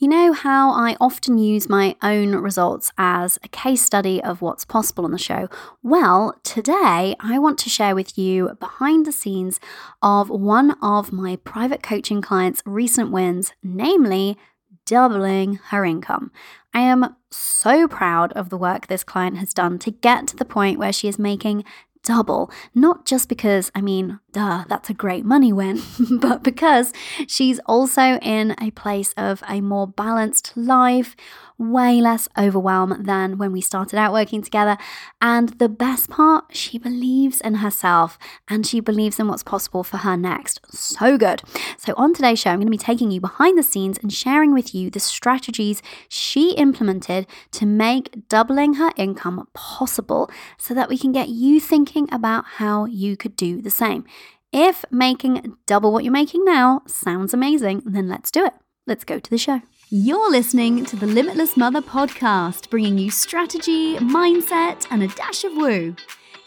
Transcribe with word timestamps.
You 0.00 0.06
know 0.06 0.32
how 0.32 0.70
I 0.70 0.96
often 1.00 1.38
use 1.38 1.68
my 1.68 1.96
own 2.04 2.36
results 2.36 2.92
as 2.96 3.36
a 3.42 3.48
case 3.48 3.82
study 3.82 4.22
of 4.22 4.40
what's 4.40 4.64
possible 4.64 5.04
on 5.04 5.10
the 5.10 5.18
show? 5.18 5.48
Well, 5.82 6.36
today 6.44 7.16
I 7.18 7.40
want 7.40 7.58
to 7.58 7.68
share 7.68 7.96
with 7.96 8.16
you 8.16 8.56
behind 8.60 9.06
the 9.06 9.10
scenes 9.10 9.58
of 10.00 10.30
one 10.30 10.76
of 10.80 11.10
my 11.10 11.34
private 11.34 11.82
coaching 11.82 12.22
clients' 12.22 12.62
recent 12.64 13.10
wins, 13.10 13.52
namely 13.60 14.38
doubling 14.86 15.56
her 15.70 15.84
income. 15.84 16.30
I 16.72 16.82
am 16.82 17.16
so 17.32 17.88
proud 17.88 18.32
of 18.34 18.50
the 18.50 18.56
work 18.56 18.86
this 18.86 19.02
client 19.02 19.38
has 19.38 19.52
done 19.52 19.80
to 19.80 19.90
get 19.90 20.28
to 20.28 20.36
the 20.36 20.44
point 20.44 20.78
where 20.78 20.92
she 20.92 21.08
is 21.08 21.18
making 21.18 21.64
double, 22.02 22.50
not 22.74 23.04
just 23.04 23.28
because, 23.28 23.70
I 23.74 23.80
mean, 23.80 24.20
duh, 24.32 24.64
that's 24.68 24.90
a 24.90 24.94
great 24.94 25.24
money 25.24 25.52
win, 25.52 25.80
but 26.20 26.42
because 26.42 26.92
she's 27.26 27.58
also 27.66 28.18
in 28.18 28.54
a 28.60 28.70
place 28.72 29.12
of 29.16 29.42
a 29.48 29.60
more 29.60 29.86
balanced 29.86 30.52
life 30.56 31.16
way 31.58 32.00
less 32.00 32.28
overwhelm 32.38 33.02
than 33.02 33.36
when 33.36 33.52
we 33.52 33.60
started 33.60 33.98
out 33.98 34.12
working 34.12 34.42
together. 34.42 34.76
And 35.20 35.50
the 35.58 35.68
best 35.68 36.08
part, 36.08 36.44
she 36.56 36.78
believes 36.78 37.40
in 37.40 37.56
herself 37.56 38.18
and 38.48 38.66
she 38.66 38.80
believes 38.80 39.18
in 39.18 39.28
what's 39.28 39.42
possible 39.42 39.82
for 39.82 39.98
her 39.98 40.16
next. 40.16 40.60
So 40.72 41.18
good. 41.18 41.42
So, 41.76 41.94
on 41.96 42.14
today's 42.14 42.38
show, 42.38 42.50
I'm 42.50 42.58
going 42.58 42.66
to 42.66 42.70
be 42.70 42.78
taking 42.78 43.10
you 43.10 43.20
behind 43.20 43.58
the 43.58 43.62
scenes 43.62 43.98
and 43.98 44.12
sharing 44.12 44.54
with 44.54 44.74
you 44.74 44.90
the 44.90 45.00
strategies 45.00 45.82
she 46.08 46.52
implemented 46.52 47.26
to 47.52 47.66
make 47.66 48.28
doubling 48.28 48.74
her 48.74 48.92
income 48.96 49.48
possible 49.52 50.30
so 50.58 50.74
that 50.74 50.88
we 50.88 50.96
can 50.96 51.12
get 51.12 51.28
you 51.28 51.60
thinking 51.60 52.08
about 52.12 52.44
how 52.56 52.84
you 52.84 53.16
could 53.16 53.36
do 53.36 53.60
the 53.60 53.70
same. 53.70 54.04
If 54.52 54.84
making 54.90 55.56
double 55.66 55.92
what 55.92 56.04
you're 56.04 56.12
making 56.12 56.44
now 56.44 56.82
sounds 56.86 57.34
amazing, 57.34 57.82
then 57.84 58.08
let's 58.08 58.30
do 58.30 58.46
it. 58.46 58.54
Let's 58.86 59.04
go 59.04 59.18
to 59.18 59.30
the 59.30 59.36
show. 59.36 59.60
You're 59.90 60.30
listening 60.30 60.84
to 60.84 60.96
the 60.96 61.06
Limitless 61.06 61.56
Mother 61.56 61.80
podcast, 61.80 62.68
bringing 62.68 62.98
you 62.98 63.10
strategy, 63.10 63.96
mindset, 63.96 64.86
and 64.90 65.02
a 65.02 65.08
dash 65.08 65.44
of 65.44 65.56
woo. 65.56 65.96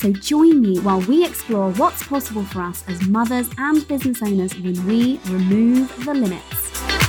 So 0.00 0.10
join 0.10 0.62
me 0.62 0.78
while 0.78 1.02
we 1.02 1.26
explore 1.26 1.72
what's 1.72 2.02
possible 2.04 2.42
for 2.42 2.62
us 2.62 2.82
as 2.88 3.06
mothers 3.06 3.50
and 3.58 3.86
business 3.86 4.22
owners 4.22 4.54
when 4.54 4.86
we 4.86 5.20
remove 5.26 5.94
the 6.06 6.14
limits. 6.14 6.99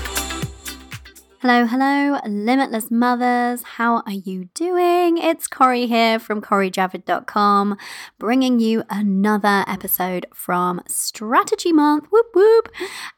Hello, 1.42 1.66
hello, 1.66 2.20
limitless 2.28 2.92
mothers. 2.92 3.64
How 3.64 4.04
are 4.06 4.12
you 4.12 4.50
doing? 4.54 5.18
It's 5.18 5.48
Cori 5.48 5.88
here 5.88 6.20
from 6.20 6.40
CoriJavid.com, 6.40 7.78
bringing 8.20 8.60
you 8.60 8.84
another 8.92 9.66
episode 9.68 10.28
from 10.36 10.84
Strategy 10.88 11.72
Month. 11.72 12.06
Whoop 12.12 12.28
whoop. 12.36 12.70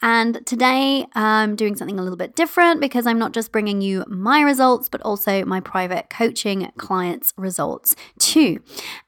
And 0.01 0.39
today 0.45 1.05
I'm 1.13 1.57
doing 1.57 1.75
something 1.75 1.99
a 1.99 2.01
little 2.01 2.16
bit 2.16 2.33
different 2.33 2.79
because 2.79 3.05
I'm 3.05 3.19
not 3.19 3.33
just 3.33 3.51
bringing 3.51 3.81
you 3.81 4.05
my 4.07 4.39
results, 4.39 4.88
but 4.88 5.01
also 5.01 5.44
my 5.44 5.59
private 5.59 6.09
coaching 6.09 6.71
clients' 6.77 7.33
results 7.35 7.94
too. 8.19 8.61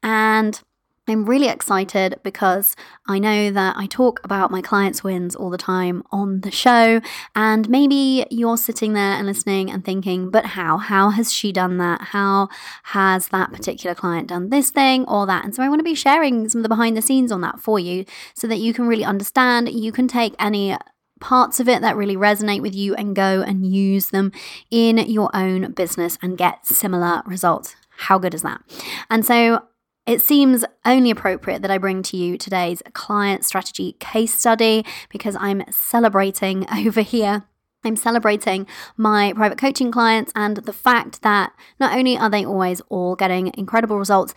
And 0.03 0.61
I'm 1.07 1.25
really 1.25 1.47
excited 1.47 2.19
because 2.23 2.75
I 3.07 3.19
know 3.19 3.51
that 3.51 3.77
I 3.77 3.85
talk 3.85 4.19
about 4.23 4.49
my 4.49 4.61
clients' 4.61 5.03
wins 5.03 5.35
all 5.35 5.51
the 5.51 5.57
time 5.57 6.01
on 6.11 6.41
the 6.41 6.49
show, 6.49 6.99
and 7.35 7.69
maybe 7.69 8.25
you're 8.31 8.57
sitting 8.57 8.93
there 8.93 9.13
and 9.13 9.27
listening 9.27 9.69
and 9.69 9.85
thinking, 9.85 10.31
but 10.31 10.45
how? 10.45 10.77
How 10.77 11.11
has 11.11 11.31
she 11.31 11.51
done 11.51 11.77
that? 11.77 12.01
How 12.01 12.49
has 12.83 13.27
that 13.27 13.51
particular 13.51 13.93
client 13.93 14.29
done 14.29 14.49
this 14.49 14.71
thing 14.71 15.05
or 15.05 15.27
that? 15.27 15.45
And 15.45 15.53
so 15.53 15.61
I 15.61 15.69
want 15.69 15.79
to 15.79 15.83
be 15.83 15.93
sharing 15.93 16.49
some 16.49 16.59
of 16.59 16.63
the 16.63 16.69
behind 16.69 16.97
the 16.97 17.03
scenes 17.03 17.31
on 17.31 17.41
that 17.41 17.59
for 17.59 17.79
you 17.79 18.05
so 18.33 18.47
that 18.47 18.57
you 18.57 18.73
can 18.73 18.87
really 18.87 19.05
understand. 19.05 19.69
You 19.69 19.91
can 19.91 20.07
take 20.07 20.33
any 20.39 20.75
parts 21.19 21.59
of 21.59 21.69
it 21.69 21.81
that 21.81 21.95
really 21.95 22.15
resonate 22.15 22.61
with 22.61 22.73
you 22.73 22.95
and 22.95 23.15
go 23.15 23.41
and 23.41 23.65
use 23.65 24.07
them 24.07 24.31
in 24.71 24.97
your 24.97 25.29
own 25.35 25.71
business 25.73 26.17
and 26.21 26.37
get 26.37 26.65
similar 26.65 27.21
results. 27.27 27.75
How 27.97 28.17
good 28.17 28.33
is 28.33 28.41
that? 28.41 28.61
And 29.09 29.23
so 29.23 29.63
it 30.05 30.21
seems 30.21 30.63
only 30.85 31.09
appropriate 31.09 31.61
that 31.61 31.71
I 31.71 31.77
bring 31.77 32.03
to 32.03 32.17
you 32.17 32.37
today's 32.37 32.81
client 32.93 33.43
strategy 33.43 33.93
case 33.99 34.33
study 34.33 34.85
because 35.09 35.35
I'm 35.39 35.63
celebrating 35.71 36.65
over 36.85 37.01
here. 37.01 37.43
I'm 37.83 37.95
celebrating 37.95 38.65
my 38.97 39.33
private 39.33 39.59
coaching 39.59 39.91
clients 39.91 40.31
and 40.35 40.57
the 40.57 40.73
fact 40.73 41.21
that 41.21 41.53
not 41.79 41.95
only 41.95 42.17
are 42.17 42.29
they 42.29 42.43
always 42.43 42.81
all 42.89 43.15
getting 43.15 43.51
incredible 43.55 43.99
results 43.99 44.33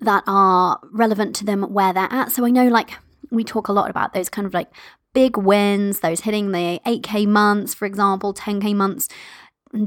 that 0.00 0.24
are 0.26 0.80
relevant 0.92 1.36
to 1.36 1.44
them 1.44 1.62
where 1.62 1.92
they're 1.92 2.12
at. 2.12 2.32
So 2.32 2.44
I 2.44 2.50
know, 2.50 2.66
like, 2.66 2.90
we 3.30 3.44
talk 3.44 3.68
a 3.68 3.72
lot 3.72 3.90
about 3.90 4.12
those 4.12 4.28
kind 4.28 4.46
of 4.46 4.52
like 4.52 4.70
big 5.12 5.36
wins, 5.36 6.00
those 6.00 6.20
hitting 6.20 6.50
the 6.50 6.80
8K 6.84 7.26
months, 7.26 7.74
for 7.74 7.86
example, 7.86 8.34
10K 8.34 8.74
months, 8.74 9.08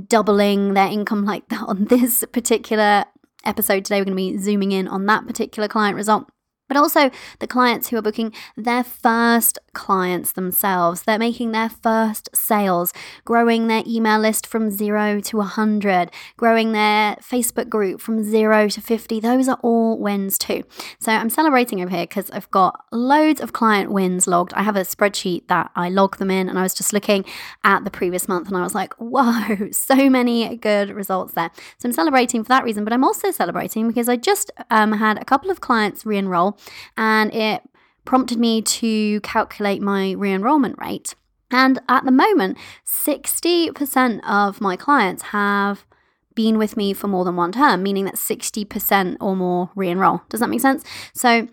doubling 0.07 0.73
their 0.73 0.87
income 0.87 1.25
like 1.25 1.47
that 1.49 1.63
on 1.67 1.85
this 1.85 2.23
particular 2.31 3.05
episode 3.47 3.85
today, 3.85 4.01
we're 4.01 4.05
going 4.05 4.17
to 4.17 4.33
be 4.33 4.37
zooming 4.37 4.71
in 4.71 4.87
on 4.87 5.05
that 5.05 5.25
particular 5.25 5.67
client 5.67 5.95
result 5.95 6.27
but 6.67 6.77
also 6.77 7.09
the 7.39 7.47
clients 7.47 7.89
who 7.89 7.97
are 7.97 8.01
booking 8.01 8.33
their 8.55 8.83
first 8.83 9.57
clients 9.77 10.31
themselves. 10.31 11.03
They're 11.03 11.19
making 11.19 11.51
their 11.51 11.69
first 11.69 12.35
sales, 12.35 12.91
growing 13.25 13.67
their 13.67 13.83
email 13.85 14.19
list 14.19 14.47
from 14.47 14.71
zero 14.71 15.19
to 15.19 15.37
100, 15.37 16.09
growing 16.35 16.71
their 16.71 17.15
Facebook 17.17 17.69
group 17.69 18.01
from 18.01 18.23
zero 18.23 18.69
to 18.69 18.81
50. 18.81 19.19
Those 19.19 19.47
are 19.47 19.59
all 19.61 19.99
wins 19.99 20.39
too. 20.39 20.63
So 20.99 21.11
I'm 21.11 21.29
celebrating 21.29 21.79
over 21.79 21.95
here 21.95 22.07
because 22.07 22.31
I've 22.31 22.49
got 22.49 22.85
loads 22.91 23.39
of 23.39 23.53
client 23.53 23.91
wins 23.91 24.25
logged. 24.25 24.51
I 24.55 24.63
have 24.63 24.75
a 24.75 24.81
spreadsheet 24.81 25.47
that 25.47 25.69
I 25.75 25.89
log 25.89 26.17
them 26.17 26.31
in, 26.31 26.49
and 26.49 26.57
I 26.57 26.63
was 26.63 26.73
just 26.73 26.91
looking 26.91 27.23
at 27.63 27.83
the 27.83 27.91
previous 27.91 28.27
month 28.27 28.47
and 28.47 28.57
I 28.57 28.63
was 28.63 28.73
like, 28.73 28.93
whoa, 28.97 29.69
so 29.71 30.09
many 30.09 30.57
good 30.57 30.89
results 30.89 31.33
there. 31.33 31.51
So 31.77 31.87
I'm 31.87 31.93
celebrating 31.93 32.43
for 32.43 32.49
that 32.49 32.63
reason, 32.63 32.83
but 32.83 32.93
I'm 32.93 33.03
also 33.03 33.29
celebrating 33.29 33.87
because 33.87 34.09
I 34.09 34.15
just 34.15 34.49
um, 34.71 34.93
had 34.93 35.21
a 35.21 35.25
couple 35.25 35.51
of 35.51 35.61
clients 35.61 36.03
re 36.03 36.17
enroll 36.17 36.57
and 36.97 37.31
it 37.31 37.61
prompted 38.07 38.39
me 38.39 38.61
to 38.61 39.19
calculate 39.19 39.81
my 39.81 40.13
re 40.13 40.33
enrollment 40.33 40.79
rate. 40.79 41.13
And 41.51 41.79
at 41.87 42.05
the 42.05 42.11
moment, 42.11 42.57
60% 42.85 44.21
of 44.27 44.59
my 44.59 44.75
clients 44.75 45.23
have 45.23 45.85
been 46.33 46.57
with 46.57 46.77
me 46.77 46.93
for 46.93 47.07
more 47.07 47.25
than 47.25 47.35
one 47.35 47.51
term, 47.51 47.83
meaning 47.83 48.05
that 48.05 48.15
60% 48.15 49.17
or 49.19 49.35
more 49.35 49.71
re 49.75 49.89
enroll. 49.89 50.21
Does 50.29 50.39
that 50.39 50.49
make 50.49 50.61
sense? 50.61 50.83
So 51.13 51.47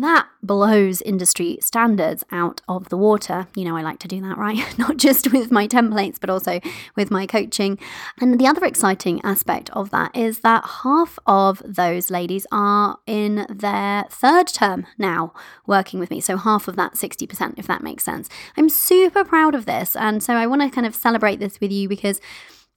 that 0.00 0.28
blows 0.42 1.02
industry 1.02 1.58
standards 1.60 2.24
out 2.30 2.60
of 2.68 2.88
the 2.88 2.96
water. 2.96 3.46
You 3.54 3.64
know, 3.64 3.76
I 3.76 3.82
like 3.82 3.98
to 4.00 4.08
do 4.08 4.20
that, 4.22 4.38
right? 4.38 4.62
Not 4.78 4.96
just 4.96 5.32
with 5.32 5.50
my 5.50 5.66
templates, 5.66 6.18
but 6.20 6.30
also 6.30 6.60
with 6.96 7.10
my 7.10 7.26
coaching. 7.26 7.78
And 8.20 8.38
the 8.38 8.46
other 8.46 8.64
exciting 8.64 9.20
aspect 9.24 9.70
of 9.70 9.90
that 9.90 10.16
is 10.16 10.40
that 10.40 10.64
half 10.82 11.18
of 11.26 11.62
those 11.64 12.10
ladies 12.10 12.46
are 12.52 12.98
in 13.06 13.46
their 13.48 14.04
third 14.10 14.48
term 14.48 14.86
now 14.98 15.32
working 15.66 16.00
with 16.00 16.10
me. 16.10 16.20
So 16.20 16.36
half 16.36 16.68
of 16.68 16.76
that 16.76 16.94
60%, 16.94 17.58
if 17.58 17.66
that 17.66 17.82
makes 17.82 18.04
sense. 18.04 18.28
I'm 18.56 18.68
super 18.68 19.24
proud 19.24 19.54
of 19.54 19.66
this. 19.66 19.96
And 19.96 20.22
so 20.22 20.34
I 20.34 20.46
want 20.46 20.62
to 20.62 20.70
kind 20.70 20.86
of 20.86 20.94
celebrate 20.94 21.40
this 21.40 21.60
with 21.60 21.72
you 21.72 21.88
because 21.88 22.20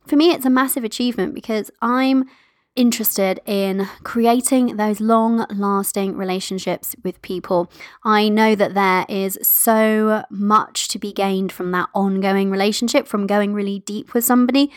for 0.07 0.15
me, 0.15 0.31
it's 0.31 0.45
a 0.45 0.49
massive 0.49 0.83
achievement 0.83 1.35
because 1.35 1.69
I'm 1.81 2.25
interested 2.75 3.39
in 3.45 3.87
creating 4.03 4.77
those 4.77 5.01
long 5.01 5.45
lasting 5.49 6.15
relationships 6.15 6.95
with 7.03 7.21
people. 7.21 7.71
I 8.03 8.29
know 8.29 8.55
that 8.55 8.73
there 8.73 9.05
is 9.09 9.37
so 9.41 10.23
much 10.29 10.87
to 10.89 10.99
be 10.99 11.11
gained 11.11 11.51
from 11.51 11.71
that 11.71 11.89
ongoing 11.93 12.49
relationship, 12.49 13.07
from 13.07 13.27
going 13.27 13.53
really 13.53 13.79
deep 13.79 14.13
with 14.13 14.23
somebody 14.23 14.71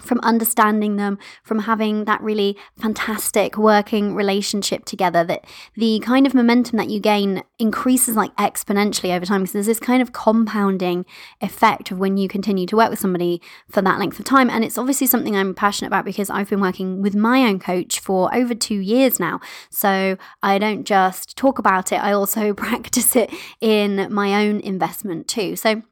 from 0.00 0.20
understanding 0.20 0.96
them, 0.96 1.18
from 1.42 1.60
having 1.60 2.04
that 2.04 2.20
really 2.20 2.56
fantastic 2.78 3.56
working 3.56 4.14
relationship 4.14 4.84
together, 4.84 5.24
that 5.24 5.44
the 5.76 6.00
kind 6.00 6.26
of 6.26 6.34
momentum 6.34 6.76
that 6.78 6.90
you 6.90 7.00
gain 7.00 7.42
increases 7.58 8.16
like 8.16 8.34
exponentially 8.36 9.14
over 9.14 9.24
time 9.24 9.42
because 9.42 9.52
there's 9.52 9.66
this 9.66 9.80
kind 9.80 10.02
of 10.02 10.12
compounding 10.12 11.04
effect 11.40 11.90
of 11.90 11.98
when 11.98 12.16
you 12.16 12.28
continue 12.28 12.66
to 12.66 12.76
work 12.76 12.90
with 12.90 12.98
somebody 12.98 13.40
for 13.68 13.82
that 13.82 13.98
length 13.98 14.18
of 14.18 14.24
time. 14.24 14.50
And 14.50 14.64
it's 14.64 14.78
obviously 14.78 15.06
something 15.06 15.36
I'm 15.36 15.54
passionate 15.54 15.88
about 15.88 16.04
because 16.04 16.30
I've 16.30 16.50
been 16.50 16.60
working 16.60 17.02
with 17.02 17.14
my 17.14 17.40
own 17.40 17.58
coach 17.58 18.00
for 18.00 18.34
over 18.34 18.54
two 18.54 18.78
years 18.78 19.20
now. 19.20 19.40
So 19.70 20.16
I 20.42 20.58
don't 20.58 20.84
just 20.84 21.36
talk 21.36 21.58
about 21.58 21.92
it, 21.92 22.02
I 22.02 22.12
also 22.12 22.52
practice 22.64 23.16
it 23.16 23.32
in 23.60 24.12
my 24.12 24.46
own 24.46 24.60
investment 24.60 25.28
too. 25.28 25.56
So 25.56 25.82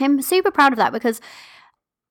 I'm 0.00 0.22
super 0.22 0.50
proud 0.50 0.72
of 0.72 0.78
that 0.78 0.92
because 0.92 1.20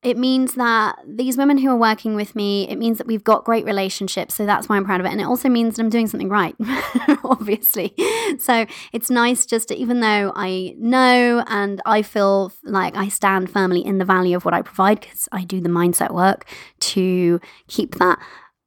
it 0.01 0.17
means 0.17 0.55
that 0.55 0.97
these 1.05 1.35
women 1.35 1.57
who 1.57 1.69
are 1.69 1.75
working 1.77 2.15
with 2.15 2.33
me, 2.33 2.69
it 2.69 2.77
means 2.77 2.97
that 2.99 3.07
we've 3.07 3.23
got 3.23 3.43
great 3.43 3.65
relationships. 3.65 4.33
So 4.33 4.45
that's 4.45 4.69
why 4.69 4.77
I'm 4.77 4.85
proud 4.85 5.01
of 5.01 5.05
it. 5.05 5.11
And 5.11 5.19
it 5.19 5.25
also 5.25 5.49
means 5.49 5.75
that 5.75 5.83
I'm 5.83 5.89
doing 5.89 6.07
something 6.07 6.29
right, 6.29 6.55
obviously. 7.23 7.93
So 8.39 8.65
it's 8.93 9.09
nice 9.09 9.45
just 9.45 9.67
to, 9.67 9.75
even 9.75 9.99
though 9.99 10.31
I 10.35 10.73
know 10.77 11.43
and 11.47 11.81
I 11.85 12.01
feel 12.01 12.53
like 12.63 12.95
I 12.95 13.09
stand 13.09 13.49
firmly 13.49 13.85
in 13.85 13.97
the 13.97 14.05
value 14.05 14.37
of 14.37 14.45
what 14.45 14.53
I 14.53 14.61
provide, 14.61 15.01
because 15.01 15.27
I 15.33 15.43
do 15.43 15.59
the 15.59 15.69
mindset 15.69 16.13
work 16.13 16.45
to 16.79 17.41
keep 17.67 17.95
that 17.95 18.19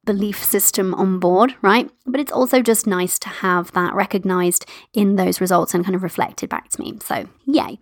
belief 0.05 0.43
system 0.43 0.93
on 0.93 1.17
board, 1.17 1.55
right? 1.63 1.89
But 2.05 2.19
it's 2.19 2.31
also 2.31 2.61
just 2.61 2.85
nice 2.85 3.17
to 3.19 3.29
have 3.29 3.71
that 3.71 3.95
recognized 3.95 4.65
in 4.93 5.15
those 5.15 5.41
results 5.41 5.73
and 5.73 5.83
kind 5.83 5.95
of 5.95 6.03
reflected 6.03 6.49
back 6.49 6.69
to 6.69 6.81
me. 6.81 6.99
So, 7.01 7.25
yay. 7.45 7.79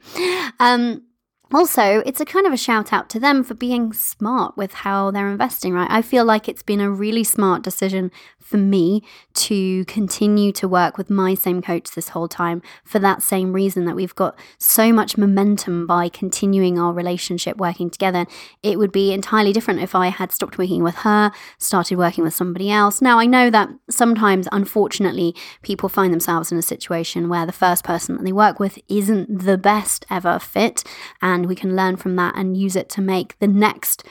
Um, 0.59 1.03
also, 1.53 2.01
it's 2.05 2.21
a 2.21 2.25
kind 2.25 2.45
of 2.45 2.53
a 2.53 2.57
shout 2.57 2.93
out 2.93 3.09
to 3.09 3.19
them 3.19 3.43
for 3.43 3.53
being 3.53 3.93
smart 3.93 4.55
with 4.57 4.73
how 4.73 5.11
they're 5.11 5.29
investing, 5.29 5.73
right? 5.73 5.89
I 5.89 6.01
feel 6.01 6.25
like 6.25 6.47
it's 6.47 6.63
been 6.63 6.79
a 6.79 6.89
really 6.89 7.23
smart 7.23 7.63
decision 7.63 8.11
for 8.39 8.57
me 8.57 9.01
to 9.33 9.85
continue 9.85 10.51
to 10.51 10.67
work 10.67 10.97
with 10.97 11.09
my 11.09 11.33
same 11.33 11.61
coach 11.61 11.91
this 11.91 12.09
whole 12.09 12.27
time 12.27 12.61
for 12.83 12.99
that 12.99 13.23
same 13.23 13.53
reason 13.53 13.85
that 13.85 13.95
we've 13.95 14.15
got 14.15 14.37
so 14.57 14.91
much 14.91 15.17
momentum 15.17 15.87
by 15.87 16.09
continuing 16.09 16.77
our 16.77 16.91
relationship 16.91 17.55
working 17.57 17.89
together. 17.89 18.25
It 18.61 18.77
would 18.77 18.91
be 18.91 19.13
entirely 19.13 19.53
different 19.53 19.81
if 19.81 19.95
I 19.95 20.07
had 20.07 20.31
stopped 20.31 20.57
working 20.57 20.83
with 20.83 20.95
her, 20.95 21.31
started 21.57 21.97
working 21.97 22.23
with 22.23 22.33
somebody 22.33 22.69
else. 22.69 23.01
Now, 23.01 23.19
I 23.19 23.25
know 23.25 23.49
that 23.49 23.69
sometimes, 23.89 24.47
unfortunately, 24.51 25.33
people 25.61 25.87
find 25.87 26.11
themselves 26.11 26.51
in 26.51 26.57
a 26.57 26.63
situation 26.63 27.29
where 27.29 27.45
the 27.45 27.51
first 27.51 27.83
person 27.83 28.17
that 28.17 28.23
they 28.23 28.33
work 28.33 28.59
with 28.59 28.77
isn't 28.89 29.45
the 29.45 29.57
best 29.57 30.05
ever 30.09 30.39
fit. 30.39 30.83
And 31.21 31.40
and 31.41 31.49
we 31.49 31.55
can 31.55 31.75
learn 31.75 31.97
from 31.97 32.15
that 32.17 32.35
and 32.35 32.55
use 32.55 32.75
it 32.75 32.87
to 32.89 33.01
make 33.01 33.37
the 33.39 33.47
next 33.47 34.03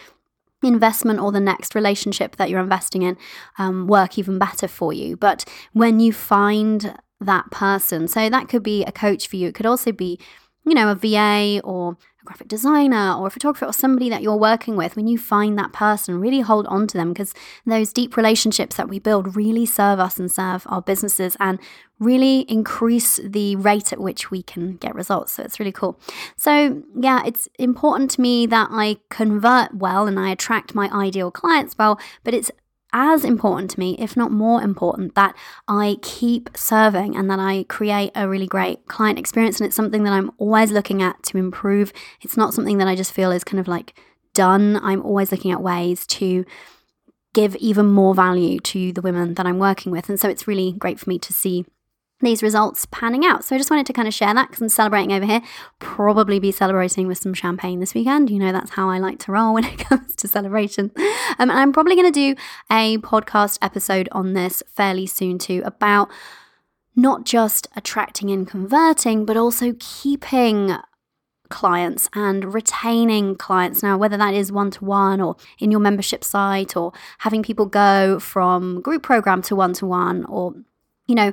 investment 0.64 1.20
or 1.20 1.30
the 1.30 1.40
next 1.40 1.76
relationship 1.76 2.34
that 2.36 2.50
you're 2.50 2.60
investing 2.60 3.02
in 3.02 3.16
um, 3.56 3.86
work 3.86 4.18
even 4.18 4.36
better 4.36 4.66
for 4.66 4.92
you. 4.92 5.16
But 5.16 5.44
when 5.72 6.00
you 6.00 6.12
find 6.12 6.98
that 7.20 7.50
person, 7.52 8.08
so 8.08 8.28
that 8.28 8.48
could 8.48 8.64
be 8.64 8.84
a 8.84 8.90
coach 8.90 9.28
for 9.28 9.36
you, 9.36 9.48
it 9.48 9.54
could 9.54 9.64
also 9.64 9.92
be, 9.92 10.18
you 10.70 10.76
know, 10.76 10.88
a 10.88 10.94
VA 10.94 11.60
or 11.64 11.96
a 12.22 12.24
graphic 12.24 12.46
designer 12.46 13.12
or 13.14 13.26
a 13.26 13.30
photographer 13.30 13.66
or 13.66 13.72
somebody 13.72 14.08
that 14.08 14.22
you're 14.22 14.36
working 14.36 14.76
with, 14.76 14.94
when 14.94 15.08
you 15.08 15.18
find 15.18 15.58
that 15.58 15.72
person, 15.72 16.20
really 16.20 16.42
hold 16.42 16.64
on 16.68 16.86
to 16.86 16.96
them 16.96 17.12
because 17.12 17.34
those 17.66 17.92
deep 17.92 18.16
relationships 18.16 18.76
that 18.76 18.88
we 18.88 19.00
build 19.00 19.34
really 19.34 19.66
serve 19.66 19.98
us 19.98 20.16
and 20.16 20.30
serve 20.30 20.64
our 20.66 20.80
businesses 20.80 21.36
and 21.40 21.58
really 21.98 22.42
increase 22.42 23.18
the 23.24 23.56
rate 23.56 23.92
at 23.92 23.98
which 23.98 24.30
we 24.30 24.44
can 24.44 24.76
get 24.76 24.94
results. 24.94 25.32
So 25.32 25.42
it's 25.42 25.58
really 25.58 25.72
cool. 25.72 25.98
So, 26.36 26.84
yeah, 26.94 27.22
it's 27.26 27.48
important 27.58 28.12
to 28.12 28.20
me 28.20 28.46
that 28.46 28.68
I 28.70 28.98
convert 29.10 29.74
well 29.74 30.06
and 30.06 30.20
I 30.20 30.30
attract 30.30 30.72
my 30.72 30.88
ideal 30.92 31.32
clients 31.32 31.74
well, 31.76 31.98
but 32.22 32.32
it's 32.32 32.52
as 32.92 33.24
important 33.24 33.70
to 33.72 33.80
me, 33.80 33.96
if 33.98 34.16
not 34.16 34.30
more 34.30 34.62
important, 34.62 35.14
that 35.14 35.36
I 35.68 35.96
keep 36.02 36.50
serving 36.56 37.16
and 37.16 37.30
that 37.30 37.38
I 37.38 37.64
create 37.68 38.12
a 38.14 38.28
really 38.28 38.46
great 38.46 38.86
client 38.86 39.18
experience. 39.18 39.60
And 39.60 39.66
it's 39.66 39.76
something 39.76 40.04
that 40.04 40.12
I'm 40.12 40.30
always 40.38 40.72
looking 40.72 41.02
at 41.02 41.22
to 41.24 41.38
improve. 41.38 41.92
It's 42.20 42.36
not 42.36 42.54
something 42.54 42.78
that 42.78 42.88
I 42.88 42.96
just 42.96 43.12
feel 43.12 43.30
is 43.30 43.44
kind 43.44 43.60
of 43.60 43.68
like 43.68 43.94
done. 44.34 44.78
I'm 44.82 45.02
always 45.02 45.30
looking 45.30 45.52
at 45.52 45.62
ways 45.62 46.06
to 46.08 46.44
give 47.32 47.54
even 47.56 47.86
more 47.86 48.14
value 48.14 48.58
to 48.58 48.92
the 48.92 49.02
women 49.02 49.34
that 49.34 49.46
I'm 49.46 49.58
working 49.58 49.92
with. 49.92 50.08
And 50.08 50.18
so 50.18 50.28
it's 50.28 50.48
really 50.48 50.72
great 50.72 50.98
for 50.98 51.08
me 51.08 51.18
to 51.20 51.32
see 51.32 51.64
these 52.20 52.42
results 52.42 52.86
panning 52.86 53.24
out. 53.24 53.44
So 53.44 53.54
I 53.54 53.58
just 53.58 53.70
wanted 53.70 53.86
to 53.86 53.92
kind 53.92 54.06
of 54.06 54.14
share 54.14 54.34
that 54.34 54.48
because 54.48 54.60
I'm 54.60 54.68
celebrating 54.68 55.12
over 55.12 55.24
here. 55.24 55.42
Probably 55.78 56.38
be 56.38 56.52
celebrating 56.52 57.06
with 57.06 57.18
some 57.18 57.34
champagne 57.34 57.80
this 57.80 57.94
weekend. 57.94 58.30
You 58.30 58.38
know, 58.38 58.52
that's 58.52 58.72
how 58.72 58.90
I 58.90 58.98
like 58.98 59.18
to 59.20 59.32
roll 59.32 59.54
when 59.54 59.64
it 59.64 59.78
comes 59.78 60.14
to 60.16 60.28
celebration. 60.28 60.92
Um, 60.96 61.50
and 61.50 61.52
I'm 61.52 61.72
probably 61.72 61.94
going 61.94 62.12
to 62.12 62.34
do 62.34 62.40
a 62.70 62.98
podcast 62.98 63.58
episode 63.62 64.08
on 64.12 64.34
this 64.34 64.62
fairly 64.68 65.06
soon 65.06 65.38
too 65.38 65.62
about 65.64 66.10
not 66.96 67.24
just 67.24 67.68
attracting 67.76 68.30
and 68.30 68.46
converting, 68.46 69.24
but 69.24 69.36
also 69.36 69.74
keeping 69.78 70.76
clients 71.48 72.08
and 72.14 72.54
retaining 72.54 73.34
clients 73.34 73.82
now 73.82 73.98
whether 73.98 74.16
that 74.16 74.32
is 74.32 74.52
one 74.52 74.70
to 74.70 74.84
one 74.84 75.20
or 75.20 75.34
in 75.58 75.72
your 75.72 75.80
membership 75.80 76.22
site 76.22 76.76
or 76.76 76.92
having 77.18 77.42
people 77.42 77.66
go 77.66 78.20
from 78.20 78.80
group 78.80 79.02
program 79.02 79.42
to 79.42 79.56
one 79.56 79.72
to 79.72 79.84
one 79.84 80.24
or 80.26 80.54
you 81.08 81.14
know 81.16 81.32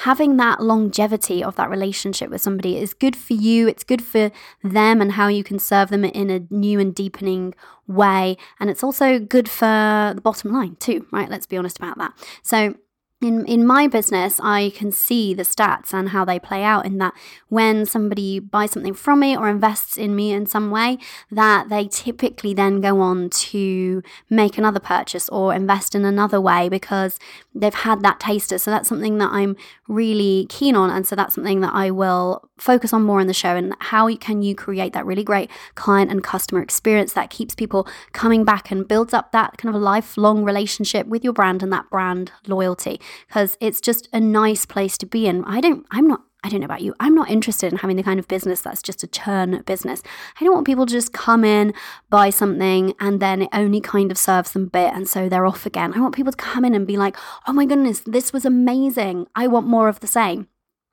having 0.00 0.36
that 0.36 0.60
longevity 0.60 1.42
of 1.42 1.56
that 1.56 1.70
relationship 1.70 2.30
with 2.30 2.40
somebody 2.40 2.76
is 2.78 2.92
good 2.92 3.16
for 3.16 3.32
you, 3.32 3.66
it's 3.66 3.84
good 3.84 4.02
for 4.02 4.30
them 4.62 5.00
and 5.00 5.12
how 5.12 5.28
you 5.28 5.42
can 5.42 5.58
serve 5.58 5.88
them 5.88 6.04
in 6.04 6.30
a 6.30 6.42
new 6.50 6.78
and 6.78 6.94
deepening 6.94 7.54
way. 7.86 8.36
And 8.60 8.68
it's 8.68 8.84
also 8.84 9.18
good 9.18 9.48
for 9.48 10.12
the 10.14 10.20
bottom 10.22 10.52
line, 10.52 10.76
too, 10.76 11.06
right? 11.10 11.30
Let's 11.30 11.46
be 11.46 11.56
honest 11.56 11.78
about 11.78 11.98
that. 11.98 12.12
So, 12.42 12.74
in 13.22 13.46
in 13.46 13.66
my 13.66 13.86
business 13.86 14.38
i 14.42 14.70
can 14.74 14.92
see 14.92 15.32
the 15.32 15.42
stats 15.42 15.94
and 15.94 16.10
how 16.10 16.22
they 16.22 16.38
play 16.38 16.62
out 16.62 16.84
in 16.84 16.98
that 16.98 17.14
when 17.48 17.86
somebody 17.86 18.38
buys 18.38 18.70
something 18.70 18.92
from 18.92 19.20
me 19.20 19.34
or 19.34 19.48
invests 19.48 19.96
in 19.96 20.14
me 20.14 20.32
in 20.32 20.44
some 20.44 20.70
way 20.70 20.98
that 21.30 21.70
they 21.70 21.88
typically 21.88 22.52
then 22.52 22.80
go 22.80 23.00
on 23.00 23.30
to 23.30 24.02
make 24.28 24.58
another 24.58 24.80
purchase 24.80 25.30
or 25.30 25.54
invest 25.54 25.94
in 25.94 26.04
another 26.04 26.40
way 26.40 26.68
because 26.68 27.18
they've 27.54 27.74
had 27.74 28.02
that 28.02 28.20
taster. 28.20 28.58
So 28.58 28.70
that's 28.70 28.88
something 28.88 29.16
that 29.18 29.30
i'm 29.32 29.56
really 29.88 30.46
keen 30.50 30.76
on 30.76 30.90
and 30.90 31.06
so 31.06 31.16
that's 31.16 31.34
something 31.34 31.60
that 31.60 31.72
i 31.72 31.90
will 31.90 32.46
focus 32.58 32.92
on 32.92 33.02
more 33.02 33.20
in 33.20 33.26
the 33.26 33.34
show 33.34 33.56
and 33.56 33.74
how 33.80 34.14
can 34.16 34.42
you 34.42 34.54
create 34.54 34.92
that 34.92 35.06
really 35.06 35.24
great 35.24 35.50
client 35.74 36.10
and 36.10 36.24
customer 36.24 36.62
experience 36.62 37.12
that 37.12 37.30
keeps 37.30 37.54
people 37.54 37.86
coming 38.12 38.44
back 38.44 38.70
and 38.70 38.88
builds 38.88 39.12
up 39.12 39.32
that 39.32 39.56
kind 39.58 39.74
of 39.74 39.80
a 39.80 39.84
lifelong 39.84 40.44
relationship 40.44 41.06
with 41.06 41.22
your 41.22 41.32
brand 41.32 41.62
and 41.62 41.72
that 41.72 41.88
brand 41.90 42.32
loyalty 42.46 43.00
because 43.26 43.56
it's 43.60 43.80
just 43.80 44.08
a 44.12 44.20
nice 44.20 44.64
place 44.64 44.96
to 44.98 45.06
be 45.06 45.26
in. 45.26 45.44
I 45.44 45.60
don't, 45.60 45.86
I'm 45.90 46.06
not 46.06 46.22
I 46.44 46.48
don't 46.48 46.60
know 46.60 46.66
about 46.66 46.82
you. 46.82 46.94
I'm 47.00 47.14
not 47.14 47.28
interested 47.28 47.72
in 47.72 47.78
having 47.78 47.96
the 47.96 48.04
kind 48.04 48.20
of 48.20 48.28
business 48.28 48.60
that's 48.60 48.80
just 48.80 49.02
a 49.02 49.08
churn 49.08 49.64
business. 49.66 50.00
I 50.40 50.44
don't 50.44 50.54
want 50.54 50.64
people 50.64 50.86
to 50.86 50.92
just 50.92 51.12
come 51.12 51.44
in, 51.44 51.74
buy 52.08 52.30
something, 52.30 52.94
and 53.00 53.18
then 53.18 53.42
it 53.42 53.48
only 53.52 53.80
kind 53.80 54.12
of 54.12 54.18
serves 54.18 54.52
them 54.52 54.64
a 54.64 54.66
bit 54.66 54.92
and 54.94 55.08
so 55.08 55.28
they're 55.28 55.46
off 55.46 55.66
again. 55.66 55.92
I 55.92 55.98
want 55.98 56.14
people 56.14 56.30
to 56.30 56.36
come 56.36 56.64
in 56.64 56.72
and 56.72 56.86
be 56.86 56.96
like, 56.96 57.16
oh 57.48 57.52
my 57.52 57.66
goodness, 57.66 58.00
this 58.06 58.32
was 58.32 58.44
amazing. 58.44 59.26
I 59.34 59.48
want 59.48 59.66
more 59.66 59.88
of 59.88 59.98
the 59.98 60.06
same. 60.06 60.46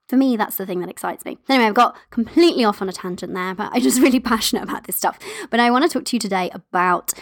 For 0.07 0.17
me, 0.17 0.35
that's 0.35 0.57
the 0.57 0.65
thing 0.65 0.79
that 0.81 0.89
excites 0.89 1.23
me. 1.25 1.38
Anyway, 1.50 1.65
I've 1.65 1.73
got 1.73 1.95
completely 2.09 2.65
off 2.65 2.81
on 2.81 2.89
a 2.89 2.94
tangent 2.94 3.33
there, 3.33 3.55
but 3.55 3.71
I'm 3.73 3.81
just 3.81 4.01
really 4.01 4.19
passionate 4.19 4.63
about 4.63 4.85
this 4.85 4.95
stuff. 4.95 5.17
But 5.50 5.59
I 5.59 5.71
want 5.71 5.83
to 5.83 5.89
talk 5.89 6.05
to 6.05 6.15
you 6.15 6.19
today 6.19 6.50
about 6.53 7.13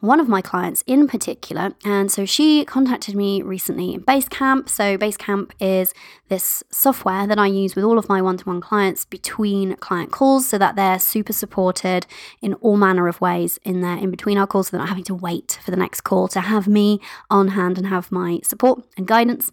one 0.00 0.20
of 0.20 0.28
my 0.28 0.40
clients 0.40 0.84
in 0.86 1.08
particular. 1.08 1.74
And 1.84 2.10
so 2.10 2.24
she 2.24 2.64
contacted 2.64 3.14
me 3.14 3.42
recently 3.42 3.94
in 3.94 4.02
Basecamp. 4.02 4.68
So, 4.68 4.96
Basecamp 4.96 5.50
is 5.60 5.92
this 6.28 6.62
software 6.70 7.26
that 7.26 7.38
I 7.38 7.46
use 7.46 7.74
with 7.74 7.84
all 7.84 7.98
of 7.98 8.08
my 8.08 8.22
one 8.22 8.36
to 8.36 8.44
one 8.44 8.60
clients 8.60 9.04
between 9.04 9.76
client 9.76 10.12
calls 10.12 10.48
so 10.48 10.58
that 10.58 10.76
they're 10.76 10.98
super 10.98 11.32
supported 11.32 12.06
in 12.40 12.54
all 12.54 12.76
manner 12.76 13.08
of 13.08 13.20
ways 13.20 13.58
in 13.64 13.80
their 13.80 13.96
in 13.96 14.10
between 14.10 14.38
our 14.38 14.46
calls 14.46 14.68
so 14.68 14.72
they're 14.72 14.80
not 14.80 14.88
having 14.88 15.04
to 15.04 15.14
wait 15.14 15.58
for 15.64 15.70
the 15.70 15.76
next 15.76 16.02
call 16.02 16.28
to 16.28 16.40
have 16.40 16.68
me 16.68 17.00
on 17.30 17.48
hand 17.48 17.78
and 17.78 17.88
have 17.88 18.12
my 18.12 18.40
support 18.42 18.84
and 18.96 19.06
guidance. 19.06 19.50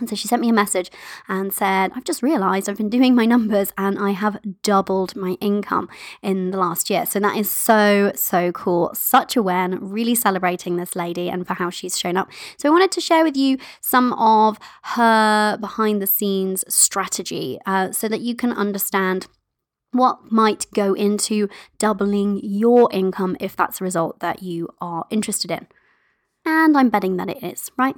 And 0.00 0.08
so 0.08 0.16
she 0.16 0.26
sent 0.26 0.42
me 0.42 0.48
a 0.48 0.52
message 0.52 0.90
and 1.28 1.52
said, 1.52 1.92
I've 1.94 2.02
just 2.02 2.20
realized 2.20 2.68
I've 2.68 2.76
been 2.76 2.90
doing 2.90 3.14
my 3.14 3.26
numbers 3.26 3.72
and 3.78 3.96
I 3.96 4.10
have 4.10 4.40
doubled 4.62 5.14
my 5.14 5.36
income 5.40 5.88
in 6.20 6.50
the 6.50 6.58
last 6.58 6.90
year. 6.90 7.06
So 7.06 7.20
that 7.20 7.36
is 7.36 7.48
so, 7.48 8.10
so 8.16 8.50
cool. 8.50 8.90
Such 8.92 9.36
a 9.36 9.42
win. 9.42 9.78
Really 9.80 10.16
celebrating 10.16 10.76
this 10.76 10.96
lady 10.96 11.30
and 11.30 11.46
for 11.46 11.54
how 11.54 11.70
she's 11.70 11.96
shown 11.96 12.16
up. 12.16 12.28
So 12.56 12.68
I 12.68 12.72
wanted 12.72 12.90
to 12.90 13.00
share 13.00 13.22
with 13.22 13.36
you 13.36 13.56
some 13.80 14.12
of 14.14 14.58
her 14.82 15.56
behind 15.58 16.02
the 16.02 16.08
scenes 16.08 16.64
strategy 16.66 17.60
uh, 17.64 17.92
so 17.92 18.08
that 18.08 18.20
you 18.20 18.34
can 18.34 18.52
understand 18.52 19.28
what 19.92 20.32
might 20.32 20.66
go 20.74 20.94
into 20.94 21.48
doubling 21.78 22.40
your 22.42 22.88
income 22.92 23.36
if 23.38 23.54
that's 23.54 23.80
a 23.80 23.84
result 23.84 24.18
that 24.18 24.42
you 24.42 24.68
are 24.80 25.06
interested 25.10 25.52
in. 25.52 25.68
And 26.46 26.76
I'm 26.76 26.90
betting 26.90 27.16
that 27.16 27.30
it 27.30 27.42
is, 27.42 27.70
right? 27.78 27.96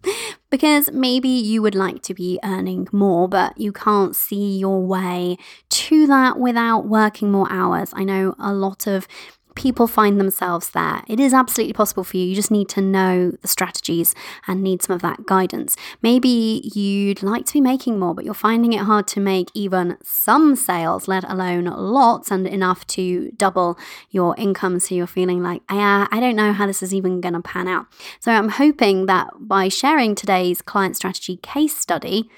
because 0.50 0.90
maybe 0.92 1.28
you 1.28 1.62
would 1.62 1.74
like 1.74 2.02
to 2.02 2.14
be 2.14 2.38
earning 2.44 2.88
more, 2.92 3.26
but 3.26 3.56
you 3.58 3.72
can't 3.72 4.14
see 4.14 4.58
your 4.58 4.84
way 4.84 5.38
to 5.70 6.06
that 6.06 6.38
without 6.38 6.86
working 6.86 7.30
more 7.30 7.50
hours. 7.50 7.92
I 7.96 8.04
know 8.04 8.34
a 8.38 8.52
lot 8.52 8.86
of 8.86 9.08
people 9.56 9.86
find 9.86 10.20
themselves 10.20 10.70
there. 10.70 11.02
It 11.08 11.18
is 11.18 11.34
absolutely 11.34 11.72
possible 11.72 12.04
for 12.04 12.16
you. 12.16 12.26
You 12.26 12.34
just 12.34 12.50
need 12.50 12.68
to 12.70 12.80
know 12.80 13.32
the 13.42 13.48
strategies 13.48 14.14
and 14.46 14.62
need 14.62 14.82
some 14.82 14.94
of 14.94 15.02
that 15.02 15.26
guidance. 15.26 15.76
Maybe 16.02 16.70
you'd 16.74 17.22
like 17.22 17.46
to 17.46 17.52
be 17.54 17.60
making 17.60 17.98
more, 17.98 18.14
but 18.14 18.24
you're 18.24 18.34
finding 18.34 18.72
it 18.72 18.82
hard 18.82 19.08
to 19.08 19.20
make 19.20 19.48
even 19.54 19.96
some 20.02 20.54
sales, 20.54 21.08
let 21.08 21.24
alone 21.24 21.64
lots 21.64 22.30
and 22.30 22.46
enough 22.46 22.86
to 22.88 23.32
double 23.36 23.78
your 24.10 24.36
income. 24.38 24.78
So 24.78 24.94
you're 24.94 25.06
feeling 25.06 25.42
like, 25.42 25.62
yeah, 25.70 26.06
I 26.10 26.20
don't 26.20 26.36
know 26.36 26.52
how 26.52 26.66
this 26.66 26.82
is 26.82 26.94
even 26.94 27.20
going 27.20 27.34
to 27.34 27.40
pan 27.40 27.66
out. 27.66 27.86
So 28.20 28.32
I'm 28.32 28.50
hoping 28.50 29.06
that 29.06 29.30
by 29.40 29.68
sharing 29.68 30.14
today's 30.14 30.62
client 30.62 30.96
strategy 30.96 31.38
case 31.38 31.76
study, 31.76 32.30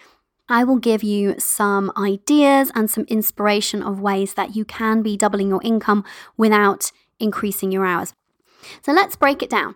I 0.48 0.64
will 0.64 0.78
give 0.78 1.02
you 1.02 1.34
some 1.38 1.92
ideas 1.96 2.72
and 2.74 2.90
some 2.90 3.04
inspiration 3.04 3.82
of 3.82 4.00
ways 4.00 4.34
that 4.34 4.56
you 4.56 4.64
can 4.64 5.02
be 5.02 5.16
doubling 5.16 5.48
your 5.48 5.60
income 5.62 6.04
without 6.36 6.90
increasing 7.20 7.72
your 7.72 7.86
hours. 7.86 8.14
So 8.82 8.92
let's 8.92 9.16
break 9.16 9.42
it 9.42 9.50
down. 9.50 9.74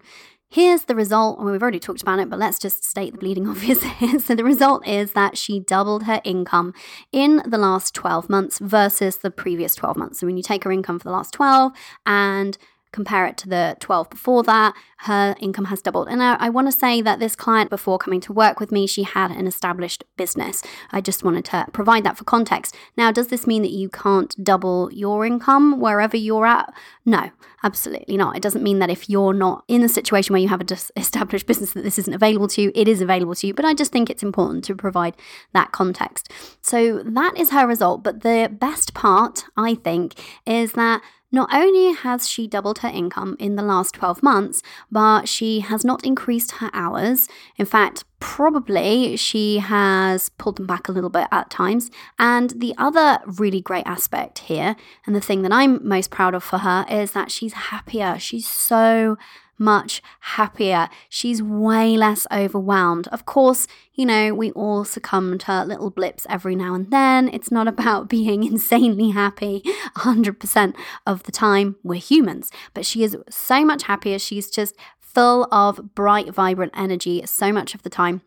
Here's 0.52 0.84
the 0.84 0.94
result. 0.94 1.38
Well, 1.38 1.50
we've 1.50 1.62
already 1.62 1.78
talked 1.78 2.02
about 2.02 2.18
it, 2.18 2.28
but 2.28 2.38
let's 2.38 2.58
just 2.58 2.84
state 2.84 3.12
the 3.12 3.18
bleeding 3.18 3.48
obvious 3.48 3.82
here. 3.82 4.18
So, 4.18 4.34
the 4.34 4.44
result 4.44 4.86
is 4.86 5.12
that 5.12 5.38
she 5.38 5.60
doubled 5.60 6.02
her 6.02 6.20
income 6.24 6.74
in 7.10 7.42
the 7.46 7.56
last 7.56 7.94
12 7.94 8.28
months 8.28 8.58
versus 8.58 9.16
the 9.16 9.30
previous 9.30 9.74
12 9.74 9.96
months. 9.96 10.20
So, 10.20 10.26
when 10.26 10.36
you 10.36 10.42
take 10.42 10.64
her 10.64 10.70
income 10.70 10.98
for 10.98 11.04
the 11.04 11.12
last 11.12 11.32
12 11.32 11.72
and 12.04 12.58
compare 12.92 13.26
it 13.26 13.36
to 13.38 13.48
the 13.48 13.76
12 13.80 14.10
before 14.10 14.42
that, 14.44 14.74
her 14.98 15.34
income 15.40 15.64
has 15.66 15.82
doubled. 15.82 16.08
And 16.08 16.22
I, 16.22 16.36
I 16.38 16.48
want 16.48 16.68
to 16.68 16.72
say 16.72 17.00
that 17.02 17.18
this 17.18 17.34
client, 17.34 17.70
before 17.70 17.98
coming 17.98 18.20
to 18.20 18.32
work 18.32 18.60
with 18.60 18.70
me, 18.70 18.86
she 18.86 19.02
had 19.02 19.30
an 19.30 19.46
established 19.46 20.04
business. 20.16 20.62
I 20.92 21.00
just 21.00 21.24
wanted 21.24 21.44
to 21.46 21.66
provide 21.72 22.04
that 22.04 22.16
for 22.16 22.24
context. 22.24 22.76
Now, 22.96 23.10
does 23.10 23.28
this 23.28 23.46
mean 23.46 23.62
that 23.62 23.72
you 23.72 23.88
can't 23.88 24.34
double 24.44 24.90
your 24.92 25.24
income 25.24 25.80
wherever 25.80 26.16
you're 26.16 26.46
at? 26.46 26.72
No, 27.04 27.30
absolutely 27.64 28.16
not. 28.16 28.36
It 28.36 28.42
doesn't 28.42 28.62
mean 28.62 28.78
that 28.78 28.90
if 28.90 29.08
you're 29.08 29.34
not 29.34 29.64
in 29.66 29.82
a 29.82 29.88
situation 29.88 30.34
where 30.34 30.42
you 30.42 30.48
have 30.48 30.60
an 30.60 30.68
established 30.96 31.46
business 31.46 31.72
that 31.72 31.82
this 31.82 31.98
isn't 31.98 32.14
available 32.14 32.48
to 32.48 32.62
you, 32.62 32.72
it 32.74 32.86
is 32.86 33.00
available 33.00 33.34
to 33.36 33.46
you. 33.46 33.54
But 33.54 33.64
I 33.64 33.74
just 33.74 33.90
think 33.90 34.10
it's 34.10 34.22
important 34.22 34.64
to 34.64 34.76
provide 34.76 35.16
that 35.52 35.72
context. 35.72 36.30
So 36.60 37.02
that 37.02 37.36
is 37.36 37.50
her 37.50 37.66
result. 37.66 38.02
But 38.04 38.22
the 38.22 38.50
best 38.52 38.94
part, 38.94 39.44
I 39.56 39.74
think, 39.74 40.14
is 40.46 40.72
that 40.72 41.02
not 41.32 41.52
only 41.52 41.94
has 41.94 42.28
she 42.28 42.46
doubled 42.46 42.80
her 42.80 42.88
income 42.88 43.36
in 43.40 43.56
the 43.56 43.62
last 43.62 43.94
12 43.94 44.22
months, 44.22 44.62
but 44.90 45.26
she 45.28 45.60
has 45.60 45.84
not 45.84 46.04
increased 46.04 46.52
her 46.52 46.70
hours. 46.74 47.26
In 47.56 47.66
fact, 47.66 48.04
probably 48.20 49.16
she 49.16 49.58
has 49.58 50.28
pulled 50.28 50.56
them 50.56 50.66
back 50.66 50.88
a 50.88 50.92
little 50.92 51.10
bit 51.10 51.26
at 51.32 51.50
times. 51.50 51.90
And 52.18 52.50
the 52.50 52.74
other 52.76 53.18
really 53.26 53.60
great 53.60 53.86
aspect 53.86 54.40
here, 54.40 54.76
and 55.06 55.16
the 55.16 55.20
thing 55.20 55.42
that 55.42 55.52
I'm 55.52 55.86
most 55.86 56.10
proud 56.10 56.34
of 56.34 56.44
for 56.44 56.58
her, 56.58 56.84
is 56.88 57.12
that 57.12 57.32
she's 57.32 57.54
happier. 57.54 58.18
She's 58.18 58.46
so 58.46 59.16
much 59.62 60.02
happier. 60.20 60.88
She's 61.08 61.42
way 61.42 61.96
less 61.96 62.26
overwhelmed. 62.32 63.08
Of 63.08 63.24
course, 63.24 63.66
you 63.94 64.04
know, 64.04 64.34
we 64.34 64.50
all 64.52 64.84
succumb 64.84 65.38
to 65.38 65.64
little 65.64 65.90
blips 65.90 66.26
every 66.28 66.56
now 66.56 66.74
and 66.74 66.90
then. 66.90 67.28
It's 67.28 67.50
not 67.50 67.68
about 67.74 68.08
being 68.08 68.44
insanely 68.44 69.10
happy 69.10 69.62
100% 69.96 70.74
of 71.06 71.22
the 71.22 71.32
time. 71.32 71.76
We're 71.82 72.00
humans. 72.00 72.50
But 72.74 72.84
she 72.84 73.04
is 73.04 73.16
so 73.30 73.64
much 73.64 73.84
happier. 73.84 74.18
She's 74.18 74.50
just 74.50 74.74
full 75.00 75.46
of 75.52 75.94
bright, 75.94 76.32
vibrant 76.32 76.72
energy 76.74 77.22
so 77.26 77.52
much 77.52 77.74
of 77.74 77.82
the 77.82 77.90
time 77.90 78.22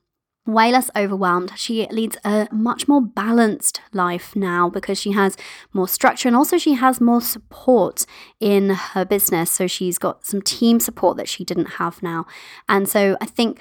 way 0.46 0.72
less 0.72 0.90
overwhelmed. 0.96 1.54
She 1.56 1.88
leads 1.88 2.18
a 2.24 2.48
much 2.52 2.88
more 2.88 3.02
balanced 3.02 3.82
life 3.94 4.36
now 4.36 4.70
because 4.70 5.00
she 5.00 5.12
has 5.14 5.38
more 5.74 5.88
structure 5.88 6.28
and 6.30 6.36
also 6.36 6.58
she 6.58 6.74
has 6.74 7.02
more 7.02 7.22
support 7.22 8.06
in 8.40 8.70
her 8.70 9.06
business. 9.06 9.50
So 9.50 9.68
she's 9.68 9.98
got 9.98 10.26
some 10.26 10.42
team 10.42 10.80
support 10.80 11.18
that 11.18 11.28
she 11.28 11.44
didn't 11.44 11.72
have 11.78 12.04
now. 12.04 12.26
And 12.70 12.88
so 12.88 13.18
I 13.20 13.26
think 13.26 13.60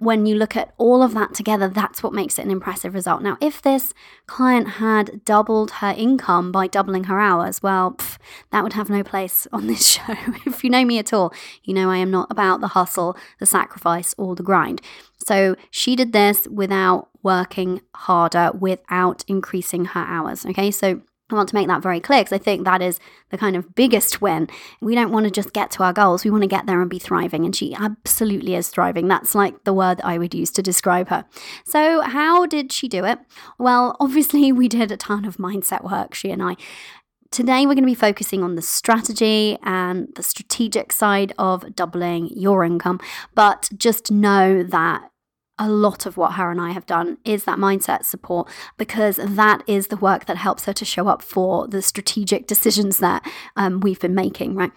when 0.00 0.24
you 0.24 0.34
look 0.34 0.56
at 0.56 0.72
all 0.78 1.02
of 1.02 1.12
that 1.12 1.34
together, 1.34 1.68
that's 1.68 2.02
what 2.02 2.14
makes 2.14 2.38
it 2.38 2.46
an 2.46 2.50
impressive 2.50 2.94
result. 2.94 3.22
Now, 3.22 3.36
if 3.38 3.60
this 3.60 3.92
client 4.26 4.66
had 4.66 5.22
doubled 5.26 5.72
her 5.72 5.94
income 5.94 6.50
by 6.50 6.68
doubling 6.68 7.04
her 7.04 7.20
hours, 7.20 7.62
well, 7.62 7.92
pff, 7.92 8.16
that 8.50 8.62
would 8.62 8.72
have 8.72 8.88
no 8.88 9.02
place 9.02 9.46
on 9.52 9.66
this 9.66 9.86
show. 9.92 10.14
if 10.46 10.64
you 10.64 10.70
know 10.70 10.86
me 10.86 10.98
at 10.98 11.12
all, 11.12 11.34
you 11.64 11.74
know 11.74 11.90
I 11.90 11.98
am 11.98 12.10
not 12.10 12.30
about 12.30 12.62
the 12.62 12.68
hustle, 12.68 13.14
the 13.40 13.46
sacrifice, 13.46 14.14
or 14.16 14.34
the 14.34 14.42
grind. 14.42 14.80
So 15.26 15.54
she 15.70 15.96
did 15.96 16.14
this 16.14 16.48
without 16.48 17.10
working 17.22 17.82
harder, 17.94 18.52
without 18.58 19.22
increasing 19.28 19.84
her 19.84 20.00
hours. 20.00 20.46
Okay, 20.46 20.70
so 20.70 21.02
I 21.30 21.34
want 21.36 21.48
to 21.50 21.54
make 21.54 21.68
that 21.68 21.82
very 21.82 22.00
clear 22.00 22.20
because 22.20 22.32
I 22.32 22.38
think 22.38 22.64
that 22.64 22.82
is 22.82 22.98
the 23.30 23.38
kind 23.38 23.56
of 23.56 23.74
biggest 23.74 24.20
win. 24.20 24.48
We 24.80 24.94
don't 24.94 25.12
want 25.12 25.24
to 25.24 25.30
just 25.30 25.52
get 25.52 25.70
to 25.72 25.82
our 25.82 25.92
goals, 25.92 26.24
we 26.24 26.30
want 26.30 26.42
to 26.42 26.48
get 26.48 26.66
there 26.66 26.80
and 26.80 26.90
be 26.90 26.98
thriving. 26.98 27.44
And 27.44 27.54
she 27.54 27.74
absolutely 27.74 28.54
is 28.54 28.68
thriving. 28.68 29.08
That's 29.08 29.34
like 29.34 29.64
the 29.64 29.72
word 29.72 30.00
I 30.02 30.18
would 30.18 30.34
use 30.34 30.50
to 30.52 30.62
describe 30.62 31.08
her. 31.08 31.24
So, 31.64 32.00
how 32.02 32.46
did 32.46 32.72
she 32.72 32.88
do 32.88 33.04
it? 33.04 33.18
Well, 33.58 33.96
obviously, 34.00 34.52
we 34.52 34.68
did 34.68 34.90
a 34.90 34.96
ton 34.96 35.24
of 35.24 35.36
mindset 35.36 35.84
work, 35.84 36.14
she 36.14 36.30
and 36.30 36.42
I. 36.42 36.56
Today, 37.30 37.60
we're 37.60 37.74
going 37.74 37.84
to 37.84 37.86
be 37.86 37.94
focusing 37.94 38.42
on 38.42 38.56
the 38.56 38.62
strategy 38.62 39.56
and 39.62 40.08
the 40.16 40.22
strategic 40.22 40.92
side 40.92 41.32
of 41.38 41.76
doubling 41.76 42.28
your 42.36 42.64
income. 42.64 42.98
But 43.36 43.70
just 43.76 44.10
know 44.10 44.64
that 44.64 45.09
a 45.60 45.68
lot 45.68 46.06
of 46.06 46.16
what 46.16 46.32
her 46.32 46.50
and 46.50 46.60
I 46.60 46.70
have 46.70 46.86
done 46.86 47.18
is 47.24 47.44
that 47.44 47.58
mindset 47.58 48.04
support 48.04 48.48
because 48.78 49.16
that 49.22 49.62
is 49.66 49.88
the 49.88 49.96
work 49.96 50.24
that 50.24 50.38
helps 50.38 50.64
her 50.64 50.72
to 50.72 50.84
show 50.86 51.06
up 51.06 51.22
for 51.22 51.68
the 51.68 51.82
strategic 51.82 52.46
decisions 52.46 52.96
that 52.98 53.24
um, 53.56 53.80
we've 53.80 54.00
been 54.00 54.14
making, 54.14 54.56
right? 54.56 54.72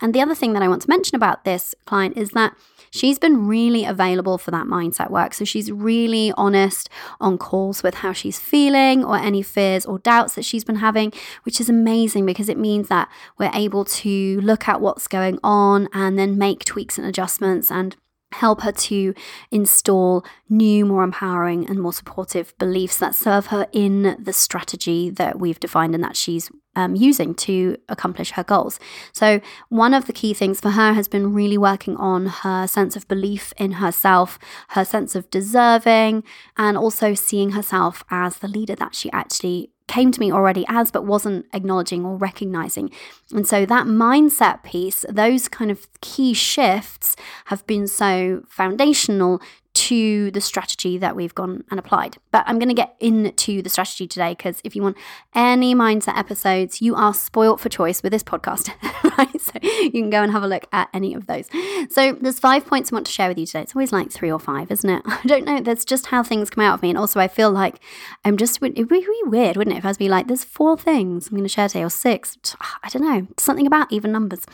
And 0.00 0.14
the 0.14 0.22
other 0.22 0.34
thing 0.34 0.54
that 0.54 0.62
I 0.62 0.68
want 0.68 0.82
to 0.82 0.88
mention 0.88 1.14
about 1.14 1.44
this 1.44 1.74
client 1.84 2.16
is 2.16 2.30
that 2.30 2.56
she's 2.90 3.18
been 3.18 3.46
really 3.46 3.84
available 3.84 4.38
for 4.38 4.50
that 4.50 4.66
mindset 4.66 5.10
work. 5.10 5.34
So 5.34 5.44
she's 5.44 5.70
really 5.70 6.32
honest 6.36 6.88
on 7.20 7.36
calls 7.36 7.82
with 7.82 7.96
how 7.96 8.12
she's 8.12 8.38
feeling 8.38 9.04
or 9.04 9.16
any 9.16 9.42
fears 9.42 9.84
or 9.84 9.98
doubts 9.98 10.36
that 10.36 10.44
she's 10.44 10.64
been 10.64 10.76
having, 10.76 11.12
which 11.42 11.60
is 11.60 11.68
amazing 11.68 12.24
because 12.24 12.48
it 12.48 12.58
means 12.58 12.88
that 12.88 13.10
we're 13.38 13.54
able 13.54 13.84
to 13.84 14.40
look 14.40 14.68
at 14.68 14.80
what's 14.80 15.06
going 15.06 15.38
on 15.44 15.88
and 15.92 16.18
then 16.18 16.38
make 16.38 16.64
tweaks 16.64 16.96
and 16.96 17.06
adjustments 17.06 17.70
and 17.70 17.96
help 18.34 18.62
her 18.62 18.72
to 18.72 19.14
install 19.50 20.24
new, 20.48 20.84
more 20.84 21.02
empowering, 21.02 21.68
and 21.68 21.80
more 21.80 21.92
supportive 21.92 22.56
beliefs 22.58 22.98
that 22.98 23.14
serve 23.14 23.46
her 23.46 23.66
in 23.72 24.16
the 24.18 24.32
strategy 24.32 25.10
that 25.10 25.38
we've 25.38 25.60
defined 25.60 25.94
and 25.94 26.04
that 26.04 26.16
she's 26.16 26.50
um, 26.76 26.96
using 26.96 27.34
to 27.34 27.76
accomplish 27.88 28.32
her 28.32 28.44
goals. 28.44 28.80
So, 29.12 29.40
one 29.68 29.94
of 29.94 30.06
the 30.06 30.12
key 30.12 30.34
things 30.34 30.60
for 30.60 30.70
her 30.70 30.92
has 30.92 31.08
been 31.08 31.32
really 31.32 31.58
working 31.58 31.96
on 31.96 32.26
her 32.26 32.66
sense 32.66 32.96
of 32.96 33.06
belief 33.08 33.52
in 33.56 33.72
herself, 33.72 34.38
her 34.70 34.84
sense 34.84 35.14
of 35.14 35.30
deserving, 35.30 36.24
and 36.56 36.76
also 36.76 37.14
seeing 37.14 37.52
herself 37.52 38.02
as 38.10 38.38
the 38.38 38.48
leader 38.48 38.74
that 38.74 38.94
she 38.94 39.10
actually 39.12 39.70
came 39.86 40.10
to 40.12 40.20
me 40.20 40.32
already 40.32 40.64
as, 40.68 40.90
but 40.90 41.04
wasn't 41.04 41.46
acknowledging 41.52 42.04
or 42.04 42.16
recognizing. 42.16 42.90
And 43.32 43.46
so 43.46 43.66
that 43.66 43.86
mindset 43.86 44.62
piece, 44.62 45.04
those 45.08 45.48
kind 45.48 45.70
of 45.70 45.86
key 46.00 46.34
shifts 46.34 47.16
have 47.46 47.66
been 47.66 47.86
so 47.86 48.42
foundational 48.48 49.40
to 49.74 50.30
the 50.30 50.40
strategy 50.40 50.96
that 50.98 51.16
we've 51.16 51.34
gone 51.34 51.64
and 51.70 51.80
applied. 51.80 52.16
But 52.30 52.44
I'm 52.46 52.58
going 52.58 52.68
to 52.68 52.74
get 52.74 52.94
into 53.00 53.60
the 53.60 53.68
strategy 53.68 54.06
today 54.06 54.30
because 54.30 54.60
if 54.62 54.76
you 54.76 54.82
want 54.82 54.96
any 55.34 55.74
mindset 55.74 56.16
episodes, 56.16 56.80
you 56.80 56.94
are 56.94 57.12
spoilt 57.12 57.60
for 57.60 57.68
choice 57.68 58.02
with 58.02 58.12
this 58.12 58.22
podcast, 58.22 58.70
right? 59.18 59.40
So 59.40 59.52
you 59.62 59.90
can 59.90 60.10
go 60.10 60.22
and 60.22 60.30
have 60.30 60.44
a 60.44 60.46
look 60.46 60.66
at 60.72 60.88
any 60.94 61.12
of 61.12 61.26
those. 61.26 61.48
So 61.90 62.12
there's 62.12 62.38
five 62.38 62.66
points 62.66 62.92
I 62.92 62.96
want 62.96 63.06
to 63.06 63.12
share 63.12 63.28
with 63.28 63.38
you 63.38 63.46
today. 63.46 63.62
It's 63.62 63.74
always 63.74 63.92
like 63.92 64.12
three 64.12 64.30
or 64.30 64.38
five, 64.38 64.70
isn't 64.70 64.88
it? 64.88 65.02
I 65.06 65.20
don't 65.26 65.44
know. 65.44 65.60
That's 65.60 65.84
just 65.84 66.06
how 66.06 66.22
things 66.22 66.50
come 66.50 66.64
out 66.64 66.74
of 66.74 66.82
me. 66.82 66.90
And 66.90 66.98
also, 66.98 67.18
I 67.18 67.28
feel 67.28 67.50
like 67.50 67.80
I'm 68.24 68.36
just, 68.36 68.62
it 68.62 68.76
would 68.76 68.88
be 68.88 69.06
weird, 69.24 69.56
wouldn't 69.56 69.74
it? 69.74 69.78
If 69.78 69.84
I 69.84 69.88
was 69.88 69.98
be 69.98 70.08
like, 70.08 70.28
there's 70.28 70.44
four 70.44 70.78
things 70.78 71.26
I'm 71.26 71.32
going 71.32 71.42
to 71.42 71.48
share 71.48 71.68
today 71.68 71.84
or 71.84 71.90
six. 71.90 72.38
I 72.82 72.88
don't 72.88 73.02
know. 73.02 73.26
Something 73.38 73.66
about 73.66 73.90
even 73.90 74.12
numbers. 74.12 74.44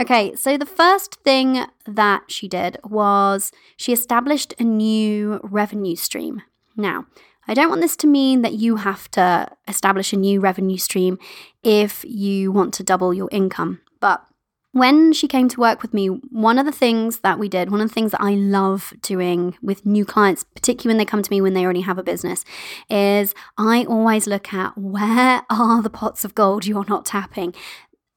Okay. 0.00 0.34
So 0.34 0.56
the 0.56 0.66
first 0.66 1.16
thing 1.16 1.66
that 1.86 2.30
she 2.30 2.48
did 2.48 2.78
was 2.84 3.52
she 3.76 3.92
established 3.92 4.54
a 4.58 4.64
new 4.64 5.40
revenue 5.42 5.96
stream. 5.96 6.42
Now, 6.76 7.06
I 7.48 7.54
don't 7.54 7.68
want 7.68 7.80
this 7.80 7.96
to 7.96 8.06
mean 8.06 8.42
that 8.42 8.54
you 8.54 8.76
have 8.76 9.10
to 9.12 9.48
establish 9.66 10.12
a 10.12 10.16
new 10.16 10.40
revenue 10.40 10.78
stream 10.78 11.18
if 11.62 12.04
you 12.06 12.52
want 12.52 12.72
to 12.74 12.84
double 12.84 13.12
your 13.12 13.28
income, 13.32 13.80
but 14.00 14.24
when 14.72 15.12
she 15.12 15.28
came 15.28 15.48
to 15.48 15.60
work 15.60 15.82
with 15.82 15.92
me, 15.92 16.06
one 16.06 16.58
of 16.58 16.64
the 16.64 16.72
things 16.72 17.18
that 17.18 17.38
we 17.38 17.48
did, 17.48 17.70
one 17.70 17.82
of 17.82 17.88
the 17.88 17.94
things 17.94 18.12
that 18.12 18.22
I 18.22 18.34
love 18.34 18.94
doing 19.02 19.56
with 19.60 19.84
new 19.84 20.06
clients, 20.06 20.44
particularly 20.44 20.94
when 20.94 20.98
they 20.98 21.04
come 21.04 21.22
to 21.22 21.30
me 21.30 21.42
when 21.42 21.52
they 21.52 21.62
already 21.62 21.82
have 21.82 21.98
a 21.98 22.02
business, 22.02 22.42
is 22.88 23.34
I 23.58 23.84
always 23.84 24.26
look 24.26 24.52
at 24.52 24.76
where 24.76 25.42
are 25.50 25.82
the 25.82 25.90
pots 25.90 26.24
of 26.24 26.34
gold 26.34 26.66
you're 26.66 26.86
not 26.88 27.04
tapping. 27.04 27.54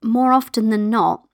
More 0.01 0.31
often 0.31 0.69
than 0.69 0.89
not, 0.89 1.27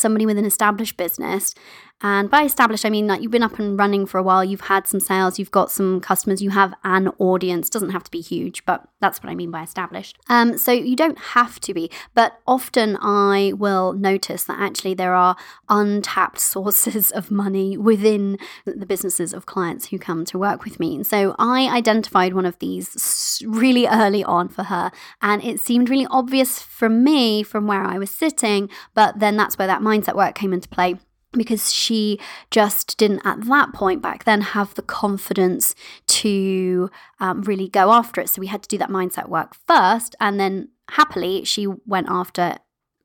somebody 0.00 0.26
with 0.26 0.38
an 0.38 0.44
established 0.44 0.96
business 0.96 1.54
and 2.02 2.30
by 2.30 2.44
established, 2.44 2.86
I 2.86 2.90
mean 2.90 3.06
like 3.06 3.20
you've 3.20 3.30
been 3.30 3.42
up 3.42 3.58
and 3.58 3.78
running 3.78 4.06
for 4.06 4.18
a 4.18 4.22
while, 4.22 4.44
you've 4.44 4.62
had 4.62 4.86
some 4.86 5.00
sales, 5.00 5.38
you've 5.38 5.50
got 5.50 5.70
some 5.70 6.00
customers, 6.00 6.42
you 6.42 6.50
have 6.50 6.74
an 6.84 7.08
audience. 7.18 7.68
Doesn't 7.68 7.90
have 7.90 8.04
to 8.04 8.10
be 8.10 8.20
huge, 8.20 8.64
but 8.64 8.88
that's 9.00 9.22
what 9.22 9.30
I 9.30 9.34
mean 9.34 9.50
by 9.50 9.62
established. 9.62 10.18
Um, 10.28 10.56
so 10.56 10.72
you 10.72 10.96
don't 10.96 11.18
have 11.18 11.60
to 11.60 11.74
be, 11.74 11.90
but 12.14 12.40
often 12.46 12.96
I 13.00 13.52
will 13.56 13.92
notice 13.92 14.44
that 14.44 14.58
actually 14.58 14.94
there 14.94 15.14
are 15.14 15.36
untapped 15.68 16.40
sources 16.50 17.10
of 17.10 17.30
money 17.30 17.76
within 17.76 18.38
the 18.64 18.86
businesses 18.86 19.34
of 19.34 19.46
clients 19.46 19.88
who 19.88 19.98
come 19.98 20.24
to 20.26 20.38
work 20.38 20.64
with 20.64 20.80
me. 20.80 20.96
And 20.96 21.06
so 21.06 21.34
I 21.38 21.68
identified 21.68 22.34
one 22.34 22.46
of 22.46 22.58
these 22.58 23.42
really 23.46 23.86
early 23.86 24.24
on 24.24 24.48
for 24.48 24.64
her, 24.64 24.90
and 25.20 25.42
it 25.44 25.60
seemed 25.60 25.90
really 25.90 26.06
obvious 26.10 26.60
from 26.60 27.04
me 27.04 27.42
from 27.42 27.66
where 27.66 27.84
I 27.84 27.98
was 27.98 28.10
sitting, 28.10 28.70
but 28.94 29.18
then 29.18 29.36
that's 29.36 29.58
where 29.58 29.66
that 29.66 29.82
mindset 29.82 30.14
work 30.14 30.34
came 30.34 30.52
into 30.52 30.68
play 30.68 30.96
because 31.32 31.72
she 31.72 32.18
just 32.50 32.96
didn't 32.98 33.24
at 33.24 33.44
that 33.44 33.72
point 33.72 34.02
back 34.02 34.24
then 34.24 34.40
have 34.40 34.74
the 34.74 34.82
confidence 34.82 35.74
to 36.06 36.90
um, 37.20 37.42
really 37.42 37.68
go 37.68 37.92
after 37.92 38.20
it. 38.20 38.28
So 38.28 38.40
we 38.40 38.48
had 38.48 38.62
to 38.62 38.68
do 38.68 38.78
that 38.78 38.90
mindset 38.90 39.28
work 39.28 39.54
first, 39.66 40.16
and 40.20 40.40
then 40.40 40.68
happily 40.90 41.44
she 41.44 41.66
went 41.86 42.08
after 42.08 42.58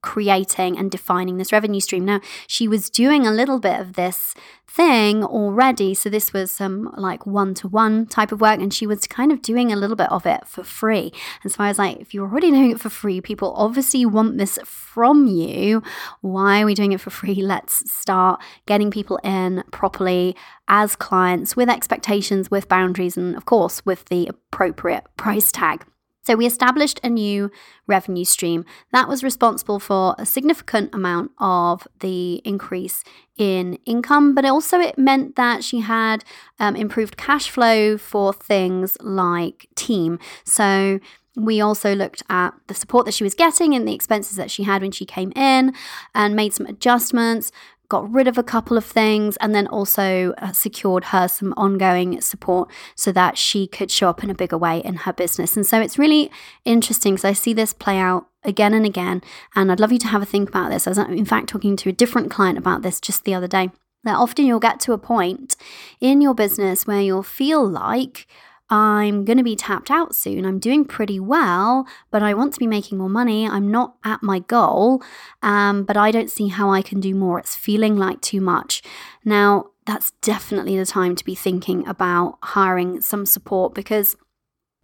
creating 0.06 0.78
and 0.78 0.92
defining 0.92 1.38
this 1.38 1.52
revenue 1.52 1.80
stream. 1.80 2.06
Now, 2.06 2.22
she 2.46 2.68
was 2.68 2.92
doing 2.92 3.26
a 3.26 3.32
little 3.32 3.60
bit 3.60 3.80
of 3.80 3.94
this 3.94 4.36
thing 4.68 5.24
already. 5.24 5.96
So 5.96 6.10
this 6.10 6.32
was 6.32 6.52
some 6.52 6.94
like 6.96 7.26
one 7.26 7.56
to 7.56 7.68
one 7.68 8.06
type 8.06 8.32
of 8.32 8.40
work, 8.40 8.60
and 8.60 8.72
she 8.72 8.86
was 8.86 9.08
kind 9.08 9.32
of 9.32 9.42
doing 9.42 9.72
a 9.72 9.76
little 9.76 9.96
bit 9.96 10.12
of 10.12 10.28
it 10.28 10.48
for 10.48 10.64
free. 10.64 11.12
And 11.42 11.52
so 11.52 11.64
I 11.64 11.70
was 11.70 11.80
like, 11.80 12.00
if 12.00 12.14
you're 12.14 12.28
already 12.28 12.52
doing 12.52 12.70
it 12.70 12.80
for 12.80 12.90
free, 12.90 13.20
people 13.20 13.52
obviously 13.56 14.06
want 14.06 14.38
this 14.38 14.60
from 14.64 15.26
you. 15.26 15.82
Why 16.22 16.62
are 16.62 16.66
we 16.68 16.76
doing 16.76 16.92
it 16.92 17.02
for 17.02 17.10
free? 17.10 17.42
Let's 17.42 17.92
start 17.92 18.40
getting 18.68 18.92
people 18.92 19.18
in 19.24 19.64
properly 19.72 20.36
as 20.68 20.96
clients 20.96 21.56
with 21.56 21.68
expectations, 21.70 22.52
with 22.52 22.70
boundaries, 22.70 23.18
and 23.18 23.36
of 23.36 23.46
course, 23.46 23.84
with 23.88 24.06
the 24.06 24.28
appropriate 24.28 25.06
price 25.18 25.52
tag. 25.52 25.84
So 26.26 26.36
we 26.36 26.46
established 26.46 27.00
a 27.04 27.10
new 27.10 27.52
revenue 27.88 28.26
stream 28.26 28.66
that 28.92 29.08
was 29.08 29.24
responsible 29.24 29.80
for 29.80 30.16
a 30.18 30.26
significant 30.26 30.94
amount 30.94 31.32
of 31.40 31.88
the 32.00 32.42
increase 32.44 33.04
in 33.38 33.78
income, 33.86 34.34
but 34.34 34.44
also 34.44 34.80
it 34.80 34.98
meant 34.98 35.36
that 35.36 35.64
she 35.64 35.82
had 35.82 36.24
um, 36.60 36.76
improved 36.76 37.16
cash 37.16 37.50
flow 37.50 37.98
for 37.98 38.34
things 38.34 38.98
like 39.02 39.68
team. 39.76 40.18
So 40.44 41.00
we 41.36 41.60
also 41.60 41.94
looked 41.94 42.24
at 42.30 42.54
the 42.68 42.74
support 42.74 43.06
that 43.06 43.14
she 43.14 43.24
was 43.24 43.34
getting 43.34 43.76
and 43.76 43.88
the 43.88 43.94
expenses 43.94 44.38
that 44.38 44.50
she 44.50 44.64
had 44.64 44.82
when 44.82 44.92
she 44.92 45.06
came 45.06 45.32
in 45.36 45.74
and 46.14 46.36
made 46.36 46.54
some 46.54 46.66
adjustments 46.66 47.52
got 47.90 48.12
rid 48.12 48.28
of 48.28 48.38
a 48.38 48.44
couple 48.44 48.78
of 48.78 48.86
things, 48.86 49.38
and 49.38 49.54
then 49.54 49.68
also 49.68 50.34
uh, 50.38 50.52
secured 50.52 51.06
her 51.06 51.28
some 51.28 51.54
ongoing 51.58 52.22
support 52.22 52.70
so 52.96 53.12
that 53.12 53.38
she 53.38 53.68
could 53.68 53.92
show 53.92 54.10
up 54.10 54.24
in 54.24 54.30
a 54.30 54.36
bigger 54.36 54.58
way 54.58 54.80
in 54.80 54.96
her 54.98 55.14
business. 55.14 55.56
And 55.56 55.66
so 55.66 55.82
it's 55.82 55.98
really 55.98 56.32
interesting 56.64 57.14
because 57.14 57.26
I 57.26 57.34
see 57.34 57.54
this 57.54 57.74
play 57.74 57.98
out 57.98 58.28
again 58.44 58.74
and 58.74 58.86
again. 58.86 59.22
And 59.56 59.72
I'd 59.72 59.80
love 59.80 59.92
you 59.92 60.00
to 60.00 60.08
have 60.08 60.22
a 60.22 60.26
think 60.26 60.50
about 60.50 60.70
this. 60.72 60.88
I 60.88 60.92
was, 60.92 60.98
in 60.98 61.26
fact, 61.26 61.50
talking 61.50 61.76
to 61.78 61.90
a 61.90 61.94
different 61.94 62.32
client 62.32 62.58
about 62.58 62.82
this 62.82 63.02
just 63.02 63.24
the 63.24 63.34
other 63.34 63.48
day. 63.48 63.72
That 64.04 64.18
often 64.18 64.46
you'll 64.46 64.60
get 64.60 64.80
to 64.82 64.94
a 64.94 65.00
point 65.00 65.56
in 66.00 66.22
your 66.22 66.36
business 66.36 66.86
where 66.86 67.02
you'll 67.02 67.24
feel 67.24 67.68
like 67.68 68.28
I'm 68.70 69.26
going 69.26 69.38
to 69.38 69.44
be 69.44 69.56
tapped 69.56 69.92
out 69.92 70.16
soon. 70.16 70.46
I'm 70.46 70.60
doing 70.60 70.86
pretty 70.86 71.20
well, 71.20 71.86
but 72.10 72.24
I 72.24 72.34
want 72.34 72.54
to 72.54 72.60
be 72.60 72.68
making 72.68 72.98
more 72.98 73.10
money. 73.10 73.48
I'm 73.48 73.70
not 73.70 73.96
at 74.04 74.24
my 74.24 74.40
goal, 74.40 75.04
um, 75.44 75.84
but 75.84 75.98
I 75.98 76.12
don't 76.12 76.32
see 76.32 76.48
how 76.48 76.72
I 76.72 76.82
can 76.82 77.00
do 77.00 77.14
more. 77.14 77.40
It's 77.40 77.56
feeling 77.56 77.96
like 77.96 78.22
too 78.22 78.42
much. 78.42 78.82
Now, 79.24 79.68
that's 79.86 80.12
definitely 80.22 80.78
the 80.78 80.86
time 80.86 81.16
to 81.16 81.24
be 81.24 81.36
thinking 81.36 81.88
about 81.88 82.40
hiring 82.42 83.02
some 83.02 83.26
support 83.26 83.76
because 83.76 84.16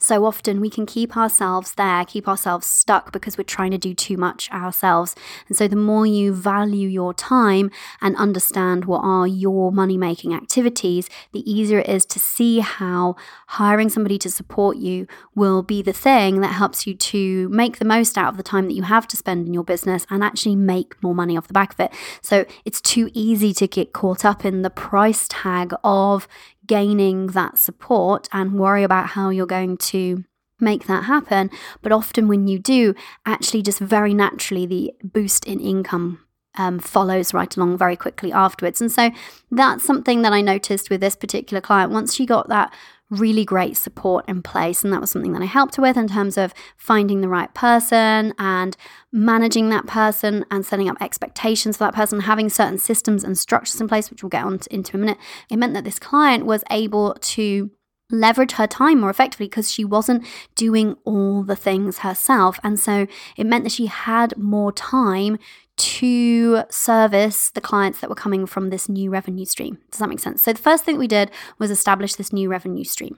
so 0.01 0.25
often 0.25 0.59
we 0.59 0.69
can 0.69 0.85
keep 0.85 1.15
ourselves 1.15 1.73
there, 1.73 2.03
keep 2.05 2.27
ourselves 2.27 2.65
stuck 2.65 3.11
because 3.11 3.37
we're 3.37 3.43
trying 3.43 3.71
to 3.71 3.77
do 3.77 3.93
too 3.93 4.17
much 4.17 4.49
ourselves. 4.51 5.15
And 5.47 5.55
so 5.55 5.67
the 5.67 5.75
more 5.75 6.05
you 6.07 6.33
value 6.33 6.87
your 6.87 7.13
time 7.13 7.69
and 8.01 8.15
understand 8.15 8.85
what 8.85 9.01
are 9.03 9.27
your 9.27 9.71
money 9.71 9.97
making 9.97 10.33
activities, 10.33 11.07
the 11.33 11.49
easier 11.49 11.79
it 11.79 11.87
is 11.89 12.05
to 12.07 12.19
see 12.19 12.59
how 12.59 13.15
hiring 13.47 13.89
somebody 13.89 14.17
to 14.17 14.31
support 14.31 14.77
you 14.77 15.05
will 15.35 15.61
be 15.61 15.81
the 15.81 15.93
thing 15.93 16.41
that 16.41 16.53
helps 16.53 16.87
you 16.87 16.95
to 16.95 17.47
make 17.49 17.77
the 17.77 17.85
most 17.85 18.17
out 18.17 18.29
of 18.29 18.37
the 18.37 18.43
time 18.43 18.67
that 18.67 18.73
you 18.73 18.83
have 18.83 19.07
to 19.07 19.17
spend 19.17 19.45
in 19.45 19.53
your 19.53 19.63
business 19.63 20.07
and 20.09 20.23
actually 20.23 20.55
make 20.55 21.01
more 21.03 21.13
money 21.13 21.37
off 21.37 21.47
the 21.47 21.53
back 21.53 21.73
of 21.73 21.79
it. 21.79 21.93
So 22.21 22.45
it's 22.65 22.81
too 22.81 23.11
easy 23.13 23.53
to 23.53 23.67
get 23.67 23.93
caught 23.93 24.25
up 24.25 24.43
in 24.45 24.63
the 24.63 24.69
price 24.71 25.27
tag 25.29 25.73
of 25.83 26.27
gaining 26.71 27.27
that 27.27 27.57
support 27.57 28.29
and 28.31 28.57
worry 28.57 28.81
about 28.81 29.07
how 29.07 29.27
you're 29.27 29.45
going 29.45 29.75
to 29.75 30.23
make 30.57 30.87
that 30.87 31.03
happen. 31.03 31.49
But 31.81 31.91
often, 31.91 32.29
when 32.29 32.47
you 32.47 32.59
do, 32.59 32.95
actually, 33.25 33.61
just 33.61 33.79
very 33.79 34.13
naturally, 34.13 34.65
the 34.65 34.93
boost 35.03 35.45
in 35.45 35.59
income 35.59 36.23
um, 36.55 36.79
follows 36.79 37.33
right 37.33 37.53
along 37.57 37.77
very 37.77 37.97
quickly 37.97 38.31
afterwards. 38.31 38.79
And 38.79 38.89
so 38.89 39.11
that's 39.51 39.83
something 39.83 40.21
that 40.21 40.31
I 40.31 40.39
noticed 40.39 40.89
with 40.89 41.01
this 41.01 41.17
particular 41.17 41.59
client. 41.59 41.91
Once 41.91 42.15
she 42.15 42.25
got 42.25 42.47
that 42.47 42.73
really 43.11 43.45
great 43.45 43.77
support 43.77 44.27
in 44.27 44.41
place. 44.41 44.83
And 44.83 44.91
that 44.91 45.01
was 45.01 45.11
something 45.11 45.33
that 45.33 45.41
I 45.41 45.45
helped 45.45 45.77
with 45.77 45.97
in 45.97 46.07
terms 46.07 46.37
of 46.37 46.53
finding 46.77 47.21
the 47.21 47.27
right 47.27 47.53
person 47.53 48.33
and 48.39 48.75
managing 49.11 49.69
that 49.69 49.85
person 49.85 50.45
and 50.49 50.65
setting 50.65 50.89
up 50.89 50.97
expectations 51.01 51.77
for 51.77 51.83
that 51.83 51.93
person, 51.93 52.21
having 52.21 52.49
certain 52.49 52.79
systems 52.79 53.23
and 53.23 53.37
structures 53.37 53.79
in 53.79 53.87
place, 53.87 54.09
which 54.09 54.23
we'll 54.23 54.29
get 54.29 54.45
on 54.45 54.59
to, 54.59 54.73
into 54.73 54.97
a 54.97 54.99
minute. 54.99 55.17
It 55.49 55.57
meant 55.57 55.73
that 55.73 55.83
this 55.83 55.99
client 55.99 56.45
was 56.45 56.63
able 56.71 57.13
to 57.13 57.69
leverage 58.09 58.53
her 58.53 58.67
time 58.67 58.99
more 58.99 59.09
effectively 59.09 59.47
because 59.47 59.71
she 59.71 59.85
wasn't 59.85 60.25
doing 60.55 60.95
all 61.05 61.43
the 61.43 61.55
things 61.55 61.99
herself. 61.99 62.59
And 62.63 62.79
so 62.79 63.07
it 63.37 63.45
meant 63.45 63.63
that 63.63 63.71
she 63.71 63.85
had 63.87 64.37
more 64.37 64.71
time 64.71 65.37
to 65.81 66.63
service 66.69 67.49
the 67.51 67.61
clients 67.61 67.99
that 67.99 68.09
were 68.09 68.15
coming 68.15 68.45
from 68.45 68.69
this 68.69 68.87
new 68.87 69.09
revenue 69.09 69.45
stream. 69.45 69.79
Does 69.91 69.99
that 69.99 70.09
make 70.09 70.19
sense? 70.19 70.41
So 70.43 70.53
the 70.53 70.61
first 70.61 70.83
thing 70.83 70.97
we 70.97 71.07
did 71.07 71.31
was 71.57 71.71
establish 71.71 72.15
this 72.15 72.31
new 72.31 72.49
revenue 72.49 72.83
stream. 72.83 73.17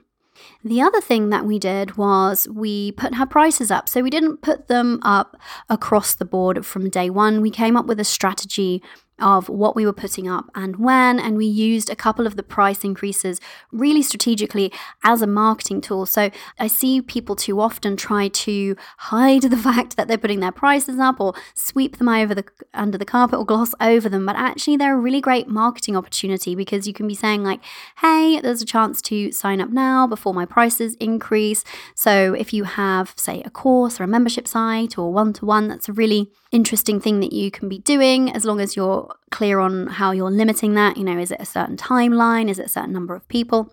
The 0.64 0.80
other 0.80 1.00
thing 1.00 1.30
that 1.30 1.44
we 1.44 1.58
did 1.58 1.96
was 1.96 2.48
we 2.48 2.92
put 2.92 3.14
her 3.14 3.26
prices 3.26 3.70
up. 3.70 3.88
So 3.88 4.02
we 4.02 4.10
didn't 4.10 4.42
put 4.42 4.68
them 4.68 5.00
up 5.02 5.36
across 5.68 6.14
the 6.14 6.24
board 6.24 6.66
from 6.66 6.90
day 6.90 7.10
one. 7.10 7.40
We 7.40 7.50
came 7.50 7.76
up 7.76 7.86
with 7.86 8.00
a 8.00 8.04
strategy 8.04 8.82
of 9.20 9.48
what 9.48 9.76
we 9.76 9.86
were 9.86 9.92
putting 9.92 10.28
up 10.28 10.50
and 10.54 10.76
when, 10.76 11.20
and 11.20 11.36
we 11.36 11.46
used 11.46 11.88
a 11.88 11.96
couple 11.96 12.26
of 12.26 12.36
the 12.36 12.42
price 12.42 12.82
increases 12.82 13.40
really 13.70 14.02
strategically 14.02 14.72
as 15.04 15.22
a 15.22 15.26
marketing 15.26 15.80
tool. 15.80 16.04
So 16.04 16.30
I 16.58 16.66
see 16.66 17.00
people 17.00 17.36
too 17.36 17.60
often 17.60 17.96
try 17.96 18.28
to 18.28 18.76
hide 18.98 19.42
the 19.54 19.56
fact 19.56 19.96
that 19.96 20.08
they're 20.08 20.18
putting 20.18 20.40
their 20.40 20.52
prices 20.52 20.98
up 20.98 21.20
or 21.20 21.34
sweep 21.54 21.98
them 21.98 22.08
over 22.08 22.34
the 22.34 22.44
under 22.72 22.98
the 22.98 23.04
carpet 23.04 23.38
or 23.38 23.46
gloss 23.46 23.74
over 23.80 24.08
them, 24.08 24.26
but 24.26 24.36
actually 24.36 24.76
they're 24.76 24.96
a 24.96 25.00
really 25.00 25.20
great 25.20 25.48
marketing 25.48 25.96
opportunity 25.96 26.54
because 26.54 26.86
you 26.86 26.92
can 26.92 27.06
be 27.06 27.14
saying 27.14 27.44
like, 27.44 27.60
"Hey, 27.98 28.40
there's 28.40 28.62
a 28.62 28.66
chance 28.66 29.00
to 29.02 29.30
sign 29.32 29.60
up 29.60 29.70
now 29.70 30.06
before 30.06 30.34
my 30.34 30.44
prices 30.44 30.94
increase." 30.94 31.64
So 31.94 32.34
if 32.34 32.52
you 32.52 32.64
have 32.64 33.14
say 33.16 33.42
a 33.44 33.50
course 33.50 34.00
or 34.00 34.04
a 34.04 34.08
membership 34.08 34.48
site 34.48 34.98
or 34.98 35.12
one-to-one, 35.12 35.68
that's 35.68 35.88
a 35.88 35.92
really 35.92 36.30
interesting 36.52 37.00
thing 37.00 37.20
that 37.20 37.32
you 37.32 37.50
can 37.50 37.68
be 37.68 37.78
doing 37.78 38.30
as 38.30 38.44
long 38.44 38.60
as 38.60 38.76
you're 38.76 39.03
clear 39.30 39.58
on 39.58 39.86
how 39.86 40.10
you're 40.12 40.30
limiting 40.30 40.74
that. 40.74 40.96
You 40.96 41.04
know, 41.04 41.18
is 41.18 41.30
it 41.30 41.40
a 41.40 41.46
certain 41.46 41.76
timeline? 41.76 42.48
Is 42.48 42.58
it 42.58 42.66
a 42.66 42.70
certain 42.70 42.92
number 42.92 43.14
of 43.14 43.26
people? 43.28 43.72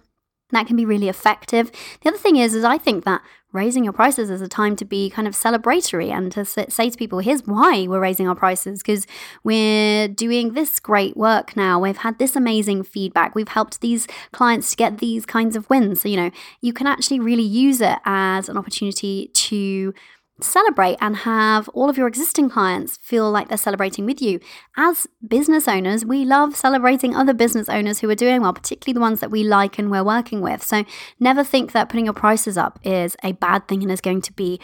That 0.51 0.67
can 0.67 0.75
be 0.75 0.85
really 0.85 1.07
effective. 1.07 1.71
The 2.01 2.09
other 2.09 2.17
thing 2.17 2.35
is, 2.35 2.53
is 2.53 2.63
I 2.63 2.77
think 2.77 3.05
that 3.05 3.21
raising 3.53 3.83
your 3.83 3.93
prices 3.93 4.29
is 4.29 4.41
a 4.41 4.47
time 4.47 4.75
to 4.77 4.85
be 4.85 5.09
kind 5.09 5.27
of 5.27 5.33
celebratory 5.33 6.09
and 6.09 6.31
to 6.31 6.45
say 6.45 6.89
to 6.89 6.97
people, 6.97 7.19
here's 7.19 7.45
why 7.45 7.85
we're 7.87 7.99
raising 7.99 8.27
our 8.27 8.35
prices 8.35 8.81
because 8.81 9.05
we're 9.43 10.07
doing 10.07 10.53
this 10.53 10.79
great 10.79 11.17
work 11.17 11.55
now. 11.55 11.79
We've 11.79 11.97
had 11.97 12.17
this 12.17 12.35
amazing 12.35 12.83
feedback. 12.83 13.35
We've 13.35 13.47
helped 13.47 13.81
these 13.81 14.07
clients 14.31 14.71
to 14.71 14.77
get 14.77 14.99
these 14.99 15.25
kinds 15.25 15.55
of 15.55 15.69
wins. 15.69 16.01
So, 16.01 16.09
you 16.09 16.17
know, 16.17 16.31
you 16.61 16.73
can 16.73 16.87
actually 16.87 17.19
really 17.19 17.43
use 17.43 17.81
it 17.81 17.99
as 18.05 18.47
an 18.47 18.57
opportunity 18.57 19.31
to 19.33 19.93
celebrate 20.39 20.97
and 21.01 21.17
have 21.17 21.67
all 21.69 21.89
of 21.89 21.97
your 21.97 22.07
existing 22.07 22.49
clients 22.49 22.97
feel 23.01 23.29
like 23.29 23.47
they're 23.47 23.57
celebrating 23.57 24.05
with 24.05 24.21
you. 24.21 24.39
As 24.77 25.07
business 25.25 25.67
owners, 25.67 26.05
we 26.05 26.25
love 26.25 26.55
celebrating 26.55 27.15
other 27.15 27.33
business 27.33 27.69
owners 27.69 27.99
who 27.99 28.09
are 28.09 28.15
doing 28.15 28.41
well, 28.41 28.53
particularly 28.53 28.93
the 28.93 29.01
ones 29.01 29.19
that 29.19 29.31
we 29.31 29.43
like 29.43 29.77
and 29.77 29.91
we're 29.91 30.03
working 30.03 30.41
with. 30.41 30.63
So 30.63 30.83
never 31.19 31.43
think 31.43 31.71
that 31.73 31.89
putting 31.89 32.05
your 32.05 32.13
prices 32.13 32.57
up 32.57 32.79
is 32.83 33.15
a 33.23 33.33
bad 33.33 33.67
thing 33.67 33.83
and 33.83 33.91
is 33.91 34.01
going 34.01 34.21
to 34.21 34.33
be 34.33 34.59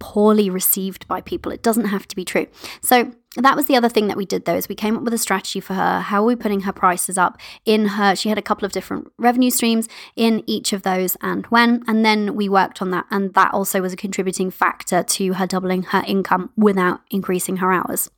poorly 0.00 0.50
received 0.50 1.06
by 1.06 1.20
people. 1.20 1.52
It 1.52 1.62
doesn't 1.62 1.84
have 1.84 2.08
to 2.08 2.16
be 2.16 2.24
true. 2.24 2.48
So 2.82 3.12
that 3.36 3.54
was 3.54 3.66
the 3.66 3.76
other 3.76 3.88
thing 3.88 4.08
that 4.08 4.16
we 4.16 4.26
did 4.26 4.44
though 4.44 4.56
is 4.56 4.68
we 4.68 4.74
came 4.74 4.96
up 4.96 5.04
with 5.04 5.14
a 5.14 5.18
strategy 5.18 5.60
for 5.60 5.74
her. 5.74 6.00
How 6.00 6.22
are 6.22 6.26
we 6.26 6.34
putting 6.34 6.62
her 6.62 6.72
prices 6.72 7.16
up? 7.16 7.38
In 7.64 7.86
her 7.86 8.16
she 8.16 8.28
had 8.28 8.38
a 8.38 8.42
couple 8.42 8.66
of 8.66 8.72
different 8.72 9.12
revenue 9.18 9.50
streams 9.50 9.88
in 10.16 10.42
each 10.48 10.72
of 10.72 10.82
those 10.82 11.16
and 11.22 11.46
when 11.46 11.84
and 11.86 12.04
then 12.04 12.34
we 12.34 12.48
worked 12.48 12.82
on 12.82 12.90
that. 12.90 13.06
And 13.10 13.34
that 13.34 13.54
also 13.54 13.80
was 13.80 13.92
a 13.92 13.96
contributing 13.96 14.50
factor 14.50 15.04
to 15.04 15.34
her 15.34 15.46
doubling 15.46 15.84
her 15.84 16.02
income 16.06 16.50
without 16.56 17.02
increasing 17.10 17.58
her 17.58 17.70
hours. 17.70 18.10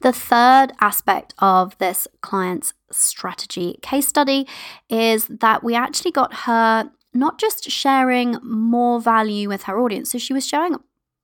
The 0.00 0.12
third 0.12 0.72
aspect 0.80 1.34
of 1.38 1.78
this 1.78 2.08
client's 2.20 2.74
strategy 2.90 3.78
case 3.82 4.08
study 4.08 4.46
is 4.90 5.26
that 5.28 5.62
we 5.62 5.74
actually 5.74 6.10
got 6.10 6.34
her 6.44 6.90
not 7.14 7.38
just 7.38 7.70
sharing 7.70 8.36
more 8.42 9.00
value 9.00 9.48
with 9.48 9.62
her 9.62 9.78
audience. 9.78 10.10
So 10.10 10.18
she 10.18 10.32
was 10.32 10.46
showing 10.46 10.76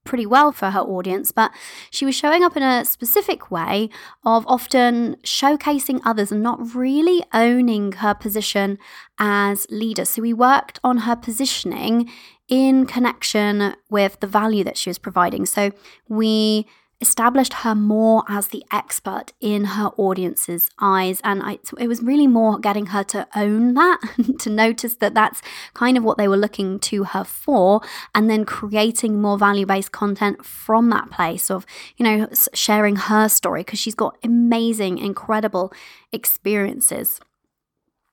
pretty 0.03 0.25
well 0.25 0.51
for 0.51 0.71
her 0.71 0.79
audience, 0.79 1.31
but 1.31 1.51
she 1.89 2.05
was 2.05 2.15
showing 2.15 2.43
up 2.43 2.57
in 2.57 2.63
a 2.63 2.85
specific 2.85 3.51
way 3.51 3.89
of 4.25 4.45
often 4.47 5.15
showcasing 5.23 6.01
others 6.03 6.31
and 6.31 6.41
not 6.41 6.75
really 6.75 7.23
owning 7.33 7.91
her 7.93 8.13
position 8.13 8.77
as 9.19 9.67
leader. 9.69 10.05
So 10.05 10.21
we 10.21 10.33
worked 10.33 10.79
on 10.83 10.99
her 10.99 11.15
positioning 11.15 12.09
in 12.47 12.85
connection 12.85 13.75
with 13.89 14.19
the 14.19 14.27
value 14.27 14.63
that 14.63 14.77
she 14.77 14.89
was 14.89 14.97
providing. 14.97 15.45
So 15.45 15.71
we 16.09 16.67
established 17.01 17.53
her 17.53 17.73
more 17.73 18.23
as 18.29 18.49
the 18.49 18.63
expert 18.71 19.33
in 19.41 19.65
her 19.65 19.87
audience's 19.97 20.69
eyes. 20.79 21.19
And 21.23 21.41
I, 21.41 21.59
it 21.79 21.87
was 21.87 22.01
really 22.01 22.27
more 22.27 22.59
getting 22.59 22.87
her 22.87 23.03
to 23.05 23.27
own 23.35 23.73
that, 23.73 23.99
to 24.39 24.49
notice 24.49 24.95
that 24.97 25.13
that's 25.13 25.41
kind 25.73 25.97
of 25.97 26.03
what 26.03 26.17
they 26.17 26.27
were 26.27 26.37
looking 26.37 26.79
to 26.79 27.05
her 27.05 27.23
for, 27.23 27.81
and 28.13 28.29
then 28.29 28.45
creating 28.45 29.21
more 29.21 29.37
value 29.37 29.65
based 29.65 29.91
content 29.91 30.45
from 30.45 30.89
that 30.91 31.09
place 31.09 31.49
of, 31.49 31.65
you 31.97 32.05
know, 32.05 32.27
sharing 32.53 32.95
her 32.95 33.27
story 33.27 33.61
because 33.61 33.79
she's 33.79 33.95
got 33.95 34.17
amazing, 34.23 34.97
incredible 34.97 35.73
experiences. 36.11 37.19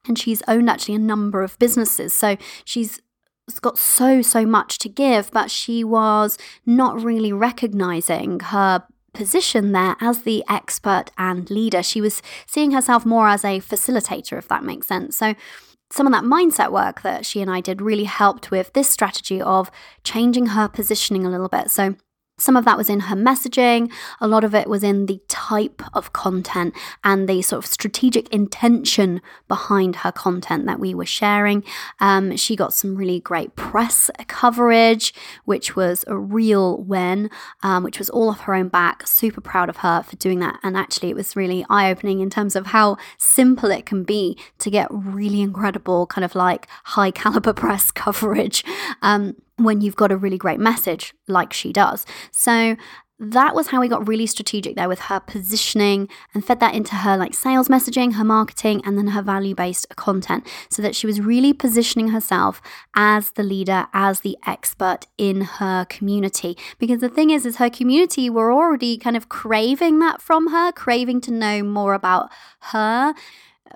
And 0.07 0.19
she's 0.19 0.43
owned 0.49 0.71
actually 0.71 0.95
a 0.95 1.01
number 1.01 1.43
of 1.43 1.59
businesses. 1.59 2.15
So 2.15 2.39
she's 2.65 3.03
got 3.61 3.79
so, 3.79 4.23
so 4.23 4.45
much 4.45 4.79
to 4.79 4.89
give, 4.89 5.31
but 5.31 5.51
she 5.51 5.85
was 5.85 6.39
not 6.67 7.03
really 7.03 7.33
recognizing 7.33 8.41
her 8.41 8.85
position 9.15 9.73
there 9.73 9.97
as 10.01 10.23
the 10.23 10.45
expert 10.49 11.07
and 11.19 11.51
leader. 11.51 11.83
She 11.83 12.01
was 12.01 12.23
seeing 12.47 12.71
herself 12.73 13.05
more 13.05 13.29
as 13.29 13.45
a 13.45 13.61
facilitator, 13.61 14.39
if 14.39 14.49
that 14.49 14.65
makes 14.65 14.87
sense. 14.87 15.17
So, 15.17 15.35
some 15.91 16.07
of 16.07 16.13
that 16.13 16.25
mindset 16.25 16.71
work 16.71 17.01
that 17.01 17.25
she 17.25 17.41
and 17.41 17.51
I 17.51 17.63
did 17.63 17.81
really 17.81 18.05
helped 18.05 18.51
with 18.51 18.71
this 18.75 18.91
strategy 18.91 19.41
of 19.41 19.71
changing 20.05 20.49
her 20.49 20.69
positioning 20.69 21.25
a 21.25 21.31
little 21.31 21.49
bit. 21.49 21.71
So, 21.71 21.95
some 22.39 22.57
of 22.57 22.65
that 22.65 22.79
was 22.79 22.89
in 22.89 23.01
her 23.01 23.17
messaging, 23.17 23.91
a 24.21 24.29
lot 24.29 24.45
of 24.45 24.55
it 24.55 24.69
was 24.69 24.83
in 24.83 25.07
the 25.07 25.21
type 25.29 25.83
of 25.93 26.13
content 26.13 26.75
and 27.05 27.29
the 27.29 27.43
sort 27.43 27.65
of 27.65 27.71
strategic 27.71 28.29
intention 28.33 29.21
behind 29.49 29.97
her 29.97 30.13
content 30.13 30.67
that 30.67 30.79
we 30.79 30.95
were 30.95 31.07
sharing. 31.07 31.65
Um, 32.01 32.37
she 32.37 32.57
got 32.57 32.73
some 32.73 32.97
really 32.97 33.21
great 33.21 33.57
press 33.57 34.11
coverage, 34.29 35.13
which 35.45 35.75
was 35.75 36.05
a 36.07 36.17
real 36.17 36.79
win, 36.79 37.31
um, 37.63 37.83
which 37.83 37.99
was 37.99 38.09
all 38.11 38.31
off 38.31 38.41
her 38.41 38.55
own 38.55 38.69
back. 38.69 39.07
Super 39.07 39.41
proud 39.41 39.69
of 39.69 39.79
her 39.79 40.03
for 40.03 40.17
doing 40.17 40.39
that. 40.41 40.59
And 40.63 40.77
actually, 40.77 41.11
it 41.11 41.17
was 41.17 41.37
really 41.37 41.65
eye 41.69 41.91
opening 41.91 42.21
in 42.21 42.31
terms 42.31 42.55
of 42.55 42.67
how 42.67 42.97
simple 43.17 43.71
it 43.71 43.85
can 43.85 44.05
be 44.05 44.39
to 44.59 44.71
get 44.71 44.89
really 44.91 45.41
incredible, 45.41 46.07
kind 46.07 46.25
of 46.25 46.35
like 46.35 46.69
high 46.85 47.11
caliber 47.11 47.53
press 47.59 47.91
coverage. 47.91 48.65
Um, 49.03 49.37
when 49.59 49.81
you've 49.81 49.97
got 49.97 50.13
a 50.13 50.17
really 50.17 50.39
great 50.39 50.61
message 50.61 51.15
like 51.27 51.53
she 51.53 51.73
does. 51.73 52.07
So 52.33 52.77
that 53.21 53.55
was 53.55 53.69
how 53.69 53.81
we 53.81 53.89
got 53.89 54.07
really 54.07 54.27
strategic 54.27 54.77
there 54.77 54.89
with 54.89 55.01
her 55.01 55.19
positioning 55.19 56.09
and 56.33 56.45
fed 56.45 56.61
that 56.61 56.75
into 56.75 56.95
her 56.95 57.17
like 57.17 57.35
sales 57.35 57.69
messaging, 57.69 58.15
her 58.15 58.25
marketing, 58.25 58.81
and 58.85 58.97
then 58.97 59.09
her 59.09 59.23
value 59.23 59.57
based 59.57 59.89
content 59.97 60.47
so 60.71 60.83
that 60.83 60.95
she 60.95 61.07
was 61.07 61.21
really 61.21 61.53
positioning 61.53 62.09
herself 62.09 62.63
as 62.95 63.33
the 63.33 63.43
leader, 63.43 63.89
as 63.93 64.21
the 64.21 64.39
expert 64.47 65.07
in 65.17 65.41
her 65.41 65.85
community. 65.87 66.57
Because 66.79 67.01
the 67.01 67.09
thing 67.09 67.31
is, 67.31 67.45
is 67.45 67.57
her 67.57 67.71
community 67.71 68.31
were 68.31 68.53
already 68.53 68.97
kind 68.97 69.17
of 69.17 69.29
craving 69.29 69.99
that 69.99 70.23
from 70.23 70.49
her, 70.49 70.71
craving 70.71 71.21
to 71.23 71.33
know 71.33 71.65
more 71.65 71.95
about 71.95 72.31
her 72.61 73.15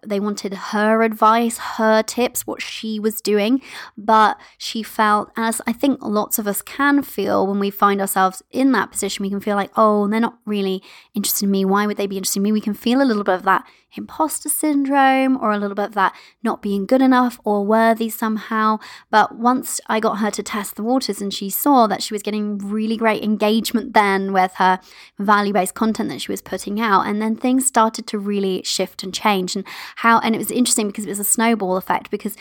they 0.05 0.21
wanted 0.21 0.53
her 0.53 1.03
advice, 1.03 1.59
her 1.59 2.03
tips, 2.03 2.47
what 2.47 2.61
she 2.61 2.99
was 2.99 3.21
doing. 3.21 3.63
But 3.97 4.39
she 4.59 4.83
felt, 4.83 5.31
as 5.37 5.61
I 5.67 5.73
think 5.73 5.99
lots 6.03 6.39
of 6.39 6.47
us 6.47 6.63
can 6.63 7.03
feel 7.03 7.47
when 7.47 7.59
we 7.59 7.71
find 7.71 8.01
ourselves 8.01 8.43
in 8.51 8.73
that 8.73 8.91
position, 8.91 9.23
we 9.23 9.31
can 9.31 9.41
feel 9.41 9.57
like, 9.57 9.71
oh, 9.77 10.09
they're 10.09 10.21
not 10.21 10.39
really 10.45 10.83
interested 11.15 11.45
in 11.45 11.51
me. 11.51 11.65
Why 11.65 11.87
would 11.87 11.97
they 11.97 12.07
be 12.07 12.17
interested 12.17 12.41
in 12.41 12.45
me? 12.45 12.53
We 12.53 12.61
can 12.61 12.75
feel 12.75 13.01
a 13.01 13.05
little 13.05 13.25
bit 13.25 13.35
of 13.35 13.45
that 13.45 13.65
imposter 13.97 14.49
syndrome 14.49 15.37
or 15.37 15.53
a 15.53 15.59
little 15.59 15.75
bit 15.75 15.87
of 15.87 15.95
that 15.95 16.15
not 16.43 16.63
being 16.63 16.87
good 16.87 17.03
enough 17.03 17.39
or 17.45 17.65
worthy 17.65 18.09
somehow. 18.09 18.79
But 19.11 19.37
once 19.37 19.81
I 19.87 20.01
got 20.01 20.19
her 20.19 20.31
to 20.31 20.43
test 20.43 20.77
the 20.77 20.83
waters 20.83 21.21
and 21.21 21.33
she 21.33 21.51
saw 21.51 21.87
that 21.87 22.03
she 22.03 22.15
was 22.15 22.23
getting 22.23 22.59
really 22.59 22.97
great 22.97 23.23
engagement 23.23 23.95
then 23.95 24.33
with 24.33 24.55
her 24.55 24.81
value 25.19 25.53
based 25.53 25.75
content 25.75 26.09
that 26.11 26.21
she 26.21 26.33
was 26.33 26.43
putting 26.43 26.81
out, 26.81 27.07
and 27.07 27.21
then 27.21 27.37
things 27.37 27.67
started 27.67 28.07
to 28.09 28.19
really 28.19 28.63
shift 28.63 29.03
and 29.03 29.15
change. 29.15 29.55
And 29.57 29.67
how, 29.97 30.19
and 30.21 30.35
it 30.35 30.39
was 30.39 30.51
interesting 30.51 30.89
because 30.89 31.05
it 31.05 31.11
was 31.11 31.21
a 31.21 31.25
snowball 31.25 31.77
effect 31.77 32.11
because 32.11 32.37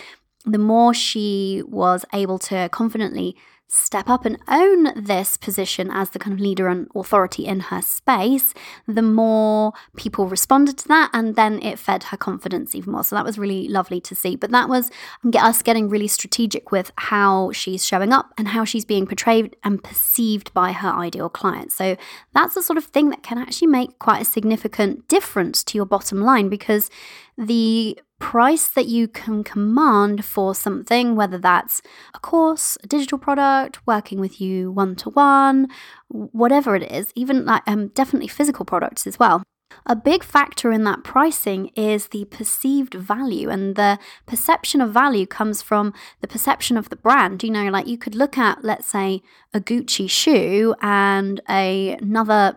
the 0.46 0.58
more 0.58 0.94
she 0.94 1.62
was 1.68 2.06
able 2.14 2.40
to 2.40 2.70
confidently 2.70 3.36
step 3.74 4.10
up 4.10 4.26
and 4.26 4.38
own 4.50 4.92
this 5.02 5.38
position 5.38 5.90
as 5.90 6.10
the 6.10 6.20
kind 6.20 6.34
of 6.34 6.42
leader 6.42 6.68
and 6.68 6.90
authority 6.94 7.46
in 7.46 7.62
her 7.62 7.82
space, 7.82 8.54
the 8.86 9.02
more 9.02 9.72
people 9.96 10.28
responded 10.28 10.78
to 10.78 10.88
that, 10.90 11.10
and 11.14 11.38
then 11.38 11.62
it 11.64 11.80
fed 11.80 12.04
her 12.04 12.18
confidence 12.18 12.76
even 12.76 12.92
more. 12.92 13.04
So 13.04 13.16
that 13.16 13.24
was 13.24 13.40
really 13.40 13.70
lovely 13.70 14.02
to 14.02 14.14
see. 14.14 14.36
But 14.36 14.52
that 14.52 14.68
was 14.68 14.92
um, 15.24 15.32
us 15.38 15.62
getting 15.62 15.88
really 15.88 16.10
strategic 16.10 16.70
with 16.70 16.92
how 16.98 17.54
she's 17.54 17.86
showing 17.86 18.12
up 18.12 18.34
and 18.38 18.50
how 18.50 18.66
she's 18.66 18.84
being 18.84 19.08
portrayed 19.08 19.56
and 19.64 19.82
perceived 19.82 20.54
by 20.54 20.74
her 20.74 20.90
ideal 20.90 21.30
client. 21.30 21.72
So 21.72 21.96
that's 22.34 22.56
the 22.56 22.62
sort 22.62 22.78
of 22.78 22.84
thing 22.84 23.10
that 23.10 23.24
can 23.24 23.38
actually 23.38 23.68
make 23.68 24.00
quite 24.00 24.22
a 24.22 24.26
significant 24.26 25.08
difference 25.08 25.64
to 25.64 25.78
your 25.78 25.86
bottom 25.86 26.20
line 26.20 26.50
because 26.50 26.90
the 27.38 27.98
price 28.22 28.68
that 28.68 28.88
you 28.88 29.08
can 29.08 29.44
command 29.44 30.24
for 30.24 30.56
something, 30.56 31.16
whether 31.16 31.38
that's 31.38 31.82
a 32.14 32.20
course, 32.20 32.78
a 32.84 32.88
digital 32.88 33.18
product, 33.18 33.86
working 33.86 34.20
with 34.20 34.40
you 34.40 34.72
one 34.72 34.96
to 34.96 35.10
one, 35.10 35.68
whatever 36.08 36.76
it 36.76 36.90
is, 36.90 37.12
even 37.16 37.46
like 37.46 37.64
um, 37.68 37.90
definitely 37.90 38.30
physical 38.30 38.64
products 38.64 39.06
as 39.06 39.20
well. 39.20 39.44
A 39.86 39.96
big 39.96 40.24
factor 40.24 40.72
in 40.72 40.84
that 40.84 41.04
pricing 41.04 41.72
is 41.76 42.10
the 42.10 42.26
perceived 42.26 42.94
value, 42.94 43.50
and 43.50 43.76
the 43.76 43.98
perception 44.28 44.82
of 44.82 44.92
value 44.92 45.26
comes 45.26 45.62
from 45.62 45.94
the 46.22 46.28
perception 46.28 46.78
of 46.78 46.90
the 46.90 46.96
brand. 46.96 47.42
You 47.44 47.52
know, 47.52 47.70
like 47.70 47.88
you 47.88 47.98
could 47.98 48.16
look 48.16 48.38
at, 48.38 48.64
let's 48.64 48.88
say, 48.88 49.22
a 49.54 49.60
Gucci 49.60 50.10
shoe 50.10 50.76
and 50.82 51.42
a, 51.50 51.98
another 52.02 52.56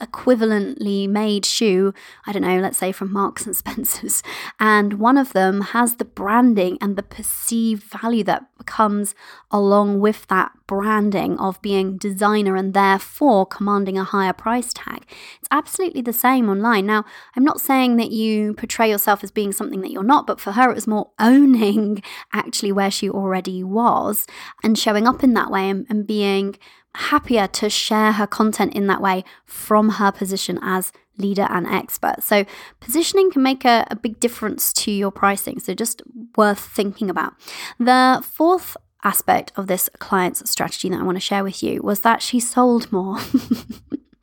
equivalently 0.00 1.08
made 1.08 1.46
shoe, 1.46 1.94
I 2.26 2.32
don't 2.32 2.42
know, 2.42 2.58
let's 2.58 2.78
say 2.78 2.92
from 2.92 3.12
Marks 3.12 3.46
and 3.46 3.56
Spencers, 3.56 4.22
and 4.58 4.94
one 4.94 5.16
of 5.16 5.32
them 5.32 5.60
has 5.60 5.96
the 5.96 6.04
branding 6.04 6.78
and 6.80 6.96
the 6.96 7.02
perceived 7.02 7.84
value 7.84 8.24
that 8.24 8.46
comes 8.66 9.14
along 9.50 10.00
with 10.00 10.26
that 10.28 10.52
branding 10.66 11.38
of 11.38 11.60
being 11.60 11.96
designer 11.96 12.56
and 12.56 12.72
therefore 12.72 13.46
commanding 13.46 13.98
a 13.98 14.04
higher 14.04 14.32
price 14.32 14.72
tag. 14.72 15.04
It's 15.38 15.48
absolutely 15.50 16.00
the 16.00 16.12
same 16.12 16.48
online. 16.48 16.86
Now, 16.86 17.04
I'm 17.36 17.44
not 17.44 17.60
saying 17.60 17.96
that 17.96 18.10
you 18.10 18.54
portray 18.54 18.90
yourself 18.90 19.22
as 19.22 19.30
being 19.30 19.52
something 19.52 19.82
that 19.82 19.90
you're 19.90 20.02
not, 20.02 20.26
but 20.26 20.40
for 20.40 20.52
her, 20.52 20.70
it 20.70 20.74
was 20.74 20.86
more 20.86 21.10
owning 21.18 22.02
actually 22.32 22.72
where 22.72 22.90
she 22.90 23.08
already 23.08 23.62
was 23.62 24.26
and 24.62 24.78
showing 24.78 25.06
up 25.06 25.22
in 25.22 25.34
that 25.34 25.50
way 25.50 25.68
and, 25.68 25.86
and 25.88 26.06
being 26.06 26.56
happier 26.94 27.46
to 27.48 27.68
share 27.68 28.12
her 28.12 28.26
content 28.26 28.74
in 28.74 28.86
that 28.86 29.00
way 29.00 29.24
from 29.44 29.90
her 29.90 30.12
position 30.12 30.58
as 30.62 30.92
leader 31.18 31.46
and 31.50 31.66
expert. 31.66 32.22
So, 32.22 32.44
positioning 32.80 33.30
can 33.30 33.42
make 33.42 33.64
a, 33.64 33.86
a, 33.90 33.96
big 33.96 34.20
difference 34.20 34.72
to 34.74 34.90
your 34.90 35.10
pricing. 35.10 35.60
So, 35.60 35.74
just 35.74 36.02
worth 36.36 36.60
thinking 36.60 37.10
about. 37.10 37.34
The 37.78 38.24
fourth 38.24 38.76
aspect 39.02 39.52
of 39.56 39.66
this 39.66 39.90
client's 39.98 40.48
strategy 40.50 40.88
that 40.88 41.00
I 41.00 41.04
want 41.04 41.16
to 41.16 41.20
share 41.20 41.44
with 41.44 41.62
you 41.62 41.82
was 41.82 42.00
that 42.00 42.22
she 42.22 42.40
sold 42.40 42.90
more. 42.90 43.18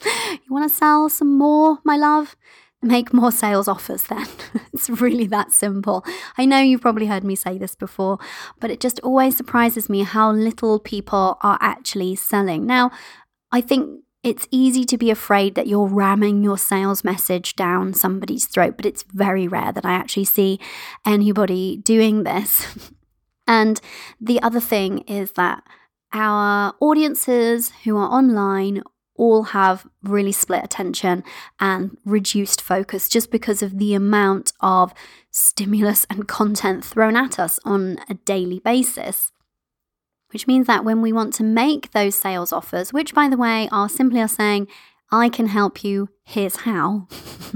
you 0.05 0.49
want 0.49 0.69
to 0.69 0.75
sell 0.75 1.09
some 1.09 1.37
more, 1.37 1.79
my 1.83 1.95
love? 1.95 2.35
Make 2.81 3.13
more 3.13 3.31
sales 3.31 3.67
offers 3.67 4.03
then. 4.03 4.27
it's 4.73 4.89
really 4.89 5.27
that 5.27 5.51
simple. 5.51 6.03
I 6.37 6.45
know 6.45 6.59
you've 6.59 6.81
probably 6.81 7.07
heard 7.07 7.23
me 7.23 7.35
say 7.35 7.57
this 7.57 7.75
before, 7.75 8.17
but 8.59 8.71
it 8.71 8.79
just 8.79 8.99
always 9.01 9.37
surprises 9.37 9.89
me 9.89 10.03
how 10.03 10.31
little 10.31 10.79
people 10.79 11.37
are 11.41 11.57
actually 11.61 12.15
selling. 12.15 12.65
Now, 12.65 12.91
I 13.51 13.61
think 13.61 14.01
it's 14.23 14.47
easy 14.51 14.83
to 14.85 14.97
be 14.97 15.09
afraid 15.09 15.55
that 15.55 15.67
you're 15.67 15.87
ramming 15.87 16.43
your 16.43 16.57
sales 16.57 17.03
message 17.03 17.55
down 17.55 17.93
somebody's 17.93 18.45
throat, 18.45 18.75
but 18.77 18.85
it's 18.85 19.03
very 19.03 19.47
rare 19.47 19.71
that 19.71 19.85
I 19.85 19.93
actually 19.93 20.25
see 20.25 20.59
anybody 21.05 21.77
doing 21.77 22.23
this. 22.23 22.91
and 23.47 23.81
the 24.19 24.41
other 24.41 24.59
thing 24.59 24.99
is 24.99 25.31
that 25.33 25.63
our 26.13 26.75
audiences 26.79 27.71
who 27.83 27.97
are 27.97 28.09
online 28.09 28.83
all 29.21 29.43
have 29.43 29.85
really 30.01 30.31
split 30.31 30.63
attention 30.63 31.23
and 31.59 31.95
reduced 32.05 32.59
focus 32.59 33.07
just 33.07 33.29
because 33.29 33.61
of 33.61 33.77
the 33.77 33.93
amount 33.93 34.51
of 34.61 34.95
stimulus 35.29 36.07
and 36.09 36.27
content 36.27 36.83
thrown 36.83 37.15
at 37.15 37.37
us 37.37 37.59
on 37.63 37.99
a 38.09 38.15
daily 38.15 38.57
basis. 38.57 39.31
Which 40.31 40.47
means 40.47 40.65
that 40.65 40.83
when 40.83 41.03
we 41.03 41.13
want 41.13 41.35
to 41.35 41.43
make 41.43 41.91
those 41.91 42.15
sales 42.15 42.51
offers, 42.51 42.91
which 42.91 43.13
by 43.13 43.29
the 43.29 43.37
way 43.37 43.69
are 43.71 43.87
simply 43.87 44.21
us 44.21 44.33
saying, 44.33 44.67
I 45.11 45.27
can 45.29 45.47
help 45.47 45.83
you, 45.83 46.09
here's 46.23 46.57
how. 46.57 47.07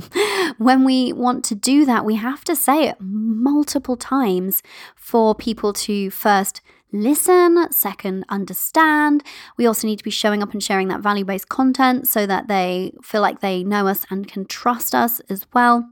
when 0.58 0.84
we 0.84 1.14
want 1.14 1.46
to 1.46 1.56
do 1.56 1.86
that, 1.86 2.04
we 2.04 2.16
have 2.16 2.44
to 2.46 2.56
say 2.56 2.88
it 2.88 2.98
multiple 3.00 3.96
times 3.96 4.62
for 4.96 5.34
people 5.34 5.72
to 5.74 6.10
first 6.10 6.62
listen, 6.92 7.72
second, 7.72 8.26
understand. 8.30 9.24
We 9.58 9.66
also 9.66 9.88
need 9.88 9.98
to 9.98 10.04
be 10.04 10.12
showing 10.12 10.44
up 10.44 10.52
and 10.52 10.64
sharing 10.64 10.88
that 10.90 11.02
value 11.02 11.26
based 11.26 11.50
content 11.50 12.08
so 12.08 12.26
that 12.26 12.48
they 12.48 12.94
feel 13.02 13.22
like 13.22 13.40
they 13.40 13.64
know 13.64 13.88
us 13.88 14.06
and 14.10 14.28
can 14.28 14.46
trust 14.46 14.94
us 14.94 15.20
as 15.30 15.46
well. 15.54 15.90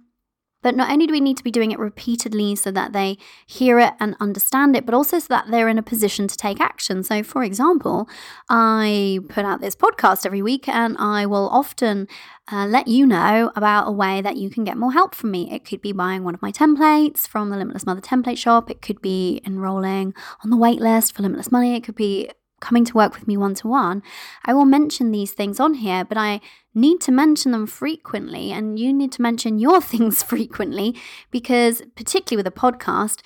But 0.64 0.76
not 0.76 0.90
only 0.90 1.06
do 1.06 1.12
we 1.12 1.20
need 1.20 1.38
to 1.38 1.44
be 1.44 1.52
doing 1.52 1.72
it 1.72 1.80
repeatedly 1.80 2.56
so 2.56 2.72
that 2.72 2.94
they 2.94 3.18
hear 3.46 3.80
it 3.80 3.94
and 4.00 4.16
understand 4.20 4.76
it, 4.76 4.86
but 4.86 4.96
also 4.96 5.20
so 5.20 5.28
that 5.30 5.52
they're 5.52 5.68
in 5.68 5.78
a 5.78 5.84
position 5.84 6.28
to 6.28 6.38
take 6.38 6.60
action. 6.60 7.04
So, 7.04 7.22
for 7.22 7.44
example, 7.44 8.10
I 8.50 9.20
put 9.30 9.46
out 9.46 9.62
this 9.62 9.76
podcast 9.76 10.26
every 10.26 10.42
week 10.42 10.68
and 10.68 10.98
I 10.98 11.26
will 11.26 11.50
often 11.50 12.08
uh, 12.52 12.66
let 12.66 12.88
you 12.88 13.06
know 13.06 13.52
about 13.56 13.88
a 13.88 13.92
way 13.92 14.22
that 14.22 14.38
you 14.38 14.50
can 14.50 14.64
get 14.64 14.78
more 14.78 14.92
help 14.92 15.14
from 15.16 15.32
me. 15.32 15.52
It 15.52 15.66
could 15.66 15.82
be 15.82 15.92
buying 15.92 16.24
one 16.24 16.34
of 16.34 16.42
my 16.42 16.52
templates 16.52 17.28
from 17.28 17.50
the 17.50 17.58
Limitless 17.58 17.86
Mother 17.86 18.02
template 18.02 18.38
shop, 18.38 18.70
it 18.70 18.82
could 18.82 19.02
be 19.02 19.42
enrolling 19.46 20.14
on 20.44 20.50
the 20.50 20.58
waitlist 20.58 21.14
for 21.14 21.22
Limitless 21.22 21.52
Money, 21.52 21.76
it 21.76 21.84
could 21.84 21.96
be 21.96 22.30
coming 22.64 22.86
to 22.86 22.94
work 22.94 23.14
with 23.14 23.28
me 23.28 23.36
one 23.36 23.54
to 23.56 23.68
one, 23.68 24.02
I 24.46 24.54
will 24.54 24.66
mention 24.66 25.12
these 25.12 25.34
things 25.34 25.60
on 25.60 25.76
here, 25.76 26.06
but 26.06 26.18
I 26.18 26.40
need 26.74 27.02
to 27.02 27.12
mention 27.12 27.52
them 27.52 27.68
frequently. 27.68 28.52
And 28.52 28.80
you 28.80 28.94
need 28.94 29.12
to 29.14 29.22
mention 29.22 29.60
your 29.60 29.82
things 29.92 30.24
frequently 30.24 30.96
because, 31.32 31.82
particularly 31.96 32.38
with 32.38 32.48
a 32.48 32.60
podcast, 32.60 33.22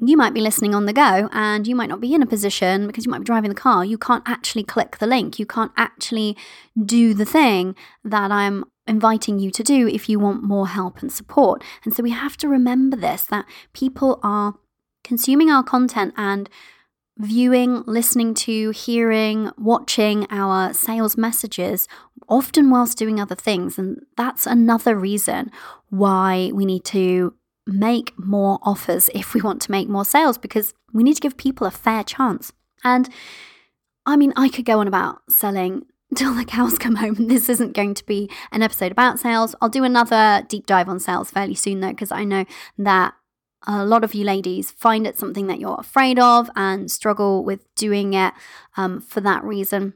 you 0.00 0.16
might 0.16 0.34
be 0.34 0.40
listening 0.40 0.74
on 0.74 0.86
the 0.86 0.92
go 0.92 1.28
and 1.32 1.66
you 1.66 1.76
might 1.76 1.88
not 1.88 2.00
be 2.00 2.14
in 2.14 2.22
a 2.22 2.26
position 2.26 2.86
because 2.86 3.04
you 3.06 3.10
might 3.10 3.20
be 3.20 3.24
driving 3.24 3.48
the 3.48 3.54
car. 3.54 3.84
You 3.84 3.96
can't 3.96 4.24
actually 4.26 4.64
click 4.64 4.98
the 4.98 5.06
link. 5.06 5.38
You 5.38 5.46
can't 5.46 5.72
actually 5.76 6.36
do 6.84 7.14
the 7.14 7.24
thing 7.24 7.76
that 8.02 8.32
I'm 8.32 8.64
inviting 8.86 9.38
you 9.38 9.50
to 9.52 9.62
do 9.62 9.86
if 9.88 10.08
you 10.08 10.18
want 10.18 10.42
more 10.42 10.68
help 10.68 11.00
and 11.00 11.12
support. 11.12 11.62
And 11.84 11.94
so 11.94 12.02
we 12.02 12.10
have 12.10 12.36
to 12.38 12.48
remember 12.48 12.96
this 12.96 13.22
that 13.26 13.46
people 13.72 14.18
are 14.22 14.54
consuming 15.04 15.50
our 15.50 15.62
content 15.62 16.12
and 16.16 16.50
viewing, 17.18 17.84
listening 17.86 18.34
to, 18.34 18.70
hearing, 18.70 19.50
watching 19.56 20.26
our 20.30 20.74
sales 20.74 21.16
messages, 21.16 21.86
often 22.28 22.70
whilst 22.70 22.98
doing 22.98 23.20
other 23.20 23.34
things. 23.34 23.78
And 23.78 24.04
that's 24.16 24.46
another 24.46 24.96
reason 24.96 25.50
why 25.90 26.50
we 26.54 26.64
need 26.64 26.84
to 26.86 27.34
make 27.66 28.12
more 28.18 28.58
offers 28.62 29.08
if 29.14 29.34
we 29.34 29.40
want 29.40 29.62
to 29.62 29.70
make 29.70 29.88
more 29.88 30.04
sales, 30.04 30.38
because 30.38 30.74
we 30.92 31.02
need 31.02 31.14
to 31.14 31.20
give 31.20 31.36
people 31.36 31.66
a 31.66 31.70
fair 31.70 32.04
chance. 32.04 32.52
And 32.82 33.08
I 34.06 34.16
mean, 34.16 34.32
I 34.36 34.48
could 34.48 34.64
go 34.64 34.80
on 34.80 34.88
about 34.88 35.22
selling 35.30 35.86
till 36.14 36.34
the 36.34 36.44
cows 36.44 36.78
come 36.78 36.96
home. 36.96 37.28
This 37.28 37.48
isn't 37.48 37.74
going 37.74 37.94
to 37.94 38.06
be 38.06 38.30
an 38.52 38.62
episode 38.62 38.92
about 38.92 39.18
sales. 39.18 39.54
I'll 39.60 39.68
do 39.68 39.84
another 39.84 40.44
deep 40.48 40.66
dive 40.66 40.88
on 40.88 41.00
sales 41.00 41.30
fairly 41.30 41.54
soon, 41.54 41.80
though, 41.80 41.90
because 41.90 42.12
I 42.12 42.24
know 42.24 42.44
that 42.78 43.14
a 43.66 43.84
lot 43.84 44.04
of 44.04 44.14
you 44.14 44.24
ladies 44.24 44.70
find 44.70 45.06
it 45.06 45.18
something 45.18 45.46
that 45.46 45.58
you're 45.58 45.80
afraid 45.80 46.18
of 46.18 46.50
and 46.54 46.90
struggle 46.90 47.44
with 47.44 47.74
doing 47.74 48.12
it 48.12 48.34
um, 48.76 49.00
for 49.00 49.20
that 49.22 49.42
reason. 49.42 49.94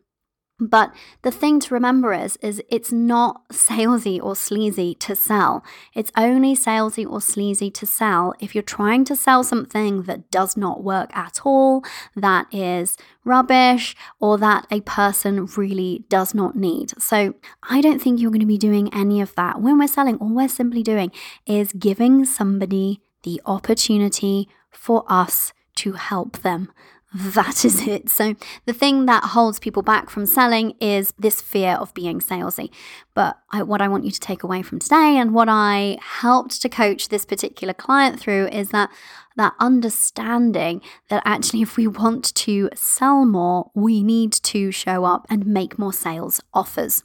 But 0.60 0.92
the 1.22 1.30
thing 1.30 1.60
to 1.60 1.74
remember 1.74 2.12
is, 2.12 2.36
is 2.42 2.60
it's 2.68 2.90
not 2.90 3.48
salesy 3.50 4.20
or 4.20 4.34
sleazy 4.34 4.94
to 4.96 5.14
sell. 5.14 5.62
It's 5.94 6.10
only 6.16 6.56
salesy 6.56 7.08
or 7.08 7.20
sleazy 7.20 7.70
to 7.70 7.86
sell 7.86 8.34
if 8.40 8.54
you're 8.54 8.62
trying 8.62 9.04
to 9.04 9.14
sell 9.14 9.44
something 9.44 10.02
that 10.02 10.30
does 10.32 10.56
not 10.56 10.82
work 10.82 11.16
at 11.16 11.40
all, 11.44 11.84
that 12.16 12.52
is 12.52 12.96
rubbish, 13.24 13.94
or 14.18 14.36
that 14.38 14.66
a 14.70 14.80
person 14.80 15.46
really 15.56 16.04
does 16.08 16.34
not 16.34 16.56
need. 16.56 16.92
So 17.00 17.34
I 17.62 17.80
don't 17.80 18.00
think 18.00 18.20
you're 18.20 18.32
going 18.32 18.40
to 18.40 18.46
be 18.46 18.58
doing 18.58 18.92
any 18.92 19.20
of 19.20 19.34
that. 19.36 19.60
When 19.60 19.78
we're 19.78 19.86
selling, 19.86 20.16
all 20.16 20.34
we're 20.34 20.48
simply 20.48 20.82
doing 20.82 21.12
is 21.46 21.72
giving 21.72 22.24
somebody 22.24 23.00
the 23.22 23.40
opportunity 23.46 24.48
for 24.70 25.04
us 25.08 25.52
to 25.76 25.92
help 25.92 26.38
them. 26.38 26.72
That 27.14 27.64
is 27.64 27.86
it. 27.86 28.10
So, 28.10 28.34
the 28.66 28.74
thing 28.74 29.06
that 29.06 29.24
holds 29.24 29.58
people 29.58 29.82
back 29.82 30.10
from 30.10 30.26
selling 30.26 30.74
is 30.78 31.12
this 31.18 31.40
fear 31.40 31.72
of 31.72 31.94
being 31.94 32.20
salesy. 32.20 32.70
But 33.14 33.38
I, 33.50 33.62
what 33.62 33.80
I 33.80 33.88
want 33.88 34.04
you 34.04 34.10
to 34.10 34.20
take 34.20 34.42
away 34.42 34.60
from 34.62 34.78
today 34.78 35.16
and 35.16 35.32
what 35.32 35.48
I 35.48 35.98
helped 36.02 36.60
to 36.60 36.68
coach 36.68 37.08
this 37.08 37.24
particular 37.24 37.72
client 37.72 38.20
through 38.20 38.48
is 38.48 38.70
that 38.70 38.90
that 39.36 39.54
understanding 39.58 40.82
that 41.08 41.22
actually, 41.24 41.62
if 41.62 41.76
we 41.78 41.86
want 41.86 42.34
to 42.34 42.68
sell 42.74 43.24
more, 43.24 43.70
we 43.74 44.02
need 44.02 44.32
to 44.32 44.70
show 44.70 45.04
up 45.04 45.26
and 45.30 45.46
make 45.46 45.78
more 45.78 45.92
sales 45.94 46.42
offers. 46.52 47.04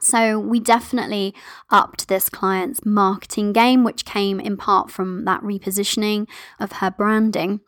So 0.00 0.38
we 0.38 0.60
definitely 0.60 1.34
upped 1.70 2.08
this 2.08 2.28
client's 2.28 2.84
marketing 2.84 3.52
game, 3.52 3.82
which 3.82 4.04
came 4.04 4.38
in 4.38 4.56
part 4.56 4.90
from 4.90 5.24
that 5.24 5.40
repositioning 5.42 6.28
of 6.60 6.72
her 6.72 6.90
branding. 6.90 7.60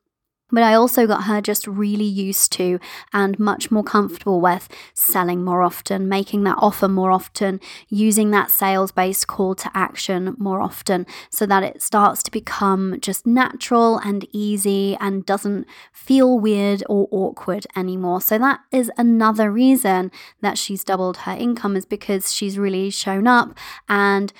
But 0.53 0.63
I 0.63 0.75
also 0.75 1.07
got 1.07 1.25
her 1.25 1.41
just 1.41 1.67
really 1.67 2.05
used 2.05 2.53
to 2.53 2.79
and 3.13 3.39
much 3.39 3.71
more 3.71 3.85
comfortable 3.85 4.41
with 4.41 4.69
selling 4.95 5.43
more 5.45 5.63
often, 5.63 6.09
making 6.09 6.45
that 6.45 6.59
offer 6.59 6.89
more 6.89 7.11
often, 7.11 7.61
using 7.89 8.31
that 8.31 8.51
sales 8.51 8.93
based 8.93 9.27
call 9.27 9.55
to 9.57 9.71
action 9.75 10.35
more 10.39 10.61
often 10.61 11.07
so 11.31 11.47
that 11.47 11.63
it 11.63 11.83
starts 11.83 12.23
to 12.25 12.31
become 12.31 12.99
just 13.01 13.27
natural 13.27 13.99
and 13.99 14.27
easy 14.33 14.97
and 15.01 15.27
doesn't 15.27 15.67
feel 15.93 16.39
weird 16.39 16.83
or 16.89 17.09
awkward 17.11 17.67
anymore. 17.77 18.21
So 18.21 18.39
that 18.39 18.61
is 18.73 18.91
another 18.97 19.51
reason 19.51 20.11
that 20.41 20.59
she's 20.59 20.85
doubled 20.85 21.19
her 21.19 21.33
income, 21.33 21.77
is 21.77 21.87
because 21.87 22.33
she's 22.33 22.59
really 22.59 22.91
shown 22.91 23.27
up 23.27 23.57
and 23.89 24.33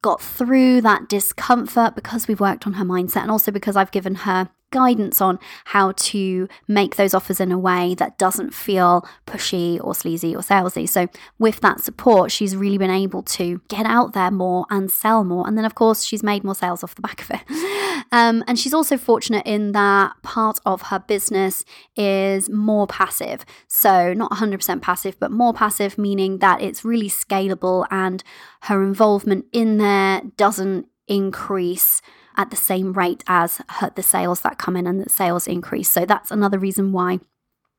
got 0.00 0.22
through 0.22 0.80
that 0.80 1.08
discomfort 1.08 1.94
because 1.96 2.28
we've 2.28 2.40
worked 2.40 2.66
on 2.66 2.74
her 2.74 2.84
mindset 2.84 3.22
and 3.22 3.30
also 3.30 3.50
because 3.50 3.76
I've 3.76 3.90
given 3.90 4.14
her 4.14 4.48
guidance 4.70 5.20
on 5.20 5.38
how 5.66 5.92
to 5.92 6.48
make 6.66 6.96
those 6.96 7.14
offers 7.14 7.40
in 7.40 7.52
a 7.52 7.58
way 7.58 7.94
that 7.94 8.18
doesn't 8.18 8.54
feel 8.54 9.06
pushy 9.26 9.82
or 9.82 9.94
sleazy 9.94 10.34
or 10.34 10.40
salesy. 10.40 10.88
So, 10.88 11.08
with 11.38 11.60
that 11.60 11.80
support, 11.80 12.30
she's 12.30 12.56
really 12.56 12.78
been 12.78 12.90
able 12.90 13.22
to 13.22 13.60
get 13.68 13.86
out 13.86 14.12
there 14.12 14.30
more 14.30 14.66
and 14.70 14.90
sell 14.90 15.24
more. 15.24 15.46
And 15.46 15.56
then, 15.56 15.64
of 15.64 15.74
course, 15.74 16.04
she's 16.04 16.22
made 16.22 16.44
more 16.44 16.54
sales 16.54 16.82
off 16.84 16.94
the 16.94 17.02
back 17.02 17.22
of 17.22 17.30
it. 17.30 17.40
Um, 18.10 18.42
and 18.46 18.58
she's 18.58 18.72
also 18.72 18.96
fortunate 18.96 19.44
in 19.44 19.72
that 19.72 20.12
part 20.22 20.60
of 20.64 20.82
her 20.82 20.98
business 20.98 21.64
is 21.96 22.48
more 22.48 22.86
passive. 22.86 23.44
So, 23.66 24.14
not 24.14 24.30
100% 24.30 24.80
passive, 24.80 25.18
but 25.20 25.30
more 25.30 25.52
passive, 25.52 25.98
meaning 25.98 26.38
that 26.38 26.62
it's 26.62 26.84
really 26.84 27.10
scalable 27.10 27.86
and 27.90 28.22
her 28.62 28.82
involvement 28.84 29.46
in 29.52 29.78
there 29.78 30.22
doesn't 30.36 30.86
increase 31.06 32.00
at 32.38 32.50
the 32.50 32.56
same 32.56 32.92
rate 32.92 33.22
as 33.26 33.60
her, 33.68 33.90
the 33.94 34.02
sales 34.02 34.40
that 34.40 34.56
come 34.56 34.76
in 34.76 34.86
and 34.86 35.04
the 35.04 35.10
sales 35.10 35.46
increase. 35.46 35.90
So 35.90 36.06
that's 36.06 36.30
another 36.30 36.58
reason 36.58 36.92
why 36.92 37.18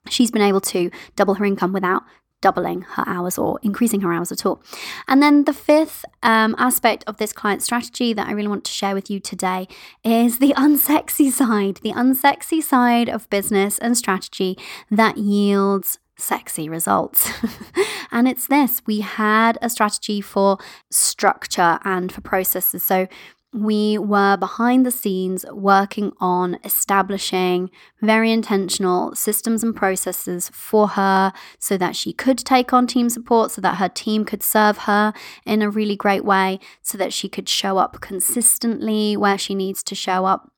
she's 0.09 0.29
been 0.29 0.41
able 0.41 0.61
to 0.61 0.91
double 1.15 1.35
her 1.35 1.45
income 1.45 1.73
without 1.73 2.03
doubling 2.41 2.81
her 2.81 3.03
hours 3.05 3.37
or 3.37 3.59
increasing 3.63 4.01
her 4.01 4.13
hours 4.13 4.31
at 4.31 4.45
all. 4.45 4.61
And 5.07 5.21
then 5.21 5.43
the 5.45 5.53
fifth 5.53 6.05
um, 6.23 6.55
aspect 6.57 7.03
of 7.05 7.17
this 7.17 7.33
client 7.33 7.61
strategy 7.61 8.13
that 8.13 8.27
I 8.27 8.31
really 8.31 8.47
want 8.47 8.63
to 8.65 8.71
share 8.71 8.93
with 8.93 9.09
you 9.09 9.19
today 9.19 9.67
is 10.03 10.39
the 10.39 10.53
unsexy 10.57 11.31
side, 11.31 11.77
the 11.83 11.91
unsexy 11.91 12.61
side 12.61 13.09
of 13.09 13.29
business 13.29 13.77
and 13.79 13.97
strategy 13.97 14.57
that 14.91 15.17
yields 15.17 15.99
sexy 16.17 16.69
results. 16.69 17.29
and 18.11 18.27
it's 18.27 18.47
this 18.47 18.81
we 18.85 19.01
had 19.01 19.57
a 19.61 19.69
strategy 19.69 20.21
for 20.21 20.57
structure 20.89 21.79
and 21.83 22.11
for 22.11 22.21
processes. 22.21 22.83
So 22.83 23.07
we 23.51 23.97
were 23.97 24.37
behind 24.37 24.85
the 24.85 24.91
scenes 24.91 25.43
working 25.51 26.11
on 26.19 26.59
establishing 26.63 27.71
very 28.01 28.31
intentional 28.31 29.15
systems 29.15 29.63
and 29.63 29.75
processes 29.75 30.49
for 30.53 30.89
her 30.89 31.33
so 31.57 31.75
that 31.77 31.95
she 31.95 32.13
could 32.13 32.37
take 32.37 32.73
on 32.73 32.85
team 32.85 33.09
support, 33.09 33.51
so 33.51 33.61
that 33.61 33.77
her 33.77 33.89
team 33.89 34.23
could 34.23 34.43
serve 34.43 34.79
her 34.79 35.13
in 35.45 35.61
a 35.61 35.69
really 35.69 35.95
great 35.95 36.23
way, 36.23 36.59
so 36.81 36.97
that 36.97 37.11
she 37.11 37.27
could 37.27 37.49
show 37.49 37.77
up 37.77 38.01
consistently 38.01 39.17
where 39.17 39.37
she 39.37 39.55
needs 39.55 39.81
to 39.83 39.95
show 39.95 40.25
up 40.25 40.51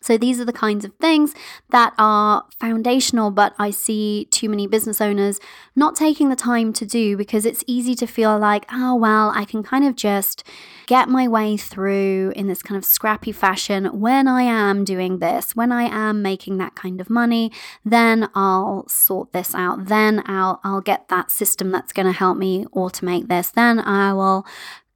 so 0.00 0.16
these 0.16 0.40
are 0.40 0.44
the 0.44 0.52
kinds 0.52 0.84
of 0.84 0.92
things 1.00 1.34
that 1.70 1.92
are 1.98 2.44
foundational, 2.60 3.30
but 3.30 3.54
I 3.58 3.70
see 3.70 4.28
too 4.30 4.48
many 4.48 4.66
business 4.66 5.00
owners 5.00 5.40
not 5.74 5.96
taking 5.96 6.28
the 6.28 6.36
time 6.36 6.72
to 6.74 6.86
do 6.86 7.16
because 7.16 7.44
it's 7.44 7.64
easy 7.66 7.94
to 7.96 8.06
feel 8.06 8.38
like, 8.38 8.66
oh, 8.72 8.94
well, 8.94 9.32
I 9.34 9.44
can 9.44 9.62
kind 9.62 9.84
of 9.84 9.96
just 9.96 10.44
get 10.86 11.08
my 11.08 11.26
way 11.26 11.56
through 11.56 12.32
in 12.36 12.46
this 12.46 12.62
kind 12.62 12.78
of 12.78 12.84
scrappy 12.84 13.32
fashion 13.32 13.86
when 14.00 14.28
I 14.28 14.42
am 14.42 14.84
doing 14.84 15.18
this, 15.18 15.56
when 15.56 15.72
I 15.72 15.84
am 15.84 16.22
making 16.22 16.58
that 16.58 16.76
kind 16.76 17.00
of 17.00 17.10
money, 17.10 17.50
then 17.84 18.28
I'll 18.34 18.86
sort 18.88 19.32
this 19.32 19.54
out. 19.54 19.86
Then 19.86 20.22
I'll 20.26 20.60
I'll 20.62 20.80
get 20.80 21.08
that 21.08 21.30
system 21.30 21.70
that's 21.70 21.92
going 21.92 22.06
to 22.06 22.12
help 22.12 22.38
me 22.38 22.64
automate 22.66 23.28
this. 23.28 23.50
Then 23.50 23.80
I 23.80 24.12
will 24.12 24.46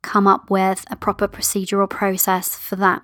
come 0.02 0.26
up 0.26 0.50
with 0.50 0.84
a 0.90 0.96
proper 0.96 1.28
procedural 1.28 1.88
process 1.88 2.56
for 2.56 2.76
that. 2.76 3.02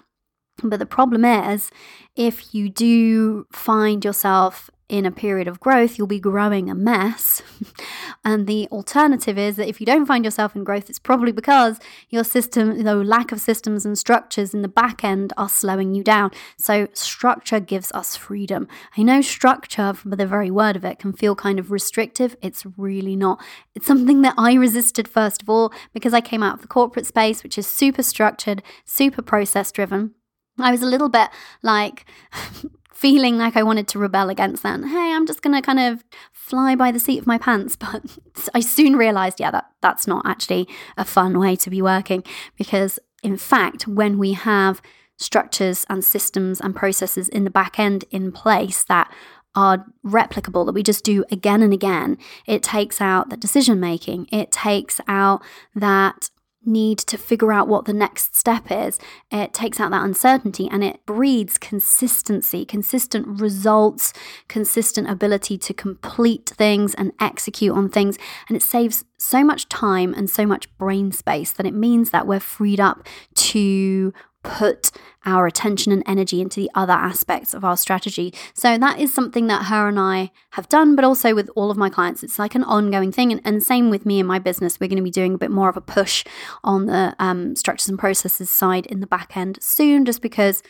But 0.63 0.79
the 0.79 0.87
problem 0.87 1.25
is, 1.25 1.71
if 2.15 2.55
you 2.55 2.69
do 2.69 3.47
find 3.53 4.05
yourself 4.05 4.71
in 4.89 5.05
a 5.05 5.11
period 5.11 5.49
of 5.49 5.59
growth, 5.59 5.99
you'll 5.99 6.07
be 6.07 6.21
growing 6.21 6.71
a 6.71 6.75
mess. 6.75 7.43
and 8.25 8.47
the 8.47 8.69
alternative 8.71 9.37
is 9.37 9.57
that 9.57 9.69
if 9.69 9.81
you 9.81 9.87
don't 9.87 10.07
find 10.07 10.25
yourself 10.25 10.55
in 10.55 10.63
growth, 10.63 10.89
it's 10.89 11.01
probably 11.01 11.33
because 11.33 11.81
your 12.09 12.23
system, 12.23 12.85
the 12.85 12.95
lack 12.95 13.33
of 13.33 13.41
systems 13.41 13.85
and 13.85 13.99
structures 13.99 14.55
in 14.55 14.63
the 14.63 14.69
back 14.69 15.03
end 15.03 15.33
are 15.37 15.49
slowing 15.49 15.95
you 15.95 16.05
down. 16.05 16.31
So, 16.57 16.87
structure 16.93 17.59
gives 17.59 17.91
us 17.93 18.15
freedom. 18.17 18.69
I 18.97 19.03
know 19.03 19.21
structure, 19.23 19.93
from 19.93 20.13
the 20.13 20.27
very 20.27 20.53
word 20.53 20.77
of 20.77 20.85
it, 20.85 21.01
can 21.01 21.13
feel 21.13 21.35
kind 21.35 21.59
of 21.59 21.73
restrictive. 21.73 22.37
It's 22.41 22.65
really 22.77 23.17
not. 23.17 23.43
It's 23.75 23.87
something 23.87 24.23
that 24.23 24.35
I 24.39 24.55
resisted, 24.55 25.09
first 25.09 25.43
of 25.43 25.51
all, 25.51 25.73
because 25.93 26.15
I 26.15 26.21
came 26.21 26.45
out 26.45 26.55
of 26.55 26.63
the 26.63 26.69
corporate 26.69 27.07
space, 27.07 27.43
which 27.43 27.59
is 27.59 27.67
super 27.67 28.05
structured, 28.05 28.63
super 28.85 29.23
process 29.23 29.73
driven. 29.73 30.16
I 30.59 30.71
was 30.71 30.83
a 30.83 30.87
little 30.87 31.09
bit 31.09 31.29
like 31.63 32.07
feeling 32.93 33.37
like 33.37 33.57
I 33.57 33.63
wanted 33.63 33.89
to 33.89 33.99
rebel 33.99 34.31
against 34.31 34.63
that. 34.63 34.81
hey, 34.83 35.13
I'm 35.13 35.27
just 35.27 35.43
going 35.43 35.55
to 35.55 35.61
kind 35.61 35.79
of 35.79 36.03
fly 36.33 36.75
by 36.75 36.91
the 36.91 36.99
seat 36.99 37.19
of 37.19 37.27
my 37.27 37.39
pants. 37.39 37.77
But 37.81 38.19
I 38.55 38.61
soon 38.61 38.97
realized, 38.97 39.39
yeah, 39.41 39.51
that 39.51 39.67
that's 39.83 40.07
not 40.07 40.25
actually 40.27 40.69
a 40.97 41.05
fun 41.05 41.39
way 41.39 41.57
to 41.57 41.71
be 41.71 41.83
working 41.83 42.25
because, 42.57 42.99
in 43.23 43.37
fact, 43.37 43.87
when 43.87 44.19
we 44.19 44.33
have 44.33 44.81
structures 45.19 45.85
and 45.89 46.05
systems 46.05 46.61
and 46.61 46.75
processes 46.75 47.29
in 47.29 47.45
the 47.45 47.51
back 47.51 47.79
end 47.79 48.05
in 48.11 48.33
place 48.33 48.85
that 48.85 49.11
are 49.55 49.87
replicable 50.05 50.67
that 50.67 50.75
we 50.75 50.83
just 50.83 51.03
do 51.03 51.25
again 51.33 51.63
and 51.63 51.73
again 51.73 52.19
it 52.47 52.63
takes 52.63 53.01
out 53.01 53.31
the 53.31 53.37
decision 53.39 53.81
making 53.81 54.29
it 54.31 54.53
takes 54.53 55.01
out 55.09 55.43
that 55.75 56.29
need 56.67 56.99
to 56.99 57.17
figure 57.17 57.53
out 57.53 57.69
what 57.69 57.85
the 57.85 57.93
next 57.93 58.37
step 58.37 58.71
is. 58.71 58.99
It 59.31 59.55
takes 59.55 59.81
out 59.81 59.91
that 59.91 60.05
uncertainty 60.05 60.69
and 60.71 60.83
it 60.83 61.05
breeds 61.07 61.59
consistency, 61.59 62.65
consistent 62.65 63.41
results, 63.41 64.13
consistent 64.49 65.09
ability 65.09 65.59
to 65.59 65.75
complete 65.75 66.51
things 66.51 66.95
and 66.95 67.13
execute 67.21 67.75
on 67.75 67.89
things. 67.89 68.19
And 68.49 68.57
it 68.57 68.63
saves 68.63 69.05
so 69.19 69.43
much 69.43 69.69
time 69.69 70.13
and 70.15 70.29
so 70.29 70.47
much 70.47 70.75
brain 70.77 71.13
space 71.13 71.53
that 71.53 71.67
it 71.67 71.75
means 71.75 72.11
that 72.11 72.27
we're 72.27 72.41
freed 72.41 72.81
up 72.81 73.07
to 73.35 74.13
put 74.47 74.91
our 75.25 75.47
attention 75.47 75.93
and 75.93 76.05
energy 76.07 76.41
into 76.41 76.61
the 76.61 76.71
other 76.75 76.93
aspects 76.93 77.53
of 77.53 77.65
our 77.65 77.77
strategy. 77.77 78.33
So 78.55 78.79
that 78.79 79.01
is 79.01 79.13
something 79.13 79.49
that 79.49 79.67
her 79.67 79.89
and 79.89 79.99
I 79.99 80.31
have 80.53 80.69
done, 80.69 80.95
but 80.95 81.05
also 81.05 81.35
with 81.35 81.51
all 81.57 81.71
of 81.71 81.77
my 81.77 81.91
clients. 81.91 82.23
It's 82.23 82.39
like 82.39 82.55
an 82.55 82.63
ongoing 82.63 83.11
thing. 83.11 83.33
And, 83.33 83.41
and 83.45 83.63
same 83.63 83.91
with 83.91 84.07
me 84.07 84.21
and 84.21 84.29
my 84.29 84.39
business. 84.39 84.79
We're 84.79 84.89
going 84.89 84.99
to 84.99 85.03
be 85.03 85.11
doing 85.11 85.35
a 85.35 85.39
bit 85.39 85.51
more 85.51 85.69
of 85.69 85.77
a 85.77 85.81
push 85.81 86.25
on 86.63 86.87
the 86.87 87.15
um, 87.19 87.57
structures 87.57 87.89
and 87.89 87.99
processes 87.99 88.49
side 88.49 88.87
in 88.87 89.01
the 89.01 89.07
back 89.07 89.37
end 89.37 89.59
soon, 89.61 90.05
just 90.05 90.23
because 90.23 90.63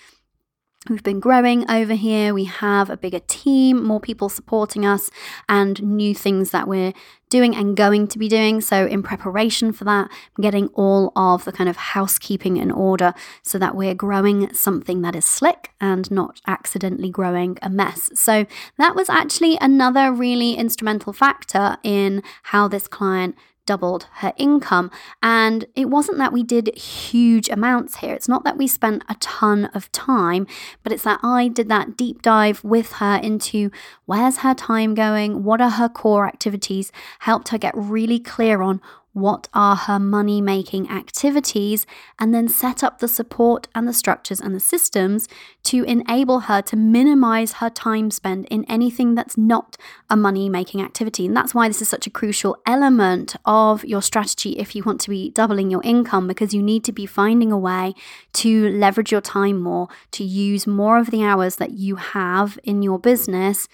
We've 0.88 1.02
been 1.02 1.18
growing 1.18 1.68
over 1.68 1.94
here. 1.94 2.32
We 2.32 2.44
have 2.44 2.90
a 2.90 2.96
bigger 2.96 3.18
team, 3.18 3.82
more 3.82 3.98
people 3.98 4.28
supporting 4.28 4.86
us, 4.86 5.10
and 5.48 5.82
new 5.82 6.14
things 6.14 6.50
that 6.50 6.68
we're 6.68 6.92
doing 7.28 7.56
and 7.56 7.76
going 7.76 8.06
to 8.08 8.18
be 8.18 8.28
doing. 8.28 8.60
So, 8.60 8.86
in 8.86 9.02
preparation 9.02 9.72
for 9.72 9.84
that, 9.84 10.08
I'm 10.36 10.42
getting 10.42 10.68
all 10.68 11.12
of 11.16 11.44
the 11.44 11.50
kind 11.50 11.68
of 11.68 11.76
housekeeping 11.76 12.56
in 12.56 12.70
order 12.70 13.14
so 13.42 13.58
that 13.58 13.74
we're 13.74 13.94
growing 13.94 14.52
something 14.54 15.02
that 15.02 15.16
is 15.16 15.24
slick 15.24 15.72
and 15.80 16.08
not 16.10 16.40
accidentally 16.46 17.10
growing 17.10 17.58
a 17.62 17.70
mess. 17.70 18.10
So, 18.14 18.46
that 18.78 18.94
was 18.94 19.08
actually 19.08 19.58
another 19.60 20.12
really 20.12 20.54
instrumental 20.54 21.12
factor 21.12 21.78
in 21.82 22.22
how 22.44 22.68
this 22.68 22.86
client 22.86 23.34
doubled 23.66 24.06
her 24.14 24.32
income. 24.36 24.90
And 25.22 25.66
it 25.74 25.86
wasn't 25.86 26.18
that 26.18 26.32
we 26.32 26.42
did 26.42 26.76
huge 26.76 27.48
amounts 27.48 27.96
here. 27.96 28.14
It's 28.14 28.28
not 28.28 28.44
that 28.44 28.56
we 28.56 28.66
spent 28.66 29.04
a 29.08 29.14
ton 29.16 29.66
of 29.74 29.90
time, 29.92 30.46
but 30.82 30.92
it's 30.92 31.04
that 31.04 31.20
I 31.22 31.48
did 31.48 31.68
that 31.68 31.96
deep 31.96 32.22
dive 32.22 32.64
with 32.64 32.92
her 32.92 33.16
into 33.16 33.70
where's 34.06 34.38
her 34.38 34.54
time 34.54 34.94
going, 34.94 35.44
what 35.44 35.60
are 35.60 35.70
her 35.70 35.88
core 35.88 36.26
activities, 36.26 36.92
helped 37.20 37.48
her 37.48 37.58
get 37.58 37.74
really 37.76 38.18
clear 38.18 38.62
on 38.62 38.80
what 39.16 39.48
are 39.54 39.76
her 39.76 39.98
money 39.98 40.42
making 40.42 40.90
activities, 40.90 41.86
and 42.18 42.34
then 42.34 42.46
set 42.46 42.84
up 42.84 42.98
the 42.98 43.08
support 43.08 43.66
and 43.74 43.88
the 43.88 43.92
structures 43.94 44.42
and 44.42 44.54
the 44.54 44.60
systems 44.60 45.26
to 45.62 45.84
enable 45.84 46.40
her 46.40 46.60
to 46.60 46.76
minimize 46.76 47.54
her 47.54 47.70
time 47.70 48.10
spent 48.10 48.46
in 48.48 48.62
anything 48.66 49.14
that's 49.14 49.38
not 49.38 49.78
a 50.10 50.16
money 50.16 50.50
making 50.50 50.82
activity. 50.82 51.24
And 51.24 51.34
that's 51.34 51.54
why 51.54 51.66
this 51.66 51.80
is 51.80 51.88
such 51.88 52.06
a 52.06 52.10
crucial 52.10 52.58
element 52.66 53.34
of 53.46 53.86
your 53.86 54.02
strategy 54.02 54.50
if 54.58 54.76
you 54.76 54.82
want 54.84 55.00
to 55.00 55.10
be 55.10 55.30
doubling 55.30 55.70
your 55.70 55.82
income, 55.82 56.28
because 56.28 56.52
you 56.52 56.62
need 56.62 56.84
to 56.84 56.92
be 56.92 57.06
finding 57.06 57.50
a 57.50 57.58
way 57.58 57.94
to 58.34 58.68
leverage 58.68 59.12
your 59.12 59.22
time 59.22 59.58
more, 59.62 59.88
to 60.10 60.24
use 60.24 60.66
more 60.66 60.98
of 60.98 61.10
the 61.10 61.24
hours 61.24 61.56
that 61.56 61.70
you 61.70 61.96
have 61.96 62.58
in 62.64 62.82
your 62.82 62.98
business 62.98 63.66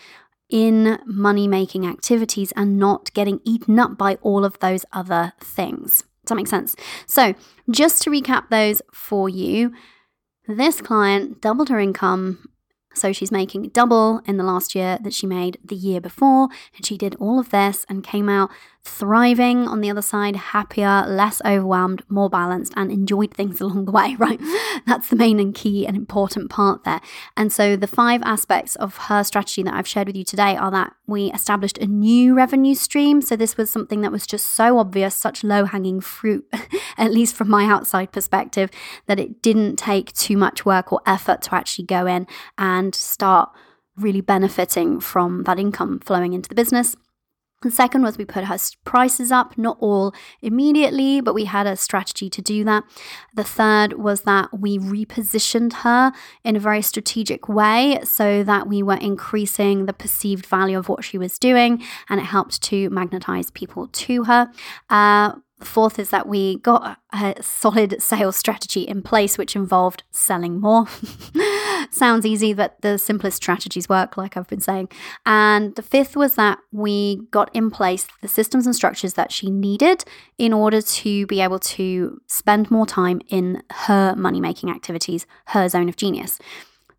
in 0.53 0.99
money 1.07 1.49
making 1.49 1.87
activities 1.87 2.53
and 2.53 2.79
not 2.79 3.13
getting 3.15 3.41
eaten 3.43 3.79
up 3.79 3.97
by 3.97 4.17
all 4.21 4.45
of 4.45 4.59
those 4.61 4.85
other 4.93 5.33
things. 5.41 6.05
Does 6.25 6.29
that 6.29 6.35
make 6.37 6.47
sense? 6.47 6.77
So, 7.07 7.35
just 7.71 8.03
to 8.03 8.11
recap 8.11 8.51
those 8.51 8.81
for 8.93 9.29
you, 9.29 9.73
this 10.47 10.81
client 10.81 11.41
doubled 11.41 11.71
her 11.71 11.81
income. 11.81 12.49
So, 12.95 13.13
she's 13.13 13.33
making 13.33 13.71
double 13.71 14.21
in 14.27 14.37
the 14.37 14.45
last 14.45 14.75
year 14.75 14.99
that 15.03 15.15
she 15.15 15.27
made 15.27 15.59
the 15.65 15.75
year 15.75 16.01
before. 16.01 16.49
And 16.77 16.87
she 16.87 16.97
did 16.97 17.17
all 17.17 17.41
of 17.41 17.51
this 17.51 17.85
and 17.89 18.05
came 18.05 18.29
out 18.29 18.51
thriving 18.85 19.69
on 19.69 19.81
the 19.81 19.91
other 19.91 20.03
side, 20.03 20.35
happier, 20.35 21.05
less 21.07 21.41
overwhelmed, 21.45 22.03
more 22.09 22.29
balanced, 22.29 22.73
and 22.77 22.91
enjoyed 22.91 23.33
things 23.33 23.61
along 23.61 23.85
the 23.85 23.93
way, 23.93 24.17
right? 24.19 24.41
That's 24.87 25.09
the 25.09 25.17
main 25.17 25.39
and 25.39 25.55
key 25.55 25.87
and 25.87 25.97
important 25.97 26.51
part 26.51 26.85
there. 26.85 27.01
And 27.37 27.53
so, 27.53 27.77
the 27.77 27.87
five 27.87 28.23
aspects 28.25 28.77
of 28.77 28.97
her 28.97 29.23
strategy 29.23 29.63
that 29.63 29.75
I've 29.75 29.87
shared 29.87 30.09
with 30.09 30.17
you 30.17 30.25
today 30.25 30.57
are 30.57 30.71
that 30.71 30.95
we 31.07 31.31
established 31.33 31.79
a 31.79 31.87
new 31.87 32.35
revenue 32.35 32.75
stream. 32.75 33.23
So, 33.23 33.37
this 33.37 33.57
was 33.57 33.71
something 33.71 34.01
that 34.01 34.13
was 34.13 34.27
just 34.27 34.49
so 34.49 34.79
obvious, 34.79 35.15
such 35.15 35.45
low 35.45 35.65
hanging 35.65 36.01
fruit, 36.01 36.45
at 36.99 37.13
least 37.13 37.37
from 37.37 37.49
my 37.49 37.65
outside 37.67 38.13
perspective, 38.13 38.71
that 39.07 39.21
it 39.21 39.43
didn't 39.43 39.77
take 39.77 40.13
too 40.13 40.37
much 40.37 40.65
work 40.65 40.93
or 40.93 41.01
effort 41.07 41.43
to 41.43 41.55
actually 41.55 41.85
go 41.85 42.07
in 42.07 42.27
and 42.59 42.95
start 42.95 43.51
really 43.97 44.21
benefiting 44.21 45.01
from 45.01 45.45
that 45.45 45.59
income 45.59 46.01
flowing 46.01 46.33
into 46.33 46.49
the 46.49 46.55
business. 46.55 46.97
The 47.63 47.71
second 47.71 48.03
was 48.03 48.19
we 48.19 48.25
put 48.25 48.45
her 48.45 48.59
prices 48.85 49.31
up, 49.31 49.57
not 49.57 49.77
all 49.81 50.15
immediately, 50.41 51.21
but 51.21 51.35
we 51.35 51.45
had 51.45 51.67
a 51.67 51.77
strategy 51.77 52.29
to 52.29 52.43
do 52.43 52.65
that. 52.65 52.85
The 53.35 53.45
third 53.45 53.95
was 53.95 54.23
that 54.23 54.59
we 54.59 54.79
repositioned 54.79 55.73
her 55.75 56.13
in 56.45 56.57
a 56.57 56.61
very 56.61 56.83
strategic 56.83 57.49
way 57.49 58.01
so 58.05 58.43
that 58.43 58.67
we 58.67 58.83
were 58.83 58.97
increasing 58.97 59.87
the 59.87 59.93
perceived 59.93 60.47
value 60.47 60.79
of 60.79 60.89
what 60.89 61.05
she 61.05 61.19
was 61.19 61.39
doing 61.39 61.83
and 62.09 62.21
it 62.21 62.25
helped 62.25 62.63
to 62.63 62.91
magnetize 62.91 63.51
people 63.51 63.89
to 63.89 64.25
her. 64.25 64.51
Uh, 64.91 65.35
fourth 65.67 65.99
is 65.99 66.11
that 66.11 66.27
we 66.27 66.59
got 66.59 66.99
a 67.13 67.35
solid 67.41 68.01
sales 68.03 68.37
strategy 68.37 68.83
in 68.83 69.03
place, 69.03 69.39
which 69.39 69.57
involved 69.57 70.03
selling 70.11 70.61
more. 70.61 70.87
Sounds 71.91 72.25
easy, 72.25 72.55
but 72.55 72.81
the 72.81 72.99
simplest 72.99 73.37
strategies 73.37 73.89
work, 73.89 74.17
like 74.17 74.37
I've 74.37 74.49
been 74.49 74.61
saying. 74.61 74.89
And 75.27 75.75
the 75.77 75.83
fifth 75.83 76.17
was 76.17 76.37
that 76.37 76.59
we 76.71 77.21
got 77.31 77.55
in 77.55 77.71
place 77.71 78.07
the 78.21 78.29
systems 78.29 78.67
and 78.67 78.75
structures 78.75 79.15
that 79.15 79.33
she 79.33 79.51
needed 79.51 80.05
in 80.39 80.53
order 80.53 80.81
to 80.81 81.27
be 81.27 81.41
able 81.41 81.59
to 81.59 82.21
spend 82.27 82.71
more 82.71 82.87
time 82.87 83.21
in 83.29 83.63
her 83.71 84.15
money 84.17 84.41
making 84.41 84.71
activities, 84.71 85.27
her 85.47 85.69
zone 85.69 85.89
of 85.89 85.97
genius. 85.97 86.39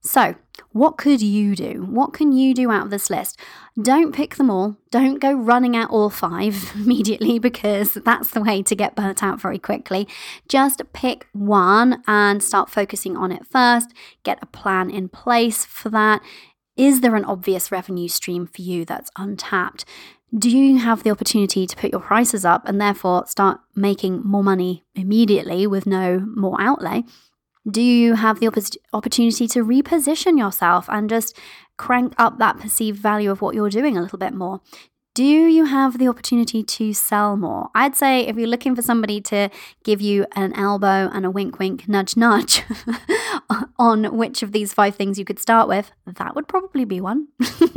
So, 0.01 0.35
what 0.73 0.97
could 0.97 1.21
you 1.21 1.55
do? 1.55 1.85
What 1.87 2.13
can 2.13 2.31
you 2.31 2.53
do 2.53 2.71
out 2.71 2.85
of 2.85 2.89
this 2.89 3.09
list? 3.09 3.39
Don't 3.79 4.13
pick 4.13 4.35
them 4.35 4.49
all. 4.49 4.75
Don't 4.91 5.19
go 5.19 5.31
running 5.31 5.75
out 5.75 5.91
all 5.91 6.09
five 6.09 6.71
immediately 6.75 7.39
because 7.39 7.93
that's 7.93 8.31
the 8.31 8.41
way 8.41 8.63
to 8.63 8.75
get 8.75 8.95
burnt 8.95 9.23
out 9.23 9.39
very 9.39 9.59
quickly. 9.59 10.07
Just 10.49 10.81
pick 10.91 11.27
one 11.31 12.03
and 12.07 12.43
start 12.43 12.71
focusing 12.71 13.15
on 13.15 13.31
it 13.31 13.45
first. 13.45 13.93
Get 14.23 14.39
a 14.41 14.47
plan 14.47 14.89
in 14.89 15.09
place 15.09 15.63
for 15.63 15.89
that. 15.89 16.21
Is 16.75 17.01
there 17.01 17.15
an 17.15 17.25
obvious 17.25 17.71
revenue 17.71 18.07
stream 18.07 18.47
for 18.47 18.63
you 18.63 18.83
that's 18.83 19.11
untapped? 19.15 19.85
Do 20.35 20.49
you 20.49 20.79
have 20.79 21.03
the 21.03 21.11
opportunity 21.11 21.67
to 21.67 21.75
put 21.75 21.91
your 21.91 22.01
prices 22.01 22.43
up 22.43 22.67
and 22.67 22.81
therefore 22.81 23.27
start 23.27 23.59
making 23.75 24.23
more 24.23 24.43
money 24.43 24.83
immediately 24.95 25.67
with 25.67 25.85
no 25.85 26.19
more 26.19 26.59
outlay? 26.59 27.03
Do 27.69 27.81
you 27.81 28.15
have 28.15 28.39
the 28.39 28.47
opp- 28.47 28.57
opportunity 28.91 29.47
to 29.47 29.63
reposition 29.63 30.37
yourself 30.37 30.89
and 30.89 31.09
just 31.09 31.37
crank 31.77 32.13
up 32.17 32.37
that 32.39 32.59
perceived 32.59 32.99
value 32.99 33.31
of 33.31 33.41
what 33.41 33.55
you're 33.55 33.69
doing 33.69 33.97
a 33.97 34.01
little 34.01 34.19
bit 34.19 34.33
more? 34.33 34.61
Do 35.15 35.23
you 35.23 35.65
have 35.65 35.99
the 35.99 36.07
opportunity 36.07 36.63
to 36.63 36.91
sell 36.91 37.37
more? 37.37 37.69
I'd 37.75 37.95
say 37.95 38.25
if 38.25 38.35
you're 38.35 38.47
looking 38.47 38.75
for 38.75 38.81
somebody 38.81 39.21
to 39.21 39.49
give 39.83 40.01
you 40.01 40.25
an 40.35 40.53
elbow 40.53 41.09
and 41.13 41.23
a 41.23 41.29
wink, 41.29 41.59
wink, 41.59 41.87
nudge, 41.87 42.17
nudge 42.17 42.63
uh, 43.49 43.65
on 43.83 44.15
which 44.15 44.41
of 44.41 44.53
these 44.53 44.71
five 44.71 44.95
things 44.95 45.19
you 45.19 45.25
could 45.25 45.39
start 45.39 45.67
with, 45.67 45.91
that 46.05 46.35
would 46.35 46.47
probably 46.47 46.85
be 46.85 47.01
one. 47.01 47.27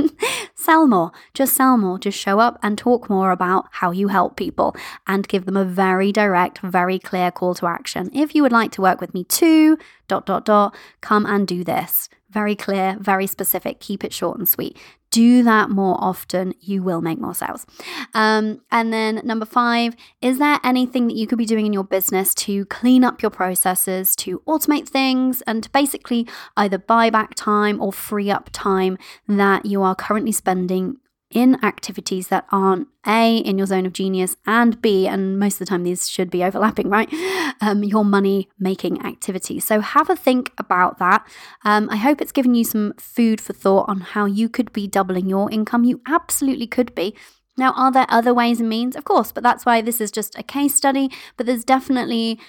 sell 0.54 0.86
more, 0.86 1.10
just 1.34 1.52
sell 1.56 1.76
more, 1.76 1.98
just 1.98 2.16
show 2.16 2.38
up 2.38 2.60
and 2.62 2.78
talk 2.78 3.10
more 3.10 3.32
about 3.32 3.66
how 3.72 3.90
you 3.90 4.06
help 4.06 4.36
people 4.36 4.76
and 5.08 5.26
give 5.26 5.46
them 5.46 5.56
a 5.56 5.64
very 5.64 6.12
direct, 6.12 6.60
very 6.60 7.00
clear 7.00 7.32
call 7.32 7.56
to 7.56 7.66
action. 7.66 8.08
If 8.14 8.36
you 8.36 8.44
would 8.44 8.52
like 8.52 8.70
to 8.72 8.82
work 8.82 9.00
with 9.00 9.14
me 9.14 9.24
too, 9.24 9.78
dot, 10.06 10.26
dot, 10.26 10.44
dot, 10.44 10.76
come 11.00 11.26
and 11.26 11.44
do 11.44 11.64
this. 11.64 12.08
Very 12.30 12.56
clear, 12.56 12.96
very 13.00 13.26
specific, 13.26 13.78
keep 13.78 14.02
it 14.02 14.12
short 14.12 14.38
and 14.38 14.48
sweet. 14.48 14.76
Do 15.10 15.44
that 15.44 15.70
more 15.70 15.96
often, 16.00 16.54
you 16.60 16.82
will 16.82 17.00
make 17.00 17.20
more 17.20 17.34
sales. 17.34 17.64
Um, 18.12 18.60
and 18.70 18.92
then 18.92 19.20
number 19.24 19.46
five, 19.46 19.94
is 20.20 20.38
there 20.38 20.58
anything 20.64 21.06
that 21.06 21.16
you 21.16 21.26
could 21.26 21.38
be 21.38 21.46
doing 21.46 21.66
in 21.66 21.72
your 21.72 21.84
business 21.84 22.34
to 22.34 22.66
clean 22.66 23.04
up 23.04 23.22
your 23.22 23.30
processes, 23.30 24.16
to 24.16 24.40
automate 24.40 24.88
things, 24.88 25.40
and 25.42 25.62
to 25.62 25.70
basically 25.70 26.26
either 26.56 26.78
buy 26.78 27.08
back 27.10 27.34
time 27.34 27.80
or 27.80 27.92
free 27.92 28.30
up 28.30 28.50
time 28.52 28.98
that 29.28 29.64
you 29.64 29.82
are 29.82 29.94
currently 29.94 30.32
spending 30.32 30.96
in 31.36 31.62
activities 31.62 32.28
that 32.28 32.46
aren't 32.50 32.88
A, 33.06 33.36
in 33.36 33.58
your 33.58 33.66
zone 33.66 33.84
of 33.84 33.92
genius, 33.92 34.36
and 34.46 34.80
B, 34.80 35.06
and 35.06 35.38
most 35.38 35.56
of 35.56 35.58
the 35.58 35.66
time 35.66 35.82
these 35.82 36.08
should 36.08 36.30
be 36.30 36.42
overlapping, 36.42 36.88
right? 36.88 37.12
Um, 37.60 37.84
your 37.84 38.06
money 38.06 38.48
making 38.58 39.04
activities. 39.04 39.64
So 39.64 39.80
have 39.80 40.08
a 40.08 40.16
think 40.16 40.52
about 40.56 40.98
that. 40.98 41.28
Um, 41.62 41.90
I 41.90 41.96
hope 41.96 42.22
it's 42.22 42.32
given 42.32 42.54
you 42.54 42.64
some 42.64 42.94
food 42.98 43.38
for 43.38 43.52
thought 43.52 43.86
on 43.86 44.00
how 44.00 44.24
you 44.24 44.48
could 44.48 44.72
be 44.72 44.86
doubling 44.86 45.28
your 45.28 45.50
income. 45.50 45.84
You 45.84 46.00
absolutely 46.08 46.66
could 46.66 46.94
be. 46.94 47.14
Now, 47.58 47.72
are 47.72 47.92
there 47.92 48.06
other 48.08 48.32
ways 48.32 48.58
and 48.58 48.70
means? 48.70 48.96
Of 48.96 49.04
course, 49.04 49.30
but 49.30 49.42
that's 49.42 49.66
why 49.66 49.82
this 49.82 50.00
is 50.00 50.10
just 50.10 50.38
a 50.38 50.42
case 50.42 50.74
study. 50.74 51.10
But 51.36 51.44
there's 51.44 51.64
definitely 51.64 52.40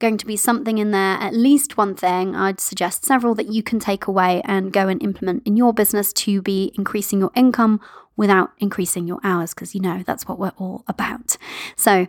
going 0.00 0.18
to 0.18 0.26
be 0.26 0.36
something 0.36 0.78
in 0.78 0.90
there, 0.90 1.16
at 1.18 1.34
least 1.34 1.76
one 1.76 1.94
thing, 1.94 2.34
I'd 2.34 2.60
suggest 2.60 3.04
several 3.04 3.34
that 3.36 3.52
you 3.52 3.62
can 3.62 3.78
take 3.78 4.06
away 4.06 4.42
and 4.44 4.72
go 4.72 4.88
and 4.88 5.02
implement 5.02 5.46
in 5.46 5.56
your 5.56 5.72
business 5.72 6.12
to 6.14 6.42
be 6.42 6.72
increasing 6.76 7.20
your 7.20 7.30
income 7.34 7.80
without 8.16 8.52
increasing 8.58 9.06
your 9.06 9.20
hours, 9.24 9.54
because 9.54 9.74
you 9.74 9.80
know 9.80 10.02
that's 10.06 10.26
what 10.26 10.38
we're 10.38 10.52
all 10.56 10.84
about. 10.88 11.36
So 11.76 12.06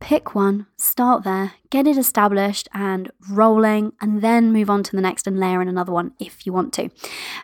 pick 0.00 0.34
one, 0.34 0.66
start 0.76 1.24
there, 1.24 1.52
get 1.70 1.86
it 1.86 1.98
established 1.98 2.68
and 2.72 3.10
rolling, 3.30 3.92
and 4.00 4.22
then 4.22 4.52
move 4.52 4.70
on 4.70 4.82
to 4.84 4.94
the 4.94 5.02
next 5.02 5.26
and 5.26 5.38
layer 5.38 5.60
in 5.60 5.68
another 5.68 5.92
one 5.92 6.12
if 6.18 6.46
you 6.46 6.52
want 6.52 6.72
to. 6.74 6.88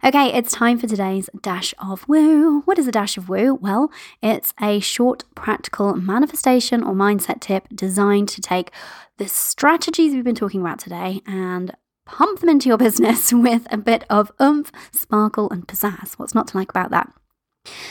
Okay, 0.05 0.33
it's 0.33 0.53
time 0.53 0.79
for 0.79 0.87
today's 0.87 1.29
dash 1.41 1.75
of 1.79 2.09
woo. 2.09 2.61
What 2.63 2.79
is 2.79 2.87
a 2.87 2.93
dash 2.93 3.17
of 3.17 3.29
woo? 3.29 3.55
Well, 3.55 3.91
it's 4.23 4.55
a 4.61 4.81
short, 4.81 5.25
practical 5.35 5.95
manifestation 5.95 6.83
or 6.83 6.95
mindset 6.95 7.41
tip 7.41 7.69
designed 7.75 8.29
to 8.31 8.41
take 8.41 8.71
the 9.19 9.29
strategies 9.29 10.13
we've 10.13 10.25
been 10.25 10.35
talking 10.35 10.61
about 10.61 10.79
today 10.79 11.23
and 11.27 11.73
pump 12.07 12.41
them 12.41 12.49
into 12.49 12.69
your 12.69 12.79
business 12.87 13.33
with 13.33 13.67
a 13.71 13.77
bit 13.77 14.05
of 14.09 14.31
oomph, 14.41 14.71
sparkle, 14.93 15.51
and 15.51 15.67
pizzazz. 15.67 16.15
What's 16.15 16.35
not 16.35 16.49
to 16.49 16.57
like 16.57 16.71
about 16.71 16.91
that? 16.91 17.13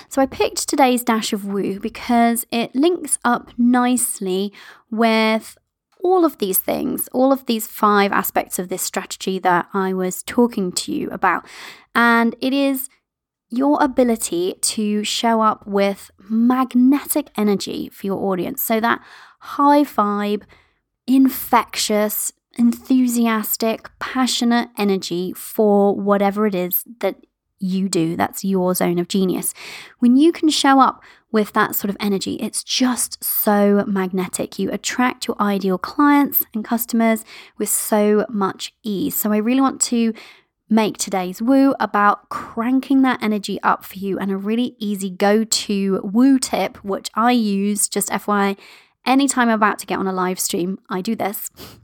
So 0.09 0.21
I 0.21 0.25
picked 0.25 0.67
today's 0.67 1.03
dash 1.03 1.33
of 1.33 1.45
woo 1.45 1.79
because 1.79 2.45
it 2.51 2.75
links 2.75 3.17
up 3.23 3.51
nicely 3.57 4.53
with 4.91 5.57
all 6.03 6.25
of 6.25 6.37
these 6.37 6.59
things, 6.59 7.07
all 7.13 7.31
of 7.31 7.45
these 7.45 7.65
five 7.65 8.11
aspects 8.11 8.59
of 8.59 8.69
this 8.69 8.81
strategy 8.81 9.39
that 9.39 9.67
I 9.73 9.93
was 9.93 10.21
talking 10.23 10.71
to 10.73 10.91
you 10.91 11.09
about. 11.09 11.45
And 11.95 12.35
it 12.41 12.53
is 12.53 12.89
your 13.49 13.81
ability 13.81 14.55
to 14.61 15.03
show 15.03 15.41
up 15.41 15.65
with 15.65 16.11
magnetic 16.29 17.29
energy 17.37 17.89
for 17.89 18.07
your 18.07 18.17
audience. 18.31 18.61
So 18.61 18.79
that 18.79 19.01
high 19.39 19.83
vibe, 19.83 20.43
infectious, 21.07 22.33
enthusiastic, 22.57 23.89
passionate 23.99 24.69
energy 24.77 25.33
for 25.33 25.95
whatever 25.95 26.47
it 26.47 26.55
is 26.55 26.83
that 26.99 27.15
you 27.63 27.89
do. 27.89 28.15
That's 28.15 28.43
your 28.43 28.75
zone 28.75 28.99
of 28.99 29.07
genius. 29.07 29.53
When 29.99 30.17
you 30.17 30.31
can 30.31 30.49
show 30.49 30.79
up 30.79 31.01
with 31.31 31.53
that 31.53 31.75
sort 31.75 31.89
of 31.89 31.97
energy, 31.99 32.35
it's 32.35 32.63
just 32.63 33.23
so 33.23 33.83
magnetic. 33.87 34.59
You 34.59 34.69
attract 34.71 35.27
your 35.27 35.41
ideal 35.41 35.77
clients 35.77 36.43
and 36.53 36.63
customers 36.63 37.23
with 37.57 37.69
so 37.69 38.25
much 38.29 38.73
ease. 38.83 39.15
So 39.15 39.31
I 39.31 39.37
really 39.37 39.61
want 39.61 39.81
to 39.83 40.13
make 40.69 40.97
today's 40.97 41.41
woo 41.41 41.73
about 41.79 42.29
cranking 42.29 43.01
that 43.03 43.21
energy 43.21 43.59
up 43.63 43.83
for 43.83 43.97
you 43.97 44.17
and 44.19 44.31
a 44.31 44.37
really 44.37 44.75
easy 44.79 45.09
go 45.09 45.43
to 45.43 46.01
woo 46.03 46.39
tip, 46.39 46.77
which 46.83 47.09
I 47.15 47.31
use, 47.31 47.87
just 47.87 48.09
FYI, 48.09 48.57
anytime 49.05 49.49
I'm 49.49 49.55
about 49.55 49.79
to 49.79 49.85
get 49.85 49.99
on 49.99 50.07
a 50.07 50.13
live 50.13 50.39
stream, 50.39 50.79
I 50.89 51.01
do 51.01 51.15
this. 51.15 51.49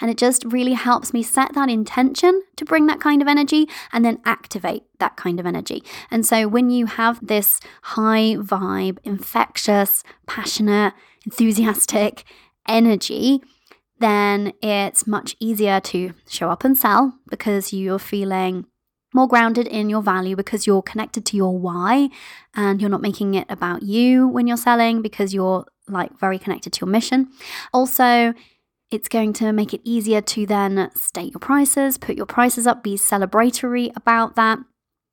And 0.00 0.10
it 0.10 0.16
just 0.16 0.44
really 0.44 0.72
helps 0.72 1.12
me 1.12 1.22
set 1.22 1.54
that 1.54 1.70
intention 1.70 2.42
to 2.56 2.64
bring 2.64 2.86
that 2.86 3.00
kind 3.00 3.22
of 3.22 3.28
energy 3.28 3.68
and 3.92 4.04
then 4.04 4.20
activate 4.24 4.82
that 4.98 5.16
kind 5.16 5.38
of 5.38 5.46
energy. 5.46 5.82
And 6.10 6.26
so 6.26 6.48
when 6.48 6.70
you 6.70 6.86
have 6.86 7.24
this 7.24 7.60
high 7.82 8.36
vibe, 8.38 8.98
infectious, 9.04 10.02
passionate, 10.26 10.94
enthusiastic 11.24 12.24
energy, 12.66 13.40
then 14.00 14.52
it's 14.60 15.06
much 15.06 15.36
easier 15.38 15.80
to 15.80 16.12
show 16.28 16.50
up 16.50 16.64
and 16.64 16.76
sell 16.76 17.14
because 17.30 17.72
you're 17.72 17.98
feeling 17.98 18.66
more 19.14 19.28
grounded 19.28 19.68
in 19.68 19.88
your 19.88 20.02
value 20.02 20.34
because 20.34 20.66
you're 20.66 20.82
connected 20.82 21.24
to 21.24 21.36
your 21.36 21.56
why 21.56 22.08
and 22.54 22.80
you're 22.80 22.90
not 22.90 23.00
making 23.00 23.34
it 23.34 23.46
about 23.48 23.82
you 23.82 24.26
when 24.26 24.48
you're 24.48 24.56
selling 24.56 25.00
because 25.00 25.32
you're 25.32 25.64
like 25.88 26.18
very 26.18 26.38
connected 26.38 26.72
to 26.72 26.80
your 26.80 26.90
mission. 26.90 27.28
Also, 27.72 28.34
it's 28.90 29.08
going 29.08 29.32
to 29.34 29.52
make 29.52 29.74
it 29.74 29.80
easier 29.84 30.20
to 30.20 30.46
then 30.46 30.90
state 30.94 31.32
your 31.32 31.40
prices, 31.40 31.98
put 31.98 32.16
your 32.16 32.26
prices 32.26 32.66
up, 32.66 32.82
be 32.82 32.96
celebratory 32.96 33.90
about 33.96 34.36
that. 34.36 34.58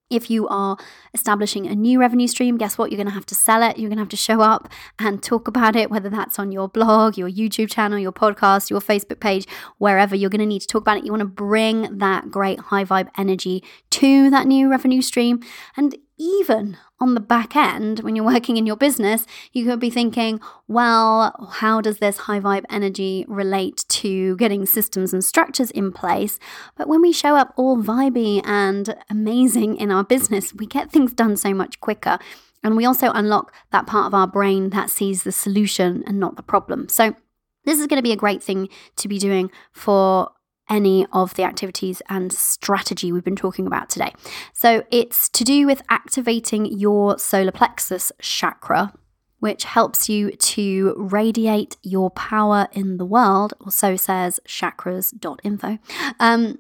If 0.10 0.30
you 0.30 0.46
are 0.50 0.76
establishing 1.14 1.68
a 1.68 1.74
new 1.74 1.98
revenue 1.98 2.28
stream, 2.28 2.58
guess 2.58 2.78
what? 2.78 2.92
You're 2.92 2.98
going 2.98 3.08
to 3.08 3.14
have 3.14 3.26
to 3.28 3.36
sell 3.36 3.64
it. 3.64 3.80
You're 3.80 3.88
going 3.88 3.98
to 3.98 4.02
have 4.04 4.10
to 4.10 4.18
show 4.18 4.42
up 4.42 4.68
and 5.00 5.24
talk 5.24 5.48
about 5.48 5.78
it, 5.78 5.90
whether 5.90 6.10
that's 6.10 6.38
on 6.38 6.52
your 6.52 6.68
blog, 6.68 7.18
your 7.18 7.30
YouTube 7.30 7.72
channel, 7.72 7.98
your 7.98 8.12
podcast, 8.12 8.70
your 8.70 8.82
Facebook 8.82 9.22
page, 9.22 9.48
wherever. 9.78 10.14
You're 10.14 10.30
going 10.30 10.40
to 10.40 10.46
need 10.46 10.64
to 10.64 10.68
talk 10.68 10.82
about 10.82 10.98
it. 10.98 11.06
You 11.06 11.14
want 11.14 11.22
to 11.22 11.28
bring 11.28 12.00
that 12.00 12.30
great 12.30 12.60
high 12.60 12.84
vibe 12.84 13.08
energy 13.18 13.64
to 13.92 14.30
that 14.32 14.48
new 14.48 14.70
revenue 14.70 15.02
stream. 15.02 15.40
And 15.78 15.96
even 16.22 16.78
on 17.00 17.16
the 17.16 17.20
back 17.20 17.56
end, 17.56 18.02
when 18.02 18.16
you're 18.16 18.26
working 18.34 18.58
in 18.58 18.68
your 18.68 18.76
business, 18.76 19.26
you 19.52 19.66
could 19.66 19.80
be 19.80 19.90
thinking, 19.90 20.40
well, 20.68 21.50
how 21.54 21.82
does 21.82 21.98
this 21.98 22.20
high 22.20 22.40
vibe 22.40 22.66
energy 22.70 23.26
relate 23.28 23.84
to 23.90 24.36
getting 24.38 24.66
systems 24.66 25.14
and 25.14 25.26
structures 25.26 25.72
in 25.72 25.92
place? 25.92 26.38
But 26.78 26.88
when 26.88 27.02
we 27.02 27.12
show 27.12 27.36
up 27.36 27.54
all 27.58 27.78
vibey 27.78 28.42
and 28.46 28.96
amazing 29.10 29.78
in 29.78 29.92
our 29.92 30.04
business, 30.04 30.54
we 30.54 30.68
get 30.68 30.92
things 30.92 31.14
done 31.14 31.36
so 31.36 31.54
much 31.54 31.80
quicker. 31.80 32.20
And 32.64 32.78
we 32.78 32.86
also 32.86 33.12
unlock 33.12 33.52
that 33.72 33.88
part 33.88 34.06
of 34.06 34.14
our 34.14 34.28
brain 34.28 34.70
that 34.70 34.92
sees 34.92 35.24
the 35.24 35.32
solution 35.32 36.04
and 36.06 36.20
not 36.20 36.36
the 36.36 36.44
problem. 36.44 36.88
So, 36.90 37.16
this 37.64 37.80
is 37.80 37.86
going 37.86 37.98
to 37.98 38.04
be 38.04 38.12
a 38.12 38.18
great 38.18 38.42
thing 38.42 38.70
to 38.96 39.08
be 39.08 39.20
doing 39.20 39.52
for 39.72 40.32
any 40.72 41.06
of 41.12 41.36
the 41.36 41.44
activities 41.44 42.02
and 42.10 42.34
strategy 42.34 43.12
we've 43.12 43.24
been 43.24 43.36
talking 43.36 43.68
about 43.68 43.90
today. 43.90 44.14
So 44.54 44.84
it's 44.90 45.30
to 45.30 45.44
do 45.44 45.68
with 45.68 45.84
activating 45.90 46.66
your 46.66 47.20
solar 47.20 47.52
plexus 47.52 48.12
chakra, 48.20 48.94
which 49.40 49.66
helps 49.66 50.08
you 50.08 50.32
to 50.32 50.96
radiate 50.98 51.76
your 51.84 52.10
power 52.12 52.68
in 52.72 52.98
the 52.98 53.06
world, 53.06 53.54
or 53.60 53.72
so 53.72 53.96
says 53.98 54.40
chakras.info. 54.48 55.78
Um, 56.20 56.58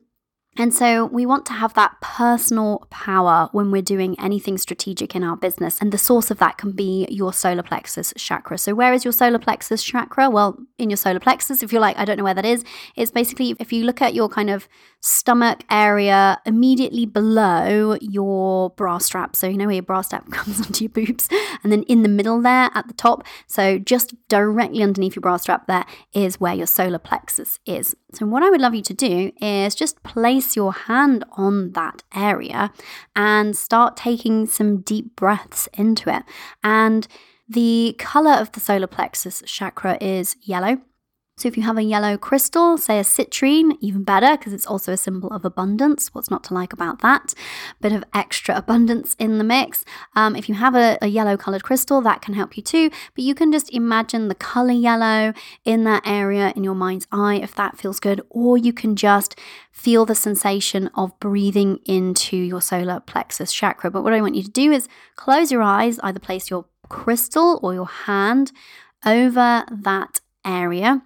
and 0.58 0.74
so 0.74 1.06
we 1.06 1.26
want 1.26 1.46
to 1.46 1.54
have 1.54 1.74
that 1.76 1.96
personal 2.02 2.86
power 2.90 3.48
when 3.54 3.72
we're 3.72 3.82
doing 3.82 4.20
anything 4.20 4.58
strategic 4.58 5.16
in 5.16 5.24
our 5.24 5.38
business. 5.38 5.80
And 5.80 5.94
the 5.94 5.98
source 5.98 6.30
of 6.30 6.40
that 6.40 6.58
can 6.58 6.74
be 6.74 7.08
your 7.10 7.32
solar 7.32 7.64
plexus 7.64 8.14
chakra. 8.18 8.58
So, 8.58 8.76
where 8.76 8.94
is 8.94 9.06
your 9.06 9.14
solar 9.14 9.40
plexus 9.40 9.82
chakra? 9.82 10.30
Well, 10.30 10.58
in 10.78 10.90
your 10.90 10.98
solar 10.98 11.22
plexus, 11.22 11.64
if 11.64 11.72
you're 11.72 11.82
like, 11.82 11.98
I 11.98 12.04
don't 12.04 12.18
know 12.18 12.26
where 12.26 12.34
that 12.34 12.46
is, 12.46 12.66
it's 12.98 13.12
basically 13.12 13.56
if 13.60 13.72
you 13.72 13.86
look 13.86 14.02
at 14.02 14.14
your 14.14 14.28
kind 14.28 14.50
of 14.50 14.68
stomach 15.02 15.64
area 15.70 16.40
immediately 16.46 17.06
below 17.06 17.98
your 18.00 18.70
bra 18.72 19.00
strap. 19.00 19.36
So, 19.36 19.48
you 19.48 19.58
know 19.58 19.66
where 19.66 19.76
your 19.76 19.84
bra 19.84 20.02
strap 20.02 20.30
comes 20.32 20.62
onto 20.62 20.86
your 20.86 20.90
boobs, 20.90 21.28
and 21.64 21.72
then 21.72 21.84
in 21.84 22.04
the 22.04 22.10
middle 22.10 22.42
there 22.42 22.70
at 22.74 22.88
the 22.88 22.94
top. 22.94 23.26
So, 23.48 23.80
just 23.80 24.14
directly 24.30 24.84
underneath 24.84 25.16
your 25.16 25.22
bra 25.22 25.38
strap, 25.38 25.68
there 25.68 25.86
is 26.14 26.40
where 26.40 26.54
your 26.54 26.68
solar 26.68 27.00
plexus 27.00 27.60
is. 27.66 27.96
So, 28.14 28.26
what 28.26 28.44
I 28.44 28.50
would 28.50 28.62
love 28.62 28.76
you 28.76 28.84
to 28.84 28.94
do 28.94 29.32
is 29.42 29.76
just 29.76 30.04
place 30.04 30.56
your 30.56 30.72
hand 30.74 31.26
on 31.34 31.72
that 31.74 32.04
area 32.14 32.72
and 33.16 33.56
start 33.58 33.98
taking 33.98 34.46
some 34.46 34.82
deep 34.82 35.16
breaths 35.16 35.68
into 35.74 36.16
it. 36.16 36.24
And 36.64 37.08
the 37.50 37.96
color 38.00 38.32
of 38.32 38.52
the 38.54 38.60
solar 38.60 38.88
plexus 38.88 39.44
chakra 39.46 39.98
is 40.00 40.38
yellow. 40.42 40.82
So 41.42 41.48
if 41.48 41.58
you 41.58 41.64
have 41.64 41.80
a 41.80 41.82
yellow 41.82 42.20
crystal, 42.20 42.78
say 42.78 43.00
a 43.00 43.04
citrine, 43.04 43.76
even 43.82 44.04
better 44.04 44.38
because 44.38 44.54
it's 44.54 44.68
also 44.68 44.92
a 44.92 44.98
symbol 44.98 45.28
of 45.32 45.44
abundance. 45.44 46.14
What's 46.14 46.30
not 46.30 46.44
to 46.46 46.54
like 46.54 46.72
about 46.72 47.02
that? 47.02 47.34
Bit 47.82 47.94
of 47.94 48.04
extra 48.14 48.56
abundance 48.56 49.16
in 49.18 49.40
the 49.40 49.44
mix. 49.44 49.84
Um, 50.16 50.36
if 50.36 50.48
you 50.48 50.54
have 50.54 50.76
a, 50.76 51.00
a 51.02 51.08
yellow 51.08 51.38
colored 51.38 51.64
crystal, 51.64 52.00
that 52.02 52.22
can 52.22 52.36
help 52.36 52.58
you 52.58 52.62
too. 52.62 52.92
But 53.16 53.24
you 53.24 53.34
can 53.34 53.52
just 53.52 53.74
imagine 53.74 54.28
the 54.28 54.36
color 54.36 54.72
yellow 54.72 55.34
in 55.66 55.84
that 55.86 56.04
area 56.06 56.54
in 56.56 56.64
your 56.64 56.76
mind's 56.76 57.08
eye 57.12 57.40
if 57.42 57.56
that 57.56 57.76
feels 57.76 58.00
good, 58.00 58.22
or 58.30 58.56
you 58.56 58.72
can 58.72 58.96
just 58.96 59.36
feel 59.72 60.06
the 60.06 60.14
sensation 60.14 60.92
of 60.94 61.20
breathing 61.20 61.80
into 61.86 62.38
your 62.38 62.62
solar 62.62 63.00
plexus 63.00 63.52
chakra. 63.52 63.90
But 63.90 64.04
what 64.04 64.14
I 64.14 64.22
want 64.22 64.36
you 64.36 64.44
to 64.44 64.52
do 64.52 64.72
is 64.72 64.88
close 65.16 65.52
your 65.52 65.64
eyes, 65.64 66.00
either 66.04 66.20
place 66.20 66.52
your 66.52 66.66
crystal 66.88 67.60
or 67.64 67.74
your 67.74 67.88
hand 67.88 68.52
over 69.04 69.66
that 69.72 70.22
area 70.46 71.02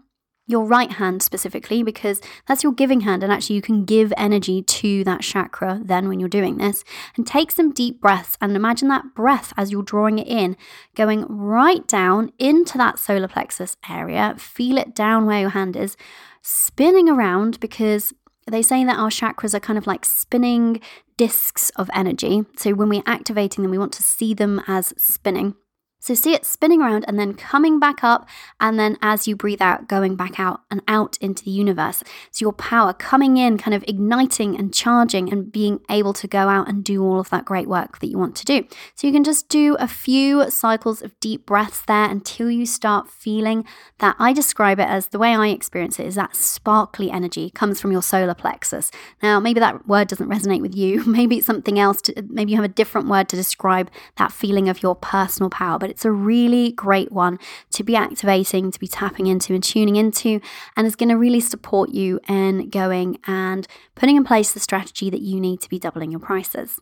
your 0.48 0.66
right 0.66 0.92
hand 0.92 1.24
specifically, 1.24 1.82
because 1.82 2.22
that's 2.48 2.64
your 2.64 2.72
giving 2.72 3.02
hand, 3.02 3.24
and 3.24 3.32
actually 3.32 3.56
you 3.56 3.62
can 3.62 3.84
give 3.84 4.14
energy 4.16 4.62
to 4.62 5.04
that 5.04 5.22
chakra 5.22 5.82
then 5.84 6.08
when 6.08 6.20
you're 6.20 6.30
doing 6.30 6.58
this. 6.58 6.84
And 7.18 7.26
take 7.26 7.52
some 7.52 7.72
deep 7.72 8.00
breaths 8.00 8.38
and 8.40 8.56
imagine 8.56 8.88
that 8.90 9.16
breath 9.16 9.54
as 9.58 9.72
you're 9.72 9.82
drawing 9.82 10.20
it 10.20 10.28
in, 10.28 10.56
going 10.96 11.26
right 11.28 11.88
down 11.88 12.32
into 12.38 12.78
that 12.78 13.00
solar 13.00 13.28
plexus 13.28 13.78
area. 13.90 14.36
Feel 14.38 14.78
it 14.78 14.96
down 14.96 15.26
where 15.26 15.42
your 15.42 15.50
hand 15.50 15.76
is, 15.76 15.98
spinning 16.42 17.10
around 17.10 17.60
because 17.60 18.14
they 18.48 18.62
say 18.62 18.86
that 18.86 19.00
our 19.00 19.10
chakras 19.10 19.56
are 19.56 19.60
kind 19.60 19.78
of 19.78 19.88
like 19.88 20.06
spinning 20.06 20.80
discs 21.18 21.72
of 21.72 21.90
energy. 21.94 22.46
So 22.58 22.76
when 22.76 22.90
we're 22.90 23.02
activating 23.08 23.64
them, 23.64 23.72
we 23.72 23.80
want 23.80 23.94
to 23.94 24.04
see 24.04 24.36
them 24.36 24.62
as 24.68 24.94
spinning. 24.98 25.56
So 26.00 26.14
see 26.14 26.34
it 26.34 26.46
spinning 26.46 26.82
around 26.82 27.06
and 27.08 27.20
then 27.20 27.34
coming 27.34 27.80
back 27.80 28.04
up, 28.04 28.28
and 28.60 28.78
then 28.78 28.98
as 29.02 29.28
you 29.28 29.36
breathe 29.36 29.62
out, 29.62 29.88
going 29.88 30.16
back 30.16 30.40
out 30.40 30.62
and 30.70 30.82
out 30.88 31.18
into 31.20 31.44
the 31.44 31.52
universe. 31.52 32.04
So 32.32 32.46
your 32.46 32.54
power 32.54 32.94
coming 32.94 33.38
in, 33.38 33.58
kind 33.58 33.74
of 33.74 33.84
igniting 33.88 34.58
and 34.58 34.74
charging, 34.74 35.32
and 35.32 35.52
being 35.52 35.80
able 35.90 36.14
to 36.14 36.28
go 36.28 36.48
out 36.48 36.68
and 36.68 36.84
do 36.84 37.04
all 37.04 37.20
of 37.20 37.30
that 37.32 37.46
great 37.46 37.68
work 37.68 38.00
that 38.00 38.08
you 38.08 38.18
want 38.18 38.36
to 38.36 38.46
do. 38.46 38.66
So 38.94 39.08
you 39.08 39.14
can 39.14 39.24
just 39.24 39.50
do 39.50 39.76
a 39.80 39.88
few 39.88 40.50
cycles 40.52 41.02
of 41.02 41.20
deep 41.20 41.46
breaths 41.46 41.82
there 41.88 42.10
until 42.10 42.52
you 42.52 42.66
start 42.66 43.10
feeling 43.10 43.66
that. 44.00 44.16
I 44.20 44.34
describe 44.34 44.80
it 44.80 44.88
as 44.88 45.10
the 45.10 45.20
way 45.20 45.36
I 45.36 45.48
experience 45.48 46.00
it 46.00 46.06
is 46.06 46.16
that 46.16 46.36
sparkly 46.36 47.12
energy 47.12 47.50
comes 47.50 47.82
from 47.82 47.92
your 47.92 48.02
solar 48.02 48.34
plexus. 48.34 48.92
Now, 49.22 49.40
maybe 49.40 49.60
that 49.60 49.88
word 49.88 50.08
doesn't 50.08 50.30
resonate 50.30 50.62
with 50.62 50.76
you. 50.76 51.04
Maybe 51.16 51.38
it's 51.38 51.48
something 51.48 51.80
else. 51.80 52.02
To, 52.04 52.26
maybe 52.28 52.52
you 52.52 52.58
have 52.58 52.66
a 52.66 52.74
different 52.74 53.08
word 53.08 53.30
to 53.30 53.36
describe 53.36 53.90
that 54.18 54.32
feeling 54.34 54.68
of 54.68 54.84
your 54.84 54.96
personal 54.96 55.50
power, 55.50 55.80
but 55.80 55.90
it's 55.96 56.04
a 56.04 56.12
really 56.12 56.74
great 56.74 57.10
one 57.10 57.40
to 57.72 57.82
be 57.82 57.96
activating, 57.96 58.70
to 58.70 58.80
be 58.82 58.88
tapping 58.88 59.28
into 59.28 59.54
and 59.54 59.64
tuning 59.64 59.96
into, 59.96 60.42
and 60.76 60.86
it's 60.86 60.98
going 60.98 61.08
to 61.08 61.16
really 61.16 61.40
support 61.40 61.92
you 61.92 62.20
in 62.28 62.70
going 62.70 63.18
and 63.26 63.66
putting 63.96 64.18
in 64.18 64.26
place 64.26 64.52
the 64.52 64.60
strategy 64.60 65.10
that 65.10 65.22
you 65.22 65.40
need 65.40 65.62
to 65.62 65.70
be 65.70 65.80
doubling 65.80 66.12
your 66.12 66.20
prices. 66.20 66.82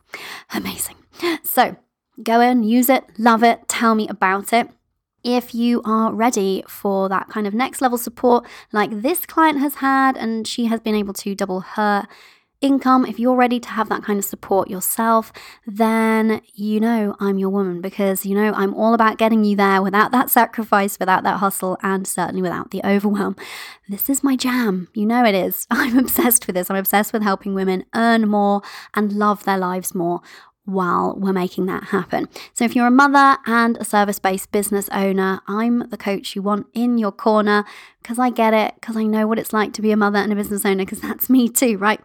Amazing. 0.51 0.95
So, 1.43 1.76
go 2.24 2.41
in, 2.41 2.64
use 2.64 2.89
it, 2.89 3.03
love 3.20 3.43
it, 3.43 3.68
tell 3.68 3.93
me 3.93 4.07
about 4.07 4.51
it 4.51 4.68
if 5.24 5.53
you 5.53 5.84
are 5.86 6.11
ready 6.11 6.64
for 6.68 7.07
that 7.07 7.30
kind 7.30 7.45
of 7.45 7.53
next 7.53 7.82
level 7.82 7.99
support 7.99 8.45
like 8.72 9.03
this 9.03 9.28
client 9.28 9.59
has 9.59 9.76
had 9.76 10.18
and 10.18 10.47
she 10.47 10.66
has 10.66 10.80
been 10.80 10.95
able 10.95 11.14
to 11.14 11.36
double 11.36 11.61
her 11.61 12.07
income, 12.64 13.05
if 13.05 13.20
you're 13.20 13.36
ready 13.36 13.59
to 13.59 13.70
have 13.70 13.89
that 13.89 14.03
kind 14.03 14.18
of 14.18 14.26
support 14.26 14.70
yourself, 14.70 15.34
then 15.68 16.41
you 16.53 16.80
know 16.80 17.16
I'm 17.20 17.38
your 17.38 17.49
woman 17.49 17.82
because 17.82 18.26
you 18.26 18.34
know 18.34 18.53
I'm 18.53 18.74
all 18.74 18.93
about 18.93 19.18
getting 19.18 19.43
you 19.43 19.55
there 19.55 19.82
without 19.84 20.11
that 20.11 20.30
sacrifice, 20.30 20.97
without 20.97 21.24
that 21.24 21.38
hustle, 21.38 21.78
and 21.84 22.07
certainly 22.07 22.41
without 22.41 22.72
the 22.72 22.82
overwhelm. 22.84 23.36
This 23.89 24.09
is 24.09 24.24
my 24.24 24.36
jam. 24.36 24.88
You 24.93 25.05
know 25.05 25.26
it 25.26 25.36
is. 25.36 25.68
I'm 25.72 25.99
obsessed 25.99 26.47
with 26.47 26.55
this. 26.55 26.72
I'm 26.72 26.78
obsessed 26.78 27.14
with 27.14 27.22
helping 27.22 27.53
women 27.53 27.86
earn 27.93 28.28
more 28.28 28.61
and 28.95 29.11
love 29.11 29.43
their 29.43 29.57
lives 29.57 29.93
more 29.93 30.22
while 30.66 31.14
we're 31.18 31.34
making 31.34 31.66
that 31.66 31.86
happen. 31.86 32.30
So, 32.53 32.64
if 32.64 32.76
you're 32.76 32.88
a 32.88 32.91
mother 32.91 33.38
and 33.45 33.78
a 33.78 33.86
service 33.86 34.20
based 34.20 34.51
business 34.53 34.88
owner, 34.89 35.41
I'm 35.47 35.89
the 35.89 35.97
coach 35.97 36.36
you 36.36 36.41
want 36.41 36.68
in 36.74 36.97
your 36.97 37.11
corner 37.11 37.66
because 38.01 38.18
I 38.18 38.30
get 38.30 38.53
it, 38.53 38.76
because 38.76 38.95
I 38.95 39.03
know 39.03 39.28
what 39.28 39.39
it's 39.39 39.51
like 39.51 39.74
to 39.74 39.82
be 39.82 39.91
a 39.91 39.97
mother 39.97 40.20
and 40.20 40.32
a 40.32 40.36
business 40.36 40.66
owner, 40.66 40.86
because 40.86 41.01
that's 41.01 41.30
me 41.30 41.49
too, 41.49 41.78
right? 41.78 41.99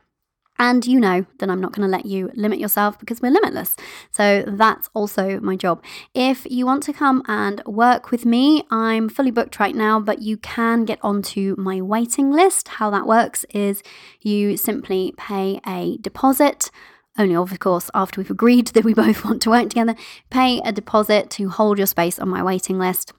And 0.59 0.87
you 0.87 0.99
know 0.99 1.25
that 1.39 1.49
I'm 1.49 1.61
not 1.61 1.73
going 1.73 1.89
to 1.89 1.97
let 1.97 2.07
you 2.07 2.31
limit 2.35 2.59
yourself 2.59 2.99
because 2.99 3.21
we're 3.21 3.31
limitless. 3.31 3.77
So 4.11 4.45
that's 4.47 4.91
also 4.93 5.39
my 5.41 5.55
job. 5.55 5.83
If 6.15 6.47
you 6.51 6.67
want 6.67 6.83
to 6.85 6.93
come 6.93 7.23
and 7.29 7.63
work 7.65 8.11
with 8.11 8.27
me, 8.27 8.65
I'm 8.71 9.09
fully 9.09 9.31
booked 9.31 9.61
right 9.61 9.75
now, 9.75 10.01
but 10.01 10.21
you 10.21 10.37
can 10.37 10.85
get 10.85 10.99
onto 11.03 11.55
my 11.57 11.81
waiting 11.81 12.33
list. 12.33 12.69
How 12.69 12.91
that 12.91 13.07
works 13.07 13.45
is 13.51 13.83
you 14.21 14.57
simply 14.57 15.15
pay 15.17 15.61
a 15.67 15.99
deposit 15.99 16.71
only 17.19 17.35
of 17.35 17.59
course 17.59 17.91
after 17.95 18.21
we've 18.21 18.31
agreed 18.31 18.67
that 18.75 18.85
we 18.85 18.95
both 18.95 19.25
want 19.25 19.43
to 19.43 19.51
work 19.51 19.69
together, 19.69 19.97
pay 20.31 20.61
a 20.65 20.73
deposit 20.73 21.31
to 21.31 21.49
hold 21.49 21.79
your 21.79 21.87
space 21.87 22.19
on 22.19 22.29
my 22.29 22.43
waiting 22.43 22.79
list. 22.79 23.13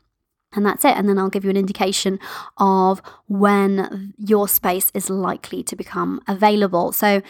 And 0.54 0.66
that's 0.66 0.84
it. 0.84 0.97
And 0.97 1.08
then 1.08 1.20
I'll 1.20 1.30
give 1.30 1.43
you 1.43 1.50
an 1.50 1.58
indication 1.58 2.20
of 2.58 3.02
when 3.28 4.14
your 4.18 4.47
space 4.47 4.91
is 4.93 5.10
likely 5.10 5.62
to 5.64 5.76
become 5.76 6.22
available. 6.28 6.91
So 6.91 7.22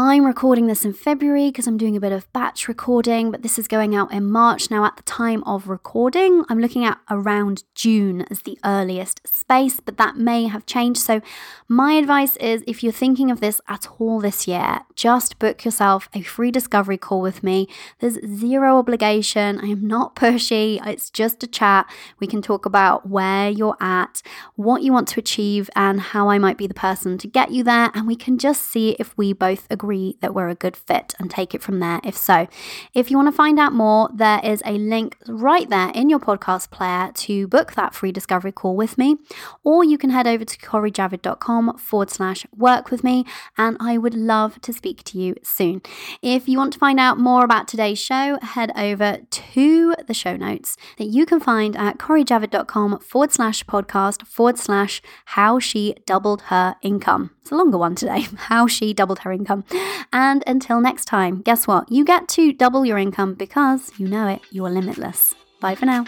I'm 0.00 0.24
recording 0.24 0.68
this 0.68 0.84
in 0.84 0.92
February 0.92 1.48
because 1.48 1.66
I'm 1.66 1.76
doing 1.76 1.96
a 1.96 2.00
bit 2.00 2.12
of 2.12 2.32
batch 2.32 2.68
recording, 2.68 3.32
but 3.32 3.42
this 3.42 3.58
is 3.58 3.66
going 3.66 3.96
out 3.96 4.12
in 4.12 4.30
March. 4.30 4.70
Now, 4.70 4.84
at 4.84 4.96
the 4.96 5.02
time 5.02 5.42
of 5.42 5.66
recording, 5.66 6.44
I'm 6.48 6.60
looking 6.60 6.84
at 6.84 7.00
around 7.10 7.64
June 7.74 8.24
as 8.30 8.42
the 8.42 8.56
earliest 8.64 9.26
space, 9.26 9.80
but 9.80 9.96
that 9.96 10.16
may 10.16 10.46
have 10.46 10.66
changed. 10.66 11.00
So, 11.00 11.20
my 11.66 11.94
advice 11.94 12.36
is 12.36 12.62
if 12.64 12.84
you're 12.84 12.92
thinking 12.92 13.28
of 13.28 13.40
this 13.40 13.60
at 13.66 13.88
all 13.98 14.20
this 14.20 14.46
year, 14.46 14.82
just 14.94 15.40
book 15.40 15.64
yourself 15.64 16.08
a 16.14 16.22
free 16.22 16.52
discovery 16.52 16.96
call 16.96 17.20
with 17.20 17.42
me. 17.42 17.66
There's 17.98 18.24
zero 18.24 18.78
obligation. 18.78 19.58
I 19.58 19.66
am 19.66 19.88
not 19.88 20.14
pushy, 20.14 20.80
it's 20.86 21.10
just 21.10 21.42
a 21.42 21.48
chat. 21.48 21.90
We 22.20 22.28
can 22.28 22.40
talk 22.40 22.64
about 22.64 23.08
where 23.08 23.50
you're 23.50 23.76
at, 23.80 24.22
what 24.54 24.82
you 24.82 24.92
want 24.92 25.08
to 25.08 25.18
achieve, 25.18 25.68
and 25.74 26.00
how 26.00 26.28
I 26.28 26.38
might 26.38 26.56
be 26.56 26.68
the 26.68 26.72
person 26.72 27.18
to 27.18 27.26
get 27.26 27.50
you 27.50 27.64
there. 27.64 27.90
And 27.94 28.06
we 28.06 28.14
can 28.14 28.38
just 28.38 28.64
see 28.64 28.90
if 29.00 29.18
we 29.18 29.32
both 29.32 29.66
agree 29.68 29.87
agree 29.88 30.18
that 30.20 30.34
we're 30.34 30.50
a 30.50 30.54
good 30.54 30.76
fit 30.76 31.14
and 31.18 31.30
take 31.30 31.54
it 31.54 31.62
from 31.62 31.80
there 31.80 31.98
if 32.04 32.14
so. 32.14 32.46
If 32.92 33.10
you 33.10 33.16
want 33.16 33.28
to 33.28 33.36
find 33.36 33.58
out 33.58 33.72
more, 33.72 34.10
there 34.14 34.38
is 34.44 34.62
a 34.66 34.72
link 34.72 35.16
right 35.26 35.68
there 35.70 35.90
in 35.94 36.10
your 36.10 36.18
podcast 36.18 36.70
player 36.70 37.10
to 37.14 37.48
book 37.48 37.72
that 37.72 37.94
free 37.94 38.12
discovery 38.12 38.52
call 38.52 38.76
with 38.76 38.98
me, 38.98 39.16
or 39.64 39.84
you 39.84 39.96
can 39.96 40.10
head 40.10 40.26
over 40.26 40.44
to 40.44 40.58
corijavid.com 40.58 41.78
forward 41.78 42.10
slash 42.10 42.46
work 42.54 42.90
with 42.90 43.02
me, 43.02 43.24
and 43.56 43.78
I 43.80 43.96
would 43.96 44.12
love 44.12 44.60
to 44.60 44.74
speak 44.74 45.02
to 45.04 45.18
you 45.18 45.36
soon. 45.42 45.80
If 46.20 46.48
you 46.48 46.58
want 46.58 46.74
to 46.74 46.78
find 46.78 47.00
out 47.00 47.18
more 47.18 47.42
about 47.42 47.66
today's 47.66 47.98
show, 47.98 48.38
head 48.42 48.70
over 48.76 49.20
to 49.30 49.94
the 50.06 50.14
show 50.14 50.36
notes 50.36 50.76
that 50.98 51.06
you 51.06 51.24
can 51.24 51.40
find 51.40 51.74
at 51.76 51.96
corijavid.com 51.96 52.98
forward 53.00 53.32
slash 53.32 53.64
podcast 53.64 54.26
forward 54.26 54.58
slash 54.58 55.00
how 55.36 55.58
she 55.58 55.94
doubled 56.04 56.42
her 56.42 56.76
income. 56.82 57.30
It's 57.40 57.52
a 57.52 57.56
longer 57.56 57.78
one 57.78 57.94
today, 57.94 58.26
how 58.36 58.66
she 58.66 58.92
doubled 58.92 59.20
her 59.20 59.32
income. 59.32 59.64
And 60.12 60.42
until 60.46 60.80
next 60.80 61.04
time, 61.04 61.42
guess 61.42 61.66
what? 61.66 61.90
You 61.90 62.04
get 62.04 62.28
to 62.28 62.52
double 62.52 62.84
your 62.84 62.98
income 62.98 63.34
because 63.34 63.92
you 63.98 64.08
know 64.08 64.28
it, 64.28 64.40
you're 64.50 64.70
limitless. 64.70 65.34
Bye 65.60 65.74
for 65.74 65.86
now. 65.86 66.04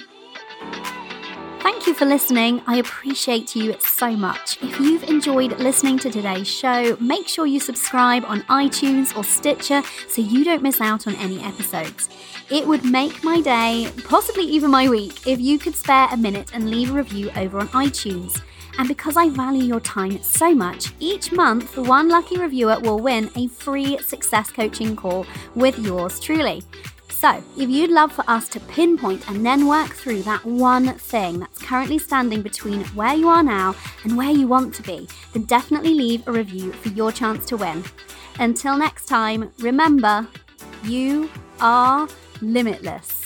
Thank 1.60 1.86
you 1.86 1.94
for 1.94 2.04
listening. 2.04 2.62
I 2.66 2.76
appreciate 2.76 3.54
you 3.56 3.74
so 3.80 4.10
much. 4.10 4.62
If 4.62 4.80
you've 4.80 5.04
enjoyed 5.04 5.58
listening 5.58 5.98
to 6.00 6.10
today's 6.10 6.48
show, 6.48 6.96
make 7.00 7.28
sure 7.28 7.46
you 7.46 7.60
subscribe 7.60 8.24
on 8.26 8.42
iTunes 8.42 9.16
or 9.16 9.24
Stitcher 9.24 9.82
so 10.08 10.20
you 10.20 10.44
don't 10.44 10.62
miss 10.62 10.80
out 10.80 11.06
on 11.06 11.14
any 11.16 11.40
episodes. 11.40 12.08
It 12.50 12.66
would 12.66 12.84
make 12.84 13.24
my 13.24 13.40
day, 13.40 13.90
possibly 14.04 14.44
even 14.44 14.70
my 14.70 14.88
week, 14.88 15.26
if 15.26 15.40
you 15.40 15.58
could 15.58 15.74
spare 15.74 16.08
a 16.10 16.16
minute 16.16 16.50
and 16.52 16.70
leave 16.70 16.90
a 16.90 16.94
review 16.94 17.30
over 17.36 17.60
on 17.60 17.68
iTunes. 17.68 18.42
And 18.81 18.89
because 18.89 19.18
I 19.18 19.28
value 19.28 19.64
your 19.64 19.81
time 19.81 20.22
so 20.22 20.55
much, 20.55 20.95
each 21.01 21.33
month 21.33 21.76
one 21.76 22.09
lucky 22.09 22.39
reviewer 22.39 22.81
will 22.81 22.99
win 22.99 23.31
a 23.37 23.47
free 23.49 23.99
success 23.99 24.51
coaching 24.51 24.97
call 24.97 25.26
with 25.55 25.78
yours 25.78 26.18
truly. 26.18 26.62
So, 27.11 27.45
if 27.59 27.68
you'd 27.68 27.91
love 27.91 28.11
for 28.11 28.24
us 28.26 28.49
to 28.49 28.61
pinpoint 28.61 29.28
and 29.28 29.45
then 29.45 29.66
work 29.66 29.91
through 29.91 30.22
that 30.22 30.43
one 30.47 30.95
thing 30.95 31.41
that's 31.41 31.59
currently 31.59 31.99
standing 31.99 32.41
between 32.41 32.81
where 32.95 33.14
you 33.14 33.28
are 33.28 33.43
now 33.43 33.76
and 34.05 34.16
where 34.16 34.31
you 34.31 34.47
want 34.47 34.74
to 34.76 34.83
be, 34.83 35.07
then 35.35 35.43
definitely 35.43 35.93
leave 35.93 36.26
a 36.26 36.33
review 36.33 36.72
for 36.72 36.89
your 36.89 37.12
chance 37.12 37.45
to 37.47 37.59
win. 37.59 37.85
Until 38.39 38.78
next 38.78 39.05
time, 39.05 39.53
remember, 39.59 40.26
you 40.85 41.28
are 41.61 42.09
limitless. 42.41 43.19